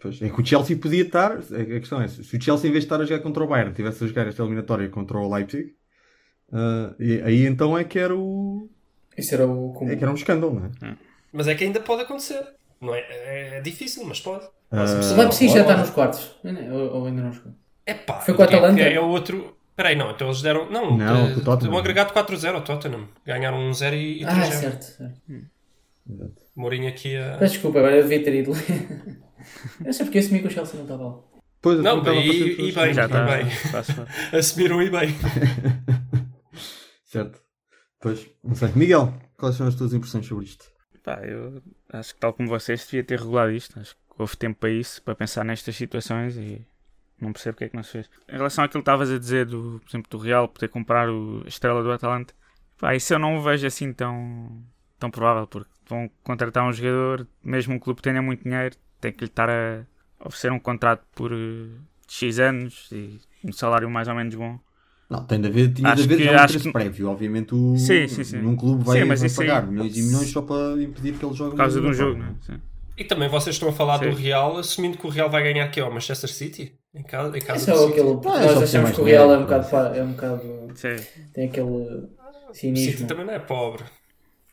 Pois, 0.01 0.21
é 0.21 0.29
que 0.29 0.41
o 0.41 0.45
Chelsea 0.45 0.77
podia 0.77 1.03
estar. 1.03 1.33
A 1.33 1.65
questão 1.65 2.01
é: 2.01 2.07
se 2.07 2.21
o 2.37 2.41
Chelsea, 2.41 2.69
em 2.69 2.71
vez 2.71 2.83
de 2.83 2.87
estar 2.87 3.01
a 3.01 3.05
jogar 3.05 3.21
contra 3.21 3.43
o 3.43 3.47
Bayern, 3.47 3.73
tivesse 3.73 4.03
a 4.03 4.07
jogar 4.07 4.27
esta 4.27 4.41
eliminatória 4.43 4.87
contra 4.89 5.17
o 5.17 5.33
Leipzig, 5.33 5.73
ah, 6.53 6.93
e- 6.99 7.21
aí 7.21 7.45
então 7.45 7.77
é 7.77 7.83
que 7.83 7.99
era 7.99 8.15
o. 8.15 8.69
Isso 9.17 9.33
era 9.35 9.45
o 9.45 9.73
comum. 9.73 9.91
É 9.91 9.95
que 9.95 10.03
era 10.03 10.11
um 10.11 10.15
escândalo, 10.15 10.53
não 10.81 10.89
é? 10.89 10.95
Mas 11.33 11.47
é 11.47 11.55
que 11.55 11.63
ainda 11.65 11.79
pode 11.81 12.03
acontecer. 12.03 12.41
Não 12.79 12.95
é, 12.95 12.99
é, 13.01 13.57
é 13.57 13.61
difícil, 13.61 14.05
mas 14.05 14.21
pode. 14.21 14.45
Ah, 14.71 14.85
O 15.13 15.17
Leipzig 15.17 15.51
já 15.51 15.61
está 15.61 15.75
nos 15.77 15.89
quartos. 15.89 16.35
Ou, 16.71 16.95
ou 17.01 17.05
ainda 17.07 17.21
não 17.23 17.31
jogou? 17.33 17.51
É 17.85 17.93
pá, 17.93 18.19
Foi 18.21 18.33
com 18.33 18.41
a 18.41 18.45
é 18.45 18.47
Atalanta? 18.47 18.81
É, 18.81 18.99
o 18.99 19.07
outro. 19.09 19.57
Peraí, 19.75 19.95
não, 19.95 20.11
então 20.11 20.27
eles 20.27 20.41
deram. 20.41 20.69
Não, 20.71 20.95
Não, 20.97 21.33
de- 21.33 21.39
o 21.39 21.43
Tottenham. 21.43 21.73
um 21.73 21.77
agregado 21.77 22.13
4-0 22.13 22.53
ao 22.55 22.61
Tottenham. 22.63 23.07
Ganharam 23.25 23.57
1-0 23.69 23.93
e, 23.93 24.21
e 24.21 24.25
3-0. 24.25 24.27
Ah, 24.27 24.45
certo. 24.51 24.83
certo. 24.83 25.21
Exato. 26.09 26.31
Mourinho 26.55 26.87
aqui 26.87 27.15
a. 27.17 27.37
Peço 27.37 27.53
desculpa, 27.53 27.79
agora 27.79 27.95
eu 27.97 28.03
devia 28.03 28.23
ter 28.23 28.35
ido. 28.35 28.51
Eu 29.85 29.93
sei 29.93 30.05
porque 30.05 30.19
assumi 30.19 30.41
que 30.41 30.47
o 30.47 30.51
Chelsea 30.51 30.75
não 30.75 30.83
estava 30.83 31.03
lá. 31.03 31.19
Pois, 31.61 31.77
eu 31.77 31.83
Não, 31.83 32.01
a 32.01 32.13
e- 32.15 32.69
e 32.69 32.71
bem. 32.71 32.93
Já 32.93 33.05
está. 33.05 33.25
bem. 33.25 33.45
bem. 33.45 34.39
Assumiram 34.39 34.81
e 34.81 34.89
bem. 34.89 35.09
Certo. 37.03 37.41
Pois, 37.99 38.29
não 38.43 38.55
sei. 38.55 38.69
Miguel, 38.75 39.13
quais 39.37 39.55
são 39.55 39.67
as 39.67 39.75
tuas 39.75 39.93
impressões 39.93 40.25
sobre 40.25 40.45
isto? 40.45 40.65
Pá, 41.03 41.19
eu 41.25 41.61
acho 41.91 42.13
que 42.13 42.19
tal 42.19 42.33
como 42.33 42.47
vocês 42.47 42.83
devia 42.85 43.03
ter 43.03 43.19
regulado 43.19 43.51
isto. 43.51 43.79
Acho 43.79 43.95
que 43.95 44.01
houve 44.17 44.37
tempo 44.37 44.59
para 44.59 44.69
isso, 44.69 45.01
para 45.01 45.15
pensar 45.15 45.43
nestas 45.43 45.75
situações 45.75 46.37
e 46.37 46.65
não 47.19 47.33
percebo 47.33 47.55
porque 47.55 47.65
é 47.65 47.69
que 47.69 47.75
não 47.75 47.83
se 47.83 47.91
fez. 47.91 48.09
Em 48.29 48.33
relação 48.37 48.63
àquilo 48.63 48.81
que 48.81 48.89
estavas 48.89 49.11
a 49.11 49.17
dizer, 49.19 49.45
do, 49.45 49.81
por 49.83 49.89
exemplo, 49.89 50.09
do 50.11 50.17
Real 50.17 50.47
poder 50.47 50.69
comprar 50.69 51.09
o, 51.09 51.41
a 51.43 51.47
estrela 51.47 51.83
do 51.83 51.91
Atalanta, 51.91 52.33
pá, 52.77 52.95
isso 52.95 53.13
eu 53.13 53.19
não 53.19 53.37
o 53.37 53.41
vejo 53.41 53.67
assim 53.67 53.91
tão, 53.91 54.63
tão 54.97 55.09
provável, 55.11 55.45
porque 55.47 55.69
vão 55.87 56.09
contratar 56.23 56.63
um 56.65 56.71
jogador, 56.71 57.27
mesmo 57.43 57.73
um 57.73 57.79
clube 57.79 57.97
que 57.97 58.03
tenha 58.03 58.21
muito 58.21 58.43
dinheiro, 58.43 58.75
tem 58.99 59.11
que 59.11 59.19
lhe 59.19 59.25
estar 59.29 59.49
a 59.49 59.83
oferecer 60.25 60.51
um 60.51 60.59
contrato 60.59 61.03
por 61.15 61.31
eh, 61.31 61.67
X 62.07 62.39
anos 62.39 62.89
e 62.91 63.19
um 63.43 63.51
salário 63.51 63.89
mais 63.89 64.07
ou 64.07 64.15
menos 64.15 64.35
bom. 64.35 64.59
Não, 65.09 65.23
tem 65.25 65.41
de 65.41 65.47
haver, 65.47 65.73
tinha 65.73 65.87
Acho 65.89 65.97
de 66.07 66.13
haver 66.13 66.17
que- 66.17 66.23
já 66.25 66.31
um 66.31 66.35
acho 66.35 66.43
interesse 66.45 66.65
que- 66.67 66.71
prévio. 66.73 67.09
Obviamente, 67.09 67.55
o, 67.55 67.75
Sim, 67.77 68.07
sim, 68.07 68.23
sim. 68.23 68.37
num 68.37 68.55
clube 68.55 68.83
vai, 68.83 68.99
Sim, 68.99 69.05
mas 69.05 69.19
vai 69.21 69.27
isso 69.27 69.41
aí- 69.41 69.47
pagar 69.47 69.65
milhões 69.67 69.97
e 69.97 70.01
milhões 70.03 70.29
só 70.29 70.41
para 70.43 70.81
impedir 70.83 71.13
que 71.17 71.25
ele 71.25 71.33
jogue 71.33 71.51
Por 71.51 71.57
causa 71.57 71.81
de 71.81 71.87
um 71.87 71.93
jogo, 71.93 72.11
Liverpool. 72.19 72.37
não 72.47 72.53
é? 72.55 72.57
Sim. 72.57 72.61
E 72.95 73.03
também 73.05 73.29
vocês 73.29 73.55
estão 73.55 73.69
a 73.69 73.71
falar 73.71 73.97
Sim. 73.99 74.09
do 74.09 74.15
Real, 74.15 74.57
assumindo 74.57 74.97
que 74.97 75.07
o 75.07 75.09
Real 75.09 75.29
vai 75.29 75.41
ganhar 75.41 75.63
aqui 75.65 75.79
ao 75.79 75.91
Manchester 75.91 76.29
City? 76.29 76.73
Em 76.93 77.01
casa, 77.01 77.35
em 77.37 77.41
casa 77.41 77.59
Isso 77.59 77.71
é 77.71 77.73
do 77.73 77.79
City. 77.79 77.91
aquele. 77.93 78.09
Ah, 78.09 78.13
é 78.13 78.45
nós 78.45 78.53
só 78.53 78.63
achamos 78.63 78.91
que 78.91 79.01
o 79.01 79.03
Real 79.05 79.33
é 79.33 79.37
um 79.37 79.41
bocado. 79.43 79.75
É 79.97 80.03
um 80.03 80.11
bocado 80.11 80.41
Sim. 80.75 80.95
tem 81.33 81.45
aquele 81.47 81.65
O 81.67 82.09
City 82.53 82.75
cinismo. 82.77 83.07
também 83.07 83.25
não 83.25 83.33
é 83.33 83.39
pobre. 83.39 83.83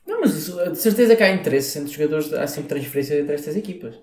Não, 0.07 0.21
mas 0.21 0.33
de 0.47 0.77
certeza 0.77 1.17
que 1.17 1.23
há 1.23 1.35
interesse 1.35 1.77
entre 1.79 1.91
os 1.91 1.97
jogadores, 1.97 2.33
há 2.33 2.47
sempre 2.47 2.69
transferência 2.69 3.21
entre 3.21 3.35
estas 3.35 3.57
equipas. 3.57 3.97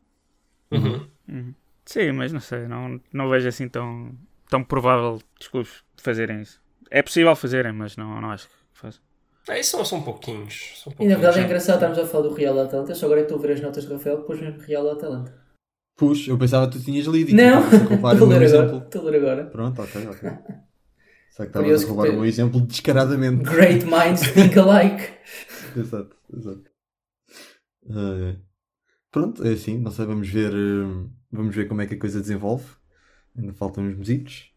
Uhum. 0.74 1.08
Uhum. 1.30 1.54
Sim, 1.86 2.12
mas 2.14 2.32
não 2.32 2.40
sei, 2.40 2.68
não, 2.68 3.00
não 3.12 3.30
vejo 3.30 3.48
assim 3.48 3.68
tão, 3.68 4.12
tão 4.50 4.64
provável 4.64 5.22
clubes 5.52 5.84
fazerem 5.98 6.42
isso. 6.42 6.62
É 6.90 7.02
possível 7.02 7.36
fazerem, 7.36 7.74
mas 7.74 7.98
não, 7.98 8.22
não 8.22 8.32
acho 8.32 8.48
que 8.48 8.54
fazem. 8.74 9.02
É, 9.50 9.60
isso 9.60 9.72
são, 9.72 9.84
são 9.84 10.02
pouquinhos. 10.02 10.82
São 10.82 10.94
E 11.00 11.06
na 11.08 11.16
verdade 11.16 11.40
é 11.40 11.42
pouquinhos. 11.42 11.46
engraçado, 11.46 11.76
estamos 11.76 12.00
a 12.00 12.08
falar 12.08 12.28
do 12.30 12.34
Real 12.34 12.56
da 12.56 12.64
Atalanta, 12.64 12.96
só 12.96 13.06
agora 13.06 13.22
é 13.22 13.24
que 13.24 13.32
estou 13.34 13.44
a 13.44 13.48
ver 13.48 13.54
as 13.56 13.62
notas 13.62 13.86
do 13.86 13.94
Rafael 13.94 14.22
que 14.22 14.28
pôs 14.28 14.40
mesmo 14.40 14.62
Real 14.62 14.84
da 14.86 14.94
Atalanta. 14.94 15.44
Puxa, 15.98 16.32
eu 16.32 16.38
pensava 16.38 16.68
que 16.70 16.78
tu 16.80 16.84
tinhas 16.84 17.06
lido 17.06 17.32
e 17.32 17.34
Não, 17.34 17.60
estou 17.70 18.08
a 18.08 18.14
ler 18.14 18.24
agora. 18.24 18.44
exemplo. 18.46 18.78
Estou 18.80 19.02
a 19.02 19.12
ler 19.12 19.18
agora. 19.18 19.46
Pronto, 19.46 19.82
ok, 19.82 20.08
ok. 20.08 20.30
Só 21.30 21.44
que 21.44 21.50
estavas 21.50 21.84
a 21.84 21.88
roubar 21.88 22.10
o 22.10 22.14
meu 22.14 22.26
exemplo 22.26 22.62
descaradamente. 22.62 23.44
Great 23.44 23.86
minds 23.86 24.22
think 24.34 24.58
alike. 24.58 25.14
Exato, 25.76 26.16
exato. 26.32 26.64
É. 27.90 28.36
pronto, 29.14 29.44
é 29.46 29.54
assim, 29.54 29.80
não 29.80 29.92
sei, 29.92 30.06
vamos 30.08 30.30
ver, 30.30 30.54
eh, 30.54 31.10
vamos 31.32 31.56
ver 31.56 31.68
como 31.70 31.82
é 31.82 31.88
que 31.88 31.96
a 31.96 32.00
coisa 32.00 32.22
desenvolve. 32.22 32.66
Ainda 33.38 33.54
faltam 33.54 33.86
uns 33.86 33.98
mesitos. 33.98 34.52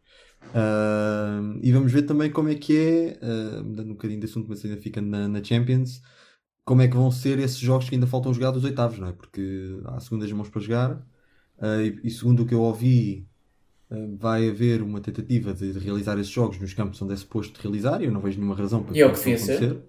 Ah, 0.54 1.40
e 1.62 1.72
vamos 1.72 1.92
ver 1.92 2.04
também 2.04 2.30
como 2.32 2.48
é 2.50 2.56
que 2.56 2.76
é, 2.78 3.20
ah, 3.22 3.62
mudando 3.64 3.90
um 3.90 3.94
bocadinho 3.94 4.20
de 4.20 4.26
assunto, 4.26 4.48
mas 4.48 4.64
ainda 4.64 4.78
fica 4.80 5.00
na, 5.02 5.28
na 5.28 5.44
Champions, 5.44 6.02
como 6.64 6.82
é 6.82 6.88
que 6.88 6.96
vão 6.96 7.10
ser 7.12 7.38
esses 7.40 7.58
jogos 7.58 7.88
que 7.88 7.94
ainda 7.96 8.06
faltam 8.08 8.34
jogar 8.34 8.52
dos 8.52 8.64
oitavos, 8.64 8.98
não 8.98 9.08
é? 9.08 9.12
Porque 9.14 9.80
há 9.86 10.00
segundas 10.00 10.30
mãos 10.32 10.50
para 10.50 10.60
jogar, 10.62 11.06
ah, 11.60 11.82
e, 11.82 12.00
e 12.04 12.10
segundo 12.10 12.44
o 12.44 12.46
que 12.46 12.54
eu 12.54 12.62
ouvi, 12.62 13.28
vai 14.18 14.48
haver 14.48 14.82
uma 14.82 15.00
tentativa 15.00 15.54
de 15.54 15.72
realizar 15.78 16.18
esses 16.18 16.32
jogos 16.32 16.58
nos 16.58 16.74
campos 16.74 17.00
onde 17.02 17.12
é 17.12 17.16
suposto 17.16 17.60
realizar, 17.60 18.02
e 18.02 18.06
eu 18.06 18.12
não 18.12 18.20
vejo 18.20 18.38
nenhuma 18.38 18.56
razão 18.56 18.82
para 18.82 18.94
E 18.96 19.02
é 19.02 19.12
isso 19.12 19.22
que 19.24 19.38
ser. 19.38 19.38
acontecer. 19.62 19.82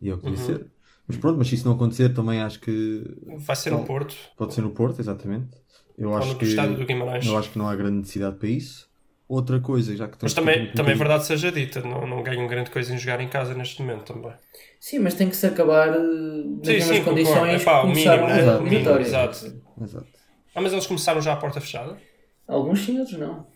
E 0.00 0.08
é 0.08 0.14
o 0.14 0.18
que 0.18 0.30
devia 0.30 0.40
Uhum. 0.40 0.58
ser. 0.58 0.70
Mas 1.10 1.16
pronto, 1.18 1.38
mas 1.38 1.48
se 1.48 1.54
isso 1.56 1.66
não 1.66 1.74
acontecer, 1.74 2.14
também 2.14 2.40
acho 2.40 2.60
que 2.60 3.04
Vai 3.46 3.56
ser 3.56 3.70
no 3.70 3.84
Porto. 3.84 4.14
pode 4.36 4.54
ser 4.54 4.62
no 4.62 4.70
Porto, 4.70 5.00
exatamente. 5.00 5.50
Eu 5.98 6.10
Ou 6.10 6.16
acho 6.16 6.34
no 6.34 6.38
que 6.38 6.46
estádio 6.46 6.78
do 6.78 6.86
Guimarães. 6.86 7.26
eu 7.26 7.36
acho 7.36 7.50
que 7.50 7.58
não 7.58 7.68
há 7.68 7.76
grande 7.76 7.98
necessidade 7.98 8.36
para 8.36 8.48
isso. 8.48 8.88
Outra 9.28 9.60
coisa, 9.60 9.94
já 9.96 10.08
que 10.08 10.18
Mas 10.22 10.34
também, 10.34 10.70
um 10.70 10.74
também 10.74 10.92
é 10.92 10.96
verdade 10.96 11.24
seja 11.24 11.52
dita, 11.52 11.80
não, 11.82 12.06
não 12.06 12.22
ganham 12.22 12.46
grande 12.48 12.70
coisa 12.70 12.92
em 12.92 12.98
jogar 12.98 13.20
em 13.20 13.28
casa 13.28 13.54
neste 13.54 13.80
momento 13.80 14.12
também. 14.12 14.32
Sim, 14.80 14.98
mas 15.00 15.14
tem 15.14 15.28
que 15.28 15.36
se 15.36 15.46
acabar 15.46 15.88
eh, 15.88 15.98
nas 15.98 16.66
Sim, 16.66 16.80
sim, 16.80 17.04
condições 17.04 17.62
Epá, 17.62 17.82
o 17.82 17.88
mínimo, 17.88 18.26
né? 18.26 18.50
a 18.50 18.58
O 18.58 18.62
mínimo, 18.64 18.98
exato. 18.98 19.46
Exato. 19.80 20.06
Ah, 20.54 20.60
mas 20.60 20.72
eles 20.72 20.86
começaram 20.86 21.20
já 21.20 21.32
à 21.32 21.36
porta 21.36 21.60
fechada? 21.60 21.96
Alguns 22.48 22.80
sim, 22.84 22.98
outros 22.98 23.18
não. 23.18 23.46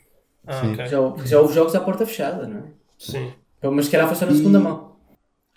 Ah, 0.47 0.61
Sim. 0.61 0.73
ok. 0.73 0.87
Já, 0.87 1.27
já 1.27 1.41
houve 1.41 1.55
jogos 1.55 1.75
à 1.75 1.81
porta 1.81 2.07
fechada, 2.07 2.47
não 2.47 2.59
é? 2.59 2.71
Sim. 2.99 3.33
Mas 3.73 3.89
que 3.89 3.97
era 3.97 4.05
a 4.05 4.09
na 4.27 4.33
E- 4.33 4.37
segunda 4.37 4.61
mão. 4.61 4.95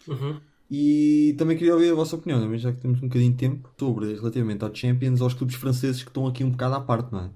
Uhum. 0.07 0.41
E 0.69 1.35
também 1.37 1.57
queria 1.57 1.73
ouvir 1.73 1.91
a 1.91 1.95
vossa 1.95 2.15
opinião, 2.15 2.41
também 2.41 2.59
já 2.59 2.73
que 2.73 2.79
temos 2.81 2.99
um 3.01 3.07
bocadinho 3.07 3.31
de 3.31 3.37
tempo, 3.37 3.69
sobre 3.79 4.13
relativamente 4.15 4.63
ao 4.63 4.73
Champions, 4.75 5.21
aos 5.21 5.33
clubes 5.33 5.55
franceses 5.55 6.03
que 6.03 6.09
estão 6.09 6.27
aqui 6.27 6.43
um 6.43 6.51
bocado 6.51 6.75
à 6.75 6.81
parte, 6.81 7.11
não 7.11 7.21
é? 7.21 7.29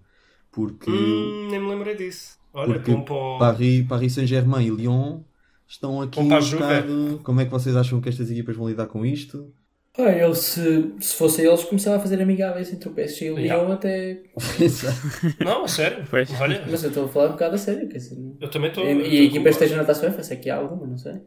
Porque 0.51 0.91
Hum, 0.91 1.47
nem 1.49 1.59
me 1.61 1.69
lembrei 1.69 1.95
disso. 1.95 2.37
Olha, 2.53 2.73
Porque 2.73 2.91
bom 2.91 3.03
para 3.05 3.15
o- 3.15 3.39
Paris, 3.39 3.87
Paris 3.87 4.13
Saint-Germain 4.13 4.65
e 4.65 4.69
Lyon 4.69 5.21
estão 5.67 6.01
aqui 6.01 6.19
um 6.19 6.27
bocado. 6.27 7.21
Como 7.23 7.39
é 7.39 7.45
que 7.45 7.51
vocês 7.51 7.75
acham 7.77 8.01
que 8.01 8.09
estas 8.09 8.29
equipas 8.29 8.55
vão 8.57 8.67
lidar 8.67 8.87
com 8.87 9.05
isto? 9.05 9.53
Ah, 9.97 10.03
eu 10.11 10.33
se, 10.33 10.93
se 11.01 11.15
fosse 11.15 11.41
eles 11.45 11.63
começava 11.65 11.97
a 11.97 11.99
fazer 11.99 12.21
amigáveis 12.21 12.71
entre 12.71 12.87
o 12.87 12.93
PSG 12.93 13.25
e 13.27 13.31
o 13.31 13.39
Yeah. 13.39 13.61
Lyon 13.61 13.73
até... 13.73 14.23
Não, 15.43 15.65
a 15.65 15.67
sério. 15.67 16.05
Pois. 16.09 16.29
Olha, 16.39 16.65
Mas 16.69 16.83
eu 16.83 16.89
estou 16.89 17.05
a 17.05 17.07
falar 17.09 17.27
um 17.27 17.31
bocado 17.33 17.55
a 17.55 17.57
sério, 17.57 17.87
quer 17.89 17.97
dizer... 17.97 18.17
eu 18.39 18.49
também 18.49 18.69
estou. 18.69 18.85
E, 18.85 19.15
e 19.15 19.19
a 19.19 19.23
equipa 19.23 19.49
esteja 19.49 19.75
na 19.75 19.83
Taça 19.83 20.05
UEFA, 20.05 20.23
se 20.23 20.33
é 20.33 20.37
que 20.37 20.49
há 20.49 20.55
alguma, 20.57 20.87
não 20.87 20.97
sei. 20.97 21.21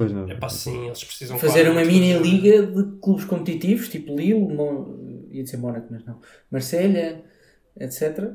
Pois 0.00 0.12
não. 0.12 0.30
É 0.30 0.34
pá, 0.34 0.48
sim, 0.48 0.86
eles 0.86 1.04
precisam 1.04 1.38
Fazer 1.38 1.68
uma 1.68 1.84
mini 1.84 2.14
liga 2.14 2.62
de 2.62 2.98
clubes 3.02 3.26
competitivos, 3.26 3.86
tipo 3.90 4.16
Lille, 4.16 4.32
Mon... 4.40 5.26
ia 5.30 5.42
dizer 5.42 5.58
Mónaco, 5.58 5.88
mas 5.90 6.02
não. 6.06 6.18
Marselha, 6.50 7.22
etc. 7.78 8.32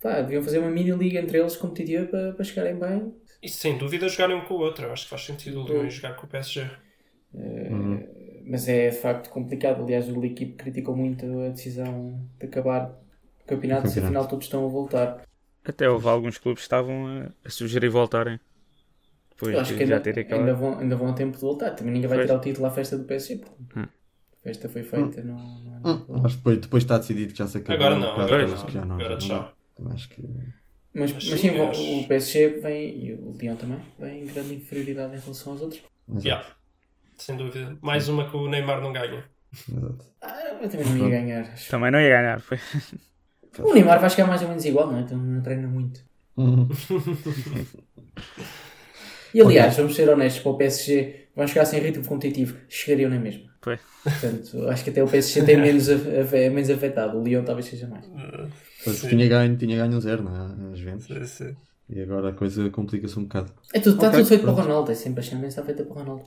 Pá, 0.00 0.20
deviam 0.20 0.44
fazer 0.44 0.60
uma 0.60 0.70
mini 0.70 0.92
liga 0.92 1.18
entre 1.18 1.38
eles 1.38 1.56
competitiva 1.56 2.06
para, 2.06 2.32
para 2.34 2.44
chegarem 2.44 2.78
bem. 2.78 3.12
E 3.42 3.48
sem 3.48 3.76
dúvida 3.76 4.08
jogarem 4.08 4.36
um 4.36 4.44
com 4.44 4.54
o 4.54 4.58
outro. 4.58 4.86
Eu 4.86 4.92
acho 4.92 5.04
que 5.04 5.10
faz 5.10 5.24
sentido 5.24 5.60
o 5.60 5.66
Lyon 5.66 5.90
jogar 5.90 6.14
com 6.14 6.24
o 6.24 6.28
PSG. 6.28 6.70
Mas 8.46 8.68
é 8.68 8.90
de 8.90 8.96
facto 8.96 9.28
complicado. 9.28 9.82
Aliás, 9.82 10.08
o 10.08 10.24
equipe 10.24 10.52
criticou 10.52 10.96
muito 10.96 11.26
a 11.40 11.48
decisão 11.48 12.16
de 12.38 12.46
acabar 12.46 12.96
o 13.44 13.48
campeonato, 13.48 13.88
se 13.88 13.98
afinal 13.98 14.28
todos 14.28 14.46
estão 14.46 14.64
a 14.64 14.68
voltar. 14.68 15.26
Até 15.64 15.90
houve 15.90 16.08
alguns 16.08 16.38
clubes 16.38 16.60
que 16.60 16.66
estavam 16.66 17.08
a, 17.08 17.32
a 17.44 17.50
sugerir 17.50 17.88
voltarem. 17.88 18.38
Depois 19.38 19.54
Eu 19.54 19.60
acho 19.60 19.72
que 19.74 19.86
já 19.86 19.94
ainda, 19.96 20.00
terem 20.00 20.26
ainda, 20.32 20.54
vão, 20.54 20.78
ainda 20.80 20.96
vão 20.96 21.08
a 21.10 21.12
tempo 21.12 21.36
de 21.36 21.40
voltar. 21.40 21.70
Também 21.70 21.92
ninguém 21.92 22.08
vai 22.08 22.18
Pois. 22.18 22.26
tirar 22.28 22.38
o 22.38 22.42
título 22.42 22.66
à 22.66 22.70
festa 22.70 22.98
do 22.98 23.04
PSG. 23.04 23.40
Hum. 23.76 23.82
A 23.82 24.42
festa 24.42 24.68
foi 24.68 24.82
feita, 24.82 25.22
não, 25.22 25.36
não 25.36 25.74
é 25.74 25.78
Hum, 25.84 26.04
nada. 26.08 26.26
acho 26.26 26.34
que 26.34 26.38
depois, 26.38 26.58
depois 26.58 26.82
está 26.82 26.98
decidido 26.98 27.32
que 27.32 27.38
já 27.38 27.46
se 27.46 27.58
acabou. 27.58 27.76
Agora 27.86 27.98
não, 28.00 28.20
agora 28.20 28.48
já- 28.48 28.56
não. 28.56 28.68
já 28.70 28.84
não, 28.84 28.94
Agora 28.96 29.10
não 29.10 29.18
tchau. 29.18 29.52
Acho 29.92 30.08
que. 30.08 30.22
Mas, 30.92 31.12
Mas 31.12 31.30
mas 31.30 31.40
sim, 31.40 31.50
sim, 31.50 31.58
o- 31.58 32.00
o 32.00 32.08
PSG 32.08 32.48
vem, 32.60 33.04
e 33.06 33.12
o 33.14 33.32
Lyon 33.38 33.54
também, 33.56 33.78
vem 33.98 34.22
em 34.22 34.26
grande 34.26 34.54
inferioridade 34.54 35.14
em 35.14 35.18
relação 35.20 35.52
aos 35.52 35.62
outros. 35.62 35.82
Yeah. 36.24 36.44
Sem 37.16 37.36
dúvida. 37.36 37.76
Mais 37.80 38.08
uma 38.08 38.28
que 38.28 38.36
o 38.36 38.48
Neymar 38.48 38.80
não 38.80 38.92
ganha. 38.92 39.24
exato. 39.68 40.04
Ah, 40.20 40.58
eu 40.62 40.68
também 40.68 40.86
não 40.86 40.96
ia 41.08 41.20
ganhar. 41.20 41.40
acho. 41.42 41.70
Também 41.70 41.90
não 41.92 42.00
ia 42.00 42.08
ganhar. 42.08 42.40
Foi. 42.40 42.58
O 43.60 43.72
Neymar 43.74 44.00
vai 44.00 44.10
chegar 44.10 44.26
mais 44.26 44.42
ou 44.42 44.48
menos 44.48 44.64
igual, 44.64 44.88
não 44.88 44.98
é? 44.98 45.02
Então 45.02 45.16
não 45.18 45.42
treina 45.42 45.68
muito. 45.68 46.00
Uhum. 46.36 46.68
E 49.34 49.40
aliás, 49.40 49.76
vamos 49.76 49.94
ser 49.94 50.08
honestos, 50.08 50.42
para 50.42 50.52
o 50.52 50.56
PSG, 50.56 51.28
vão 51.36 51.46
chegar 51.46 51.64
sem 51.66 51.80
ritmo 51.80 52.04
competitivo, 52.04 52.56
chegariam 52.68 53.10
na 53.10 53.18
mesma. 53.18 53.48
Portanto, 54.20 54.68
acho 54.68 54.84
que 54.84 54.90
até 54.90 55.02
o 55.02 55.08
PSG 55.08 55.42
tem 55.44 55.56
menos, 55.60 55.88
é 55.88 56.50
menos 56.50 56.70
afetado. 56.70 57.18
O 57.18 57.22
Lyon 57.24 57.44
talvez 57.44 57.66
seja 57.66 57.86
mais. 57.86 58.04
Pois, 58.84 59.00
tinha, 59.00 59.28
ganho, 59.28 59.56
tinha 59.56 59.76
ganho 59.76 59.96
um 59.96 60.00
zero, 60.00 60.22
não 60.22 60.34
é? 60.34 60.72
Às 60.72 60.80
vezes. 60.80 61.06
Sim, 61.06 61.24
sim. 61.26 61.56
E 61.88 62.00
agora 62.02 62.30
a 62.30 62.32
coisa 62.32 62.68
complica-se 62.70 63.18
um 63.18 63.22
bocado. 63.22 63.52
É 63.72 63.80
tudo, 63.80 63.94
está 63.96 64.08
Ok, 64.08 64.18
tudo 64.18 64.28
feito 64.28 64.42
para 64.42 64.52
o 64.52 64.54
pronto. 64.54 64.62
Ronaldo, 64.66 64.92
é 64.92 64.94
sempre 64.94 65.20
a 65.20 65.22
Champions 65.22 65.48
está 65.54 65.64
feita 65.64 65.84
para 65.84 65.92
o 65.94 65.98
Ronaldo. 65.98 66.24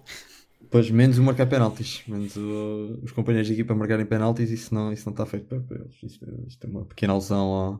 Pois, 0.70 0.90
menos 0.90 1.18
o 1.18 1.24
marcar 1.24 1.48
penaltis. 1.48 2.04
Menos 2.08 2.36
o- 2.36 3.00
os 3.04 3.12
companheiros 3.12 3.48
de 3.48 3.54
equipa 3.54 3.76
marcarem 3.76 4.06
penaltis, 4.06 4.50
isso 4.52 4.74
não, 4.74 4.92
isso 4.94 5.06
não 5.06 5.12
está 5.14 5.26
feito 5.26 5.46
para 5.48 5.60
para 5.62 5.78
eles. 5.80 5.96
Isto, 6.04 6.26
isto 6.48 6.66
é 6.68 6.70
uma 6.70 6.86
pequena 6.86 7.14
alusão 7.14 7.46
à, 7.76 7.80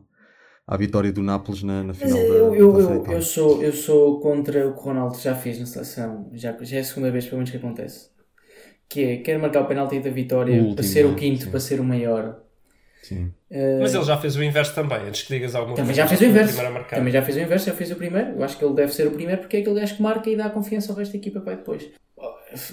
à 0.66 0.76
vitória 0.76 1.12
do 1.12 1.22
Nápoles 1.22 1.62
na, 1.62 1.82
na 1.82 1.94
final 1.94 2.16
da, 2.16 2.24
eu, 2.24 2.54
eu, 2.54 2.72
da 2.72 2.78
eu, 2.80 2.96
Itália. 3.00 3.16
eu, 3.18 3.22
sou, 3.22 3.62
eu 3.62 3.72
sou 3.72 4.20
contra 4.20 4.68
o 4.68 4.72
que 4.74 4.78
o 4.80 4.82
Ronaldo 4.82 5.18
já 5.18 5.34
fez 5.34 5.58
na 5.58 5.66
seleção. 5.66 6.28
Já, 6.32 6.56
já 6.62 6.76
é 6.76 6.80
a 6.80 6.84
segunda 6.84 7.10
vez, 7.10 7.24
pelo 7.24 7.36
menos, 7.38 7.50
que 7.50 7.56
acontece. 7.56 8.10
Que 8.88 9.04
é, 9.04 9.16
quer 9.18 9.38
marcar 9.38 9.62
o 9.62 9.66
penalti 9.66 9.98
da 10.00 10.10
vitória 10.10 10.54
O 10.54 10.58
para 10.58 10.68
último, 10.68 10.88
ser 10.88 11.04
o 11.04 11.08
não 11.10 11.16
é? 11.16 11.18
quinto, 11.18 11.44
Sim. 11.44 11.50
para 11.50 11.60
ser 11.60 11.80
o 11.80 11.84
maior. 11.84 12.42
Sim. 13.02 13.32
Eh, 13.50 13.78
Mas 13.80 13.92
ele 13.94 14.04
já 14.04 14.16
fez 14.16 14.36
o 14.36 14.42
inverso 14.44 14.74
também, 14.74 14.98
antes 15.08 15.22
que 15.22 15.34
digas 15.34 15.54
alguma 15.56 15.74
Também 15.74 15.94
coisa. 15.96 16.02
já 16.02 16.08
fez 16.08 16.20
o 16.20 16.24
inverso. 16.24 16.62
marcar. 16.72 16.96
Também 16.96 17.12
já 17.12 17.22
fez 17.22 17.36
o 17.36 17.40
inverso, 17.40 17.66
já 17.66 17.74
fez 17.74 17.90
o 17.90 17.96
primeiro. 17.96 18.30
Eu 18.32 18.44
acho 18.44 18.56
que 18.56 18.64
ele 18.64 18.74
deve 18.74 18.92
ser 18.92 19.06
o 19.08 19.10
primeiro 19.10 19.40
porque 19.40 19.56
é 19.56 19.60
aquele 19.60 19.80
gajo 19.80 19.96
que 19.96 20.02
marca 20.02 20.30
e 20.30 20.36
dá 20.36 20.48
confiança 20.50 20.92
ao 20.92 20.98
resto 20.98 21.12
da 21.12 21.18
equipa 21.18 21.40
para 21.40 21.56
depois. 21.56 21.90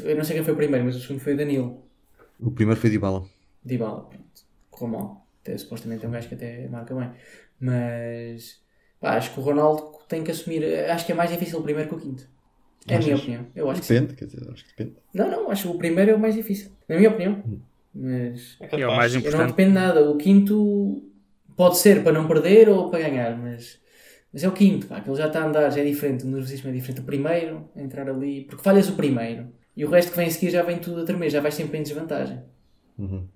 Eu 0.03 0.15
não 0.15 0.23
sei 0.23 0.35
quem 0.35 0.43
foi 0.43 0.53
o 0.53 0.57
primeiro, 0.57 0.85
mas 0.85 0.95
o 0.95 0.99
segundo 0.99 1.19
foi 1.21 1.33
o 1.33 1.37
Danilo. 1.37 1.83
O 2.39 2.51
primeiro 2.51 2.79
foi 2.79 2.89
de 2.91 2.99
bala. 2.99 3.23
Dybala, 3.65 4.01
pronto. 4.03 4.23
Correu 4.69 4.89
mal. 4.99 5.27
Até, 5.41 5.57
supostamente 5.57 6.05
é 6.05 6.07
um 6.07 6.11
gajo 6.11 6.27
que 6.27 6.35
até 6.35 6.67
marca 6.67 6.93
bem. 6.93 7.09
Mas 7.59 8.61
pá, 8.99 9.15
acho 9.17 9.33
que 9.33 9.39
o 9.39 9.43
Ronaldo 9.43 9.99
tem 10.07 10.23
que 10.23 10.31
assumir. 10.31 10.63
Acho 10.89 11.05
que 11.05 11.11
é 11.11 11.15
mais 11.15 11.29
difícil 11.31 11.59
o 11.59 11.63
primeiro 11.63 11.89
que 11.89 11.95
o 11.95 11.99
quinto. 11.99 12.27
É 12.87 12.95
a 12.95 12.99
minha 12.99 13.15
opinião. 13.15 13.45
Eu 13.55 13.69
acho 13.69 13.81
que 13.81 13.87
sim. 13.87 13.93
Depende, 13.95 14.15
quer 14.15 14.25
dizer, 14.25 14.51
acho 14.51 14.63
que 14.65 14.69
depende. 14.71 14.97
Não, 15.13 15.29
não, 15.29 15.51
acho 15.51 15.63
que 15.69 15.75
o 15.75 15.77
primeiro 15.77 16.11
é 16.11 16.15
o 16.15 16.19
mais 16.19 16.35
difícil. 16.35 16.71
Na 16.87 16.95
minha 16.95 17.09
opinião. 17.09 17.43
Mas 17.93 18.57
É 18.59 18.81
É 18.81 18.87
o 18.87 18.95
mais 18.95 19.13
eu 19.13 19.19
não 19.21 19.27
importante. 19.27 19.49
depende 19.49 19.69
de 19.69 19.75
nada. 19.75 20.09
O 20.09 20.17
quinto 20.17 21.03
pode 21.55 21.77
ser 21.77 22.03
para 22.03 22.13
não 22.13 22.27
perder 22.27 22.69
ou 22.69 22.89
para 22.89 23.01
ganhar, 23.01 23.37
mas, 23.37 23.79
mas 24.31 24.43
é 24.43 24.47
o 24.47 24.51
quinto, 24.53 24.87
pá, 24.87 25.01
que 25.01 25.09
ele 25.09 25.17
já 25.17 25.27
está 25.27 25.43
a 25.43 25.47
andar, 25.47 25.69
já 25.69 25.81
é 25.81 25.83
diferente, 25.83 26.23
o 26.23 26.27
nervosismo 26.27 26.69
é 26.69 26.73
diferente. 26.73 27.01
O 27.01 27.03
primeiro, 27.03 27.69
entrar 27.75 28.09
ali, 28.09 28.45
porque 28.45 28.63
falhas 28.63 28.87
o 28.87 28.93
primeiro 28.93 29.49
e 29.75 29.83
o 29.83 29.89
resto 29.89 30.11
que 30.11 30.17
vem 30.17 30.27
a 30.27 30.31
seguir 30.31 30.51
já 30.51 30.63
vem 30.63 30.79
tudo 30.79 31.01
a 31.01 31.03
tremer, 31.05 31.29
já 31.29 31.41
vais 31.41 31.53
sempre 31.53 31.77
em 31.77 31.83
desvantagem. 31.83 32.39
Uhum. 32.97 33.27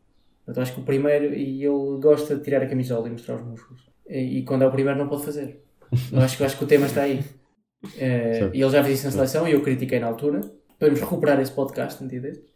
Portanto, 0.46 0.64
acho 0.64 0.74
que 0.74 0.80
o 0.82 0.84
primeiro, 0.84 1.34
e 1.34 1.64
ele 1.64 2.00
gosta 2.02 2.36
de 2.36 2.44
tirar 2.44 2.62
a 2.62 2.66
camisola 2.68 3.08
e 3.08 3.12
mostrar 3.12 3.36
os 3.36 3.44
músculos. 3.44 3.93
E, 4.10 4.40
e 4.40 4.44
quando 4.44 4.64
é 4.64 4.68
o 4.68 4.72
primeiro, 4.72 5.00
não 5.00 5.08
pode 5.08 5.26
fazer. 5.26 5.62
Eu 6.12 6.20
acho, 6.20 6.38
que- 6.38 6.44
eu 6.44 6.48
acho 6.48 6.58
que 6.58 6.64
o 6.64 6.68
tema 6.68 6.86
está 6.88 7.04
aí. 7.04 7.24
Eh, 7.98 8.34
Certo. 8.40 8.56
e 8.56 8.62
ele 8.62 8.72
já 8.72 8.84
fez 8.84 8.98
isso 9.00 9.06
na 9.08 9.12
seleção 9.12 9.48
e 9.48 9.52
eu 9.52 9.62
critiquei 9.62 10.00
na 10.00 10.08
altura. 10.08 10.42
Podemos 10.80 11.00
recuperar 11.02 11.40
esse 11.40 11.52
podcast 11.52 12.04
um 12.04 12.08
dia 12.08 12.22
destes. 12.22 12.52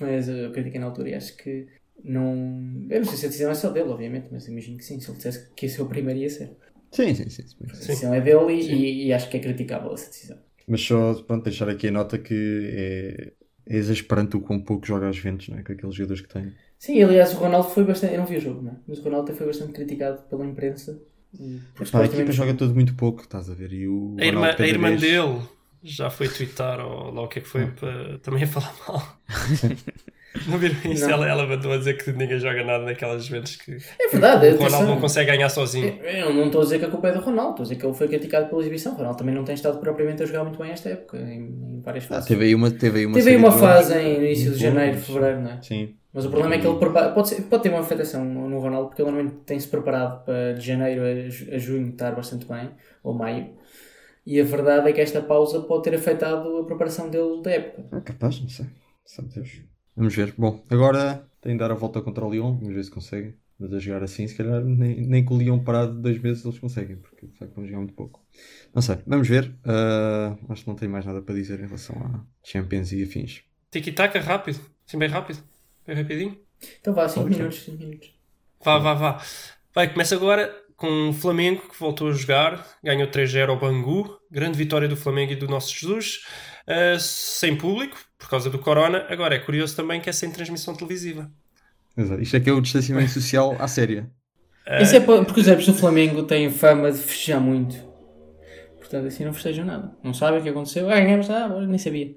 mas 0.00 0.28
eu 0.28 0.50
critiquei 0.52 0.80
na 0.80 0.86
altura 0.86 1.10
e 1.10 1.14
acho 1.14 1.36
que 1.36 1.66
não. 2.02 2.86
Eu 2.90 3.00
não 3.00 3.06
sei 3.06 3.16
se 3.16 3.26
a 3.26 3.28
decisão 3.28 3.50
é 3.50 3.54
só 3.54 3.70
dele, 3.70 3.90
obviamente, 3.90 4.26
mas 4.32 4.48
imagino 4.48 4.76
que 4.78 4.84
sim. 4.84 4.98
Se 5.00 5.08
ele 5.10 5.16
dissesse 5.18 5.48
que 5.54 5.66
esse 5.66 5.78
é 5.80 5.82
o 5.82 5.86
primeiro, 5.86 6.18
ia 6.20 6.28
ser. 6.30 6.50
Sim, 6.90 7.14
sim, 7.14 7.28
sim. 7.28 7.46
sim. 7.46 7.56
A 7.64 7.72
decisão 7.72 8.14
é 8.14 8.20
dele 8.20 8.52
e, 8.54 9.06
e- 9.06 9.12
acho 9.12 9.30
que 9.30 9.36
é 9.36 9.40
criticável 9.40 9.92
essa 9.94 10.08
decisão. 10.08 10.38
Mas 10.66 10.80
só 10.80 11.14
pronto, 11.22 11.44
deixar 11.44 11.68
aqui 11.68 11.88
a 11.88 11.90
nota 11.90 12.18
que 12.18 12.70
é, 12.72 13.32
é 13.66 13.76
exasperante 13.76 14.36
o 14.36 14.40
quão 14.40 14.60
pouco 14.60 14.86
joga 14.86 15.08
às 15.08 15.16
Ventos, 15.18 15.48
não 15.48 15.58
é? 15.58 15.62
Com 15.62 15.72
aqueles 15.72 15.94
jogadores 15.94 16.22
que 16.22 16.28
tem. 16.32 16.52
Sim, 16.84 17.02
aliás, 17.06 17.32
o 17.34 17.36
Ronaldo 17.36 17.68
foi 17.68 17.84
bastante. 17.84 18.14
Eu 18.14 18.18
não 18.20 18.26
vi 18.26 18.36
o 18.36 18.40
jogo, 18.40 18.60
não 18.62 18.72
é? 18.72 18.76
Mas 18.88 18.98
o 18.98 19.02
Ronaldo 19.02 19.26
até 19.28 19.38
foi 19.38 19.46
bastante 19.46 19.72
criticado 19.72 20.18
pela 20.28 20.44
imprensa. 20.44 20.90
porque 21.76 21.90
Pá, 21.92 22.00
a 22.00 22.06
equipa 22.06 22.32
joga 22.32 22.54
tudo 22.54 22.74
muito 22.74 22.94
pouco, 22.94 23.22
estás 23.22 23.48
a 23.48 23.54
ver? 23.54 23.72
E 23.72 23.86
o 23.86 24.16
A 24.18 24.24
irmã, 24.26 24.48
a 24.58 24.66
irmã 24.66 24.88
vez- 24.88 25.00
dele 25.00 25.38
já 25.82 26.10
foi 26.10 26.28
twittar 26.28 26.80
ou 26.80 27.12
lá 27.14 27.22
o 27.22 27.28
que 27.28 27.38
é 27.38 27.42
que 27.42 27.48
foi 27.48 27.66
para 27.66 28.18
também 28.18 28.42
a 28.44 28.46
falar 28.46 28.74
mal. 28.88 29.02
Não 30.48 30.58
viram 30.58 30.76
isso? 30.90 31.02
Não. 31.06 31.12
Ela, 31.12 31.28
ela 31.28 31.46
mandou 31.46 31.72
a 31.72 31.76
dizer 31.76 32.02
que 32.02 32.10
ninguém 32.10 32.38
joga 32.38 32.64
nada 32.64 32.84
naquelas 32.84 33.28
vezes 33.28 33.56
que 33.56 33.76
É 34.00 34.08
verdade, 34.08 34.46
o 34.48 34.56
Ronaldo 34.56 34.88
não 34.88 35.00
consegue 35.00 35.30
ganhar 35.30 35.48
sozinho. 35.50 35.86
Eu 36.02 36.28
eu 36.28 36.34
não 36.34 36.46
estou 36.46 36.62
a 36.62 36.64
dizer 36.64 36.78
que 36.78 36.84
a 36.86 36.90
culpa 36.90 37.08
é 37.08 37.12
do 37.12 37.20
Ronaldo, 37.20 37.50
estou 37.50 37.62
a 37.62 37.66
dizer 37.68 37.76
que 37.76 37.86
ele 37.86 37.94
foi 37.94 38.08
criticado 38.08 38.48
pela 38.48 38.60
exibição. 38.62 38.92
O 38.94 38.96
Ronaldo 38.96 39.18
também 39.18 39.34
não 39.34 39.44
tem 39.44 39.54
estado 39.54 39.78
propriamente 39.78 40.22
a 40.22 40.26
jogar 40.26 40.44
muito 40.44 40.58
bem 40.58 40.72
esta 40.72 40.88
época, 40.88 41.18
em, 41.18 41.76
em 41.76 41.80
várias 41.80 42.04
Ah, 42.04 42.08
fases. 42.08 42.28
teve 42.28 42.44
aí 42.46 42.54
uma, 42.54 42.70
teve 42.70 42.98
aí 43.00 43.06
uma, 43.06 43.14
Teve 43.14 43.30
aí 43.30 43.36
uma 43.36 43.52
fase 43.52 43.94
em 43.94 44.18
no 44.18 44.24
início 44.26 44.52
de 44.52 44.58
janeiro, 44.58 44.96
fevereiro, 44.98 45.40
não 45.42 45.50
é? 45.50 45.62
Sim. 45.62 45.94
Mas 46.12 46.24
o 46.26 46.30
problema 46.30 46.54
é 46.56 46.58
que 46.60 46.66
ele 46.66 46.78
prepara- 46.78 47.12
pode, 47.12 47.28
ser- 47.30 47.42
pode 47.42 47.62
ter 47.62 47.70
uma 47.70 47.80
afetação 47.80 48.24
no 48.24 48.58
Ronaldo, 48.58 48.88
porque 48.88 49.00
ele 49.02 49.10
normalmente 49.10 49.44
tem-se 49.44 49.66
preparado 49.68 50.24
para 50.24 50.52
de 50.54 50.60
janeiro 50.60 51.02
a, 51.02 51.28
ju- 51.30 51.54
a 51.54 51.58
junho 51.58 51.88
estar 51.90 52.14
bastante 52.14 52.44
bem, 52.46 52.70
ou 53.02 53.14
maio. 53.14 53.54
E 54.24 54.40
a 54.40 54.44
verdade 54.44 54.88
é 54.88 54.92
que 54.92 55.00
esta 55.00 55.20
pausa 55.22 55.60
pode 55.62 55.84
ter 55.84 55.94
afetado 55.94 56.58
a 56.58 56.64
preparação 56.64 57.08
dele 57.10 57.42
da 57.42 57.50
época. 57.50 57.96
É 57.96 58.00
capaz, 58.00 58.40
não 58.40 58.48
sei. 58.48 58.66
Sabe 59.04 59.28
Deus. 59.34 59.62
Vamos 59.96 60.14
ver. 60.14 60.32
Bom, 60.38 60.62
agora 60.70 61.28
tem 61.40 61.52
de 61.54 61.58
dar 61.58 61.70
a 61.70 61.74
volta 61.74 62.00
contra 62.00 62.24
o 62.24 62.30
Lyon, 62.30 62.56
vamos 62.56 62.74
ver 62.74 62.84
se 62.84 62.90
conseguem. 62.90 63.34
Mas 63.58 63.72
a 63.72 63.78
jogar 63.78 64.02
assim, 64.02 64.26
se 64.26 64.34
calhar 64.36 64.62
nem, 64.64 65.06
nem 65.06 65.24
com 65.24 65.34
o 65.34 65.38
Lyon 65.38 65.58
parado 65.62 65.94
dois 66.00 66.20
meses 66.20 66.44
eles 66.44 66.58
conseguem, 66.58 66.96
porque 66.96 67.26
de 67.26 67.36
facto 67.36 67.54
vão 67.54 67.64
jogar 67.64 67.78
muito 67.78 67.94
pouco. 67.94 68.24
Não 68.74 68.82
sei, 68.82 68.98
vamos 69.06 69.28
ver. 69.28 69.54
Ah, 69.64 70.36
acho 70.48 70.62
que 70.64 70.68
não 70.68 70.76
tenho 70.76 70.90
mais 70.90 71.04
nada 71.04 71.20
para 71.22 71.34
dizer 71.34 71.58
em 71.60 71.66
relação 71.66 71.96
a 71.96 72.24
Champions 72.44 72.92
e 72.92 73.02
afins. 73.02 73.42
Tiki-taka 73.70 74.20
rápido, 74.20 74.60
assim 74.86 74.98
bem 74.98 75.08
rápido, 75.08 75.42
bem 75.86 75.96
rapidinho. 75.96 76.38
Então 76.80 76.94
vá, 76.94 77.08
5 77.08 77.26
Ok. 77.26 77.36
minutos, 77.36 77.62
5 77.64 77.78
minutos. 77.78 78.14
Vá, 78.64 78.78
vá, 78.78 78.94
vá. 78.94 79.22
Vai, 79.74 79.90
começa 79.92 80.14
agora 80.14 80.54
com 80.76 81.10
o 81.10 81.12
Flamengo 81.12 81.68
que 81.68 81.78
voltou 81.78 82.08
a 82.08 82.12
jogar, 82.12 82.66
ganhou 82.82 83.08
3-0 83.08 83.50
ao 83.50 83.58
Bangu, 83.58 84.18
grande 84.30 84.58
vitória 84.58 84.88
do 84.88 84.96
Flamengo 84.96 85.32
e 85.32 85.36
do 85.36 85.46
Nosso 85.48 85.74
Jesus, 85.74 86.24
ah, 86.66 86.98
sem 86.98 87.56
público, 87.56 87.96
por 88.18 88.28
causa 88.28 88.50
do 88.50 88.58
Corona. 88.58 89.06
Agora 89.08 89.34
é 89.34 89.38
curioso 89.38 89.74
também 89.76 90.00
que 90.00 90.10
é 90.10 90.12
sem 90.12 90.30
transmissão 90.30 90.74
televisiva. 90.74 91.30
Exato. 91.96 92.22
Isto 92.22 92.36
é 92.36 92.40
que 92.40 92.50
é 92.50 92.52
o 92.52 92.60
distanciamento 92.60 93.10
social 93.10 93.56
à 93.58 93.68
séria. 93.68 94.10
Isso 94.80 94.94
é 94.96 95.00
po- 95.00 95.24
porque 95.24 95.40
os 95.40 95.48
adeptos 95.48 95.74
do 95.74 95.78
Flamengo 95.80 96.22
têm 96.22 96.50
fama 96.50 96.90
de 96.92 96.98
festejar 96.98 97.40
muito. 97.40 97.76
Portanto, 98.78 99.06
assim 99.06 99.24
não 99.24 99.32
festejam 99.32 99.64
nada. 99.64 99.96
Não 100.02 100.14
sabem 100.14 100.40
o 100.40 100.42
que 100.42 100.48
aconteceu. 100.48 100.88
Ah, 100.90 101.00
ganhamos, 101.00 101.28
ah, 101.30 101.46
agora 101.46 101.66
nem 101.66 101.78
sabia. 101.78 102.14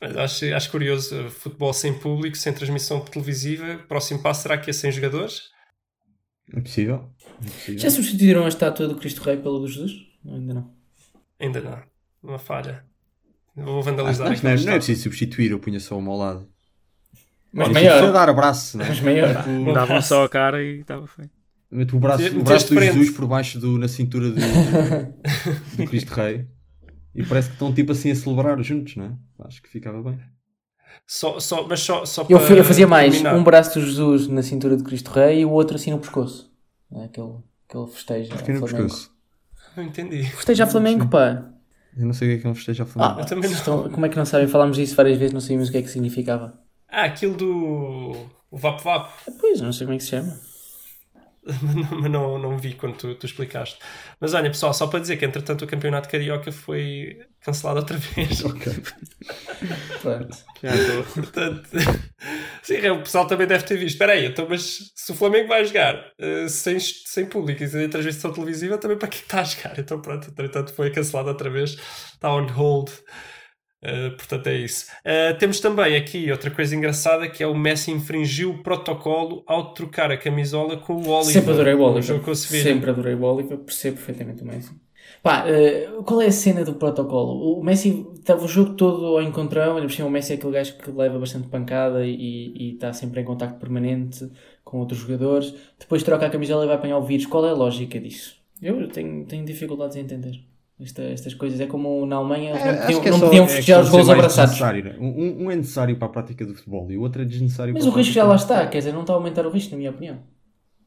Acho, 0.00 0.46
acho 0.54 0.70
curioso, 0.70 1.26
uh, 1.26 1.30
futebol 1.30 1.72
sem 1.74 1.92
público, 1.98 2.36
sem 2.36 2.52
transmissão 2.52 3.00
televisiva. 3.00 3.78
Próximo 3.86 4.22
passo 4.22 4.42
será 4.42 4.56
que 4.56 4.70
é 4.70 4.72
sem 4.72 4.90
jogadores? 4.90 5.42
É 6.54 6.60
possível. 6.60 7.10
É 7.42 7.44
possível. 7.50 7.78
Já 7.78 7.90
substituíram 7.90 8.44
a 8.44 8.48
estátua 8.48 8.88
do 8.88 8.96
Cristo 8.96 9.22
Rei 9.22 9.36
pela 9.36 9.58
do 9.58 9.68
Jesus? 9.68 9.92
Não, 10.24 10.34
ainda 10.36 10.54
não. 10.54 10.74
Ainda 11.38 11.60
não. 11.60 11.82
Uma 12.22 12.38
falha. 12.38 12.82
Vou 13.54 13.82
vandalizar 13.82 14.26
não, 14.26 14.32
aqui. 14.32 14.42
não, 14.44 14.50
é- 14.52 14.56
não 14.56 14.72
é 14.72 14.76
preciso 14.76 15.02
substituir, 15.02 15.50
eu 15.50 15.58
punha 15.58 15.78
só 15.78 15.98
uma 15.98 16.10
ao 16.12 16.18
lado. 16.18 16.48
Mas 17.52 17.68
Olha, 17.68 17.74
Só 17.74 17.96
maior. 17.96 18.12
dar 18.12 18.28
abraço, 18.28 18.78
não 18.78 18.84
é? 18.84 18.88
Mas 18.88 19.00
maior. 19.00 19.42
Tipo, 19.44 19.72
Davam 19.72 20.00
só 20.00 20.24
a 20.24 20.28
cara 20.28 20.62
e 20.62 20.80
estava. 20.80 21.08
Mete 21.70 21.94
o 21.94 21.98
braço, 21.98 22.38
o 22.38 22.42
braço 22.42 22.74
do 22.74 22.80
Jesus 22.80 23.10
por 23.10 23.26
baixo 23.26 23.58
do, 23.58 23.76
na 23.78 23.88
cintura 23.88 24.30
do, 24.30 24.36
do 25.76 25.84
Cristo 25.86 26.10
Rei 26.14 26.46
e 27.14 27.22
parece 27.24 27.48
que 27.48 27.54
estão 27.54 27.72
tipo 27.72 27.92
assim 27.92 28.10
a 28.10 28.14
celebrar 28.14 28.60
juntos, 28.62 28.96
não 28.96 29.04
é? 29.06 29.12
Acho 29.46 29.62
que 29.62 29.68
ficava 29.68 30.02
bem. 30.02 30.18
Só, 31.06 31.38
só, 31.40 31.66
mas 31.66 31.80
só, 31.80 32.04
só 32.04 32.26
Eu, 32.28 32.38
eu 32.38 32.64
fazia 32.64 32.86
mais 32.86 33.12
terminar. 33.14 33.36
um 33.36 33.44
braço 33.44 33.78
de 33.78 33.86
Jesus 33.86 34.26
na 34.28 34.42
cintura 34.42 34.76
de 34.76 34.82
Cristo 34.84 35.10
Rei 35.10 35.40
e 35.40 35.44
o 35.44 35.50
outro 35.50 35.76
assim 35.76 35.90
no 35.90 35.98
pescoço. 35.98 36.50
É 36.92 37.04
Aquele, 37.04 37.34
aquele 37.68 37.86
festejo. 37.86 38.36
Fiquei 38.36 38.54
no 38.54 38.60
Flamengo. 38.60 38.88
pescoço. 38.88 39.10
Não 39.76 39.84
entendi. 39.84 40.22
Festejo 40.24 40.62
a 40.64 40.66
Flamengo, 40.66 41.08
pá. 41.08 41.48
Eu 41.96 42.06
não 42.06 42.12
sei 42.12 42.28
o 42.28 42.30
que 42.32 42.36
é 42.38 42.40
que 42.42 42.46
é 42.46 42.50
um 42.50 42.54
festejo 42.54 42.82
a 42.82 42.86
Flamengo. 42.86 43.20
Ah, 43.20 43.22
Eu 43.22 43.26
também 43.26 43.50
não. 43.50 43.56
estão- 43.56 43.88
como 43.90 44.06
é 44.06 44.08
que 44.08 44.16
não 44.16 44.24
sabem? 44.24 44.48
Falámos 44.48 44.76
disso 44.76 44.94
várias 44.96 45.16
vezes, 45.18 45.32
não 45.32 45.40
sabíamos 45.40 45.68
o 45.68 45.72
que 45.72 45.78
é 45.78 45.82
que 45.82 45.88
significava. 45.88 46.58
Ah, 46.88 47.04
aquilo 47.04 47.36
do. 47.36 48.26
O 48.50 48.56
Vapo 48.58 48.82
Vapo. 48.82 49.12
Pois, 49.40 49.60
não 49.60 49.72
sei 49.72 49.86
como 49.86 49.94
é 49.94 49.98
que 49.98 50.04
se 50.04 50.10
chama. 50.10 50.36
Mas 52.00 52.10
não, 52.10 52.38
não 52.38 52.58
vi 52.58 52.74
quando 52.74 52.96
tu, 52.96 53.14
tu 53.14 53.26
explicaste. 53.26 53.78
Mas 54.20 54.34
olha, 54.34 54.50
pessoal, 54.50 54.74
só 54.74 54.86
para 54.86 55.00
dizer 55.00 55.16
que 55.16 55.24
entretanto 55.24 55.64
o 55.64 55.66
campeonato 55.66 56.08
carioca 56.08 56.52
foi 56.52 57.18
cancelado 57.40 57.80
outra 57.80 57.96
vez. 57.96 58.42
Ok. 58.44 58.72
Portanto, 61.14 61.68
sim, 62.62 62.88
o 62.88 63.00
pessoal 63.00 63.26
também 63.26 63.46
deve 63.46 63.64
ter 63.64 63.76
visto. 63.76 63.94
Espera 63.94 64.12
aí, 64.12 64.26
então, 64.26 64.46
mas 64.48 64.92
se 64.94 65.12
o 65.12 65.14
Flamengo 65.14 65.48
vai 65.48 65.64
jogar 65.64 66.12
eh, 66.18 66.48
sem, 66.48 66.78
sem 66.80 67.26
público 67.26 67.62
e 67.62 67.68
sem 67.68 67.88
transmissão 67.88 68.32
televisiva, 68.32 68.78
também 68.78 68.98
para 68.98 69.08
que 69.08 69.18
está 69.18 69.40
a 69.40 69.44
jogar? 69.44 69.78
Então 69.78 70.00
pronto, 70.00 70.28
entretanto 70.28 70.72
foi 70.72 70.90
cancelado 70.90 71.28
outra 71.28 71.50
vez. 71.50 71.72
Está 72.14 72.32
on 72.32 72.46
hold. 72.46 72.90
Eh, 73.82 74.10
portanto 74.10 74.46
é 74.46 74.56
isso. 74.56 74.86
Eh, 75.04 75.32
temos 75.34 75.58
também 75.58 75.96
aqui 75.96 76.30
outra 76.30 76.50
coisa 76.50 76.76
engraçada 76.76 77.28
que 77.28 77.42
é 77.42 77.46
o 77.46 77.54
Messi 77.54 77.90
infringiu 77.90 78.50
o 78.50 78.62
protocolo 78.62 79.42
ao 79.46 79.72
trocar 79.72 80.10
a 80.10 80.18
camisola 80.18 80.76
com 80.76 80.94
o 80.94 81.08
Oliver. 81.08 81.32
Sempre 81.32 81.52
adorei 81.52 81.74
o 81.74 81.80
Oliver. 81.80 82.28
o. 82.28 82.34
Sempre 82.34 82.90
adorei 82.90 83.14
o 83.14 83.22
Oliver, 83.22 83.58
percebo 83.58 83.96
perfeitamente 83.96 84.42
o 84.42 84.46
Messi. 84.46 84.70
Pá, 85.22 85.44
eh, 85.48 85.88
qual 86.04 86.20
é 86.20 86.26
a 86.26 86.32
cena 86.32 86.64
do 86.64 86.74
protocolo? 86.74 87.58
O 87.58 87.64
Messi 87.64 88.06
estava 88.14 88.44
o 88.44 88.48
jogo 88.48 88.74
todo 88.74 89.06
ao 89.06 89.22
encontrão, 89.22 89.76
ainda 89.76 89.86
por 89.86 89.92
cima 89.92 90.08
o 90.08 90.10
Messi 90.10 90.32
é 90.32 90.36
aquele 90.36 90.52
gajo 90.52 90.76
que 90.76 90.90
leva 90.90 91.18
bastante 91.18 91.48
pancada 91.48 92.06
e, 92.06 92.52
e 92.54 92.74
está 92.74 92.92
sempre 92.92 93.20
em 93.20 93.24
contacto 93.24 93.58
permanente 93.58 94.30
com 94.62 94.78
outros 94.78 95.00
jogadores. 95.00 95.54
Depois 95.78 96.02
troca 96.02 96.26
a 96.26 96.30
camisola 96.30 96.64
e 96.64 96.66
vai 96.66 96.76
apanhar 96.76 96.98
o 96.98 97.02
vírus. 97.02 97.26
Qual 97.26 97.46
é 97.46 97.50
a 97.50 97.54
lógica 97.54 97.98
disso? 97.98 98.38
Eu 98.62 98.88
tenho, 98.88 99.24
tenho 99.24 99.44
dificuldades 99.44 99.96
em 99.96 100.00
entender 100.00 100.49
esta- 100.82 101.02
estas 101.02 101.34
coisas. 101.34 101.60
É 101.60 101.66
como 101.66 102.04
na 102.06 102.16
Alemanha, 102.16 102.50
eles 102.50 102.64
não 102.64 102.72
podiam, 102.80 103.02
é 103.04 103.10
não 103.10 103.20
podiam 103.20 103.44
é 103.44 103.48
festejar 103.48 103.80
os 103.80 103.86
questão 103.88 104.00
de 104.00 104.06
gols 104.06 104.08
abraçados. 104.10 104.60
né? 104.84 104.96
Um, 104.98 105.44
um 105.44 105.50
é 105.50 105.56
necessário 105.56 105.96
para 105.96 106.06
a 106.08 106.10
prática 106.10 106.44
do 106.46 106.54
futebol 106.54 106.90
e 106.90 106.96
o 106.96 107.02
outro 107.02 107.22
é 107.22 107.24
desnecessário 107.24 107.72
Mas 107.74 107.84
para 107.84 107.92
o 107.92 107.96
risco 107.96 108.12
já 108.14 108.24
prática- 108.24 108.52
lá 108.54 108.58
está, 108.60 108.70
quer 108.70 108.78
dizer, 108.78 108.92
não 108.92 109.00
está 109.02 109.12
a 109.12 109.16
aumentar 109.16 109.46
o 109.46 109.50
risco, 109.50 109.72
na 109.72 109.78
minha 109.78 109.90
opinião. 109.90 110.18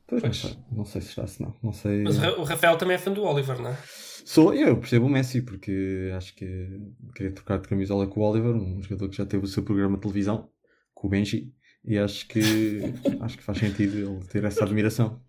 Pois, 0.06 0.22
não, 0.22 0.30
Pois. 0.30 0.42
sei, 0.42 0.58
não 0.72 0.86
sei 0.86 1.02
se 1.02 1.10
está, 1.10 1.26
se 1.28 1.42
não. 1.42 1.54
Não 1.64 1.72
sei. 1.72 2.04
Mas 2.04 2.18
o 2.18 2.22
Ra- 2.22 2.34
o 2.40 2.44
Rafael 2.44 2.78
também 2.78 2.96
é 2.96 2.98
fã 3.00 3.12
do 3.12 3.24
Oliver, 3.24 3.60
não 3.62 3.70
é? 3.72 3.78
Sou, 4.26 4.54
eu 4.54 4.78
percebo 4.78 5.06
o 5.06 5.10
Messi, 5.10 5.42
porque 5.42 6.12
acho 6.16 6.36
que 6.36 6.70
queria 7.16 7.32
trocar 7.32 7.60
de 7.60 7.68
camisola 7.68 8.06
com 8.08 8.20
o 8.22 8.24
Oliver, 8.30 8.54
um 8.56 8.82
jogador 8.82 9.10
que 9.10 9.18
já 9.18 9.26
teve 9.26 9.44
o 9.44 9.48
seu 9.48 9.64
programa 9.64 9.96
de 9.96 10.02
televisão, 10.02 10.50
com 10.94 11.08
o 11.08 11.10
Benji, 11.10 11.52
e 11.86 11.98
acho 11.98 12.26
que 12.28 12.40
acho 13.22 13.38
que 13.38 13.44
faz 13.44 13.58
sentido 13.58 13.98
ele 13.98 14.20
ter 14.30 14.44
essa 14.46 14.64
admiração. 14.64 15.20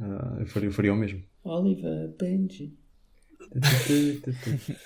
Ah, 0.00 0.36
eu, 0.40 0.46
faria, 0.46 0.68
eu 0.68 0.72
faria 0.72 0.92
o 0.92 0.96
mesmo. 0.96 1.22
Oliver 1.44 2.14
Benji. 2.18 2.74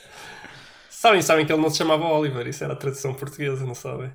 Sabem, 0.88 1.22
sabem 1.22 1.46
que 1.46 1.52
ele 1.52 1.62
não 1.62 1.70
se 1.70 1.78
chamava 1.78 2.04
Oliver, 2.04 2.46
isso 2.46 2.62
era 2.62 2.74
a 2.74 2.76
tradução 2.76 3.14
portuguesa, 3.14 3.64
não 3.64 3.74
sabem? 3.74 4.12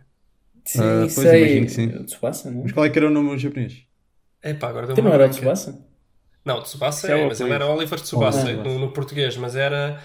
Sim, 0.63 1.09
pois, 1.13 1.13
sei. 1.13 1.37
imagino 1.37 1.65
que 1.65 1.71
sim. 1.71 1.87
O 1.95 2.05
Tsubasa, 2.05 2.51
não 2.51 2.59
é? 2.59 2.63
Mas 2.63 2.71
qual 2.71 2.85
é 2.85 2.89
que 2.89 2.97
era 2.99 3.07
o 3.07 3.11
nome 3.11 3.37
japonês? 3.39 3.87
Epá, 4.43 4.69
agora 4.69 4.87
deu 4.87 4.95
uma 4.97 5.09
não 5.09 5.13
era. 5.13 5.29
Tsubasa? 5.29 5.83
Não, 6.43 6.61
Tsubasa 6.61 6.97
Isso 6.99 7.07
é 7.07 7.19
é, 7.19 7.25
o 7.25 7.27
mas 7.27 7.41
ele 7.41 7.53
era 7.53 7.65
Oliver 7.67 7.99
Tsubasa 7.99 8.53
no, 8.53 8.77
no 8.79 8.93
português, 8.93 9.35
mas 9.37 9.55
era. 9.55 9.99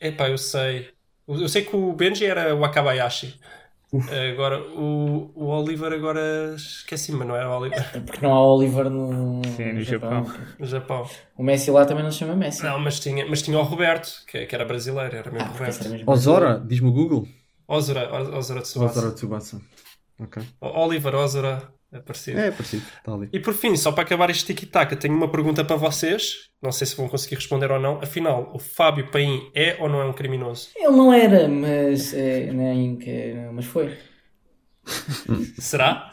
Epá, 0.00 0.28
eu 0.30 0.38
sei. 0.38 0.92
Eu 1.26 1.48
sei 1.48 1.64
que 1.64 1.74
o 1.74 1.92
Benji 1.92 2.26
era 2.26 2.54
o 2.54 2.64
Akabayashi. 2.64 3.40
Agora, 4.32 4.60
o, 4.60 5.30
o 5.34 5.46
Oliver 5.46 5.92
agora 5.92 6.54
esqueci-me, 6.56 7.18
mas 7.18 7.28
não 7.28 7.36
era 7.36 7.48
o 7.50 7.58
Oliver 7.60 8.02
Porque 8.04 8.26
não 8.26 8.32
há 8.34 8.42
Oliver 8.54 8.90
no, 8.90 9.42
Sim, 9.56 9.72
no 9.74 9.82
Japão. 9.82 10.26
no 10.58 10.66
Japão. 10.66 11.06
O 11.36 11.42
Messi 11.42 11.70
lá 11.70 11.84
também 11.84 12.02
não 12.04 12.10
se 12.10 12.18
chama 12.18 12.34
Messi. 12.36 12.62
Não, 12.64 12.78
mas 12.78 12.98
tinha, 13.00 13.26
mas 13.26 13.42
tinha 13.42 13.58
o 13.58 13.62
Roberto, 13.62 14.08
que, 14.26 14.46
que 14.46 14.54
era 14.54 14.64
brasileiro, 14.64 15.16
era 15.16 15.30
mesmo 15.30 15.48
Ah, 15.48 15.52
Roberto. 15.52 15.88
mesmo 15.88 16.10
Ozora, 16.10 16.62
diz-me 16.66 16.88
o 16.88 16.92
Google. 16.92 17.26
Ozora, 17.68 18.36
Ozora 18.36 18.60
Tsubasa. 18.62 18.98
Ozora 18.98 19.14
Tsubasa. 19.14 19.60
Ok. 20.20 20.42
Oliver 20.60 21.14
Ozora, 21.14 21.62
é 21.94 22.00
parecido. 22.00 22.40
É, 22.40 22.48
é 22.48 22.50
parecido. 22.50 22.84
Tá 23.04 23.12
e 23.32 23.38
por 23.38 23.54
fim, 23.54 23.76
só 23.76 23.92
para 23.92 24.02
acabar 24.02 24.28
este 24.28 24.52
tic-tac, 24.52 24.96
tenho 24.96 25.14
uma 25.14 25.30
pergunta 25.30 25.64
para 25.64 25.76
vocês. 25.76 26.50
Não 26.60 26.72
sei 26.72 26.88
se 26.88 26.96
vão 26.96 27.08
conseguir 27.08 27.36
responder 27.36 27.70
ou 27.70 27.78
não. 27.78 28.00
Afinal, 28.02 28.50
o 28.52 28.58
Fábio 28.58 29.10
Paim 29.12 29.50
é 29.54 29.76
ou 29.78 29.88
não 29.88 30.00
é 30.00 30.04
um 30.04 30.12
criminoso? 30.12 30.70
Ele 30.74 30.90
não 30.90 31.12
era, 31.12 31.46
mas, 31.46 32.12
é, 32.12 32.52
né, 32.52 32.74
nem, 32.74 32.96
que, 32.96 33.34
mas 33.52 33.66
foi. 33.66 33.96
Será? 35.58 36.10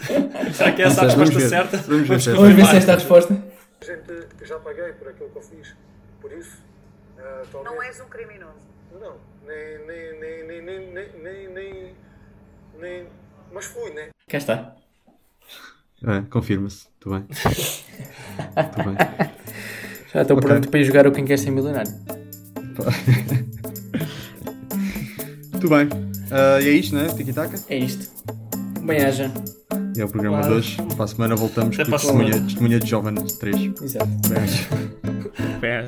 Será 0.53 0.71
que 0.71 0.83
é 0.83 0.85
essa 0.85 1.01
a 1.01 1.05
resposta 1.05 1.39
ver. 1.39 1.49
certa? 1.49 1.77
Vamos 1.77 2.07
ver, 2.07 2.35
Vamos 2.35 2.51
é 2.51 2.53
ver 2.53 2.65
se 2.65 2.75
é 2.75 2.77
esta 2.77 2.91
a 2.91 2.95
resposta. 2.95 3.33
Gente, 3.83 4.45
já 4.45 4.59
paguei 4.59 4.93
por 4.93 5.07
aquilo 5.07 5.29
que 5.29 5.37
eu 5.37 5.41
fiz. 5.41 5.75
Por 6.21 6.31
isso. 6.31 6.61
Uh. 7.17 7.63
Não 7.63 7.81
és 7.81 7.99
um 7.99 8.05
criminoso. 8.05 8.69
Não, 8.91 9.17
nem. 9.47 9.85
nem, 9.87 10.19
nem, 10.19 10.61
nem, 10.61 10.61
nem, 10.61 11.09
nem, 11.23 11.49
nem, 11.49 11.95
nem 12.79 13.07
mas 13.51 13.65
fui, 13.65 13.91
né? 13.91 14.09
Cá 14.29 14.37
está. 14.37 14.75
É, 16.05 16.21
confirma-se. 16.29 16.85
Muito 17.05 17.09
bem. 17.09 17.23
Muito 18.57 18.83
bem. 18.89 18.97
Já 20.13 20.21
estou 20.23 20.37
Ok. 20.37 20.49
pronto 20.49 20.69
para 20.69 20.79
ir 20.79 20.83
jogar 20.85 21.07
o 21.07 21.11
Quem 21.11 21.25
Quer 21.25 21.37
Ser 21.37 21.51
Milionário. 21.51 21.91
Muito 25.51 25.69
bem. 25.69 25.87
Ah, 26.31 26.59
e 26.61 26.67
é 26.67 26.71
isto, 26.71 26.95
né? 26.95 27.07
Tiki-taka? 27.15 27.59
É 27.69 27.77
isto. 27.77 28.09
Bem-aja. 28.81 29.31
E 29.95 30.01
é 30.01 30.05
o 30.05 30.07
programa 30.09 30.37
Claro. 30.39 30.53
de 30.53 30.59
hoje. 30.59 30.77
Para 30.95 31.03
a 31.03 31.07
semana 31.07 31.35
voltamos 31.35 31.75
Até 31.75 31.83
com 31.83 31.89
para 31.91 31.97
a 31.97 32.01
testemunha, 32.01 32.41
testemunha 32.41 32.79
de 32.79 32.87
jovens 32.89 33.33
3. 33.37 33.55
Exato. 33.81 34.07
Bem. 34.29 35.59
Pera. 35.59 35.87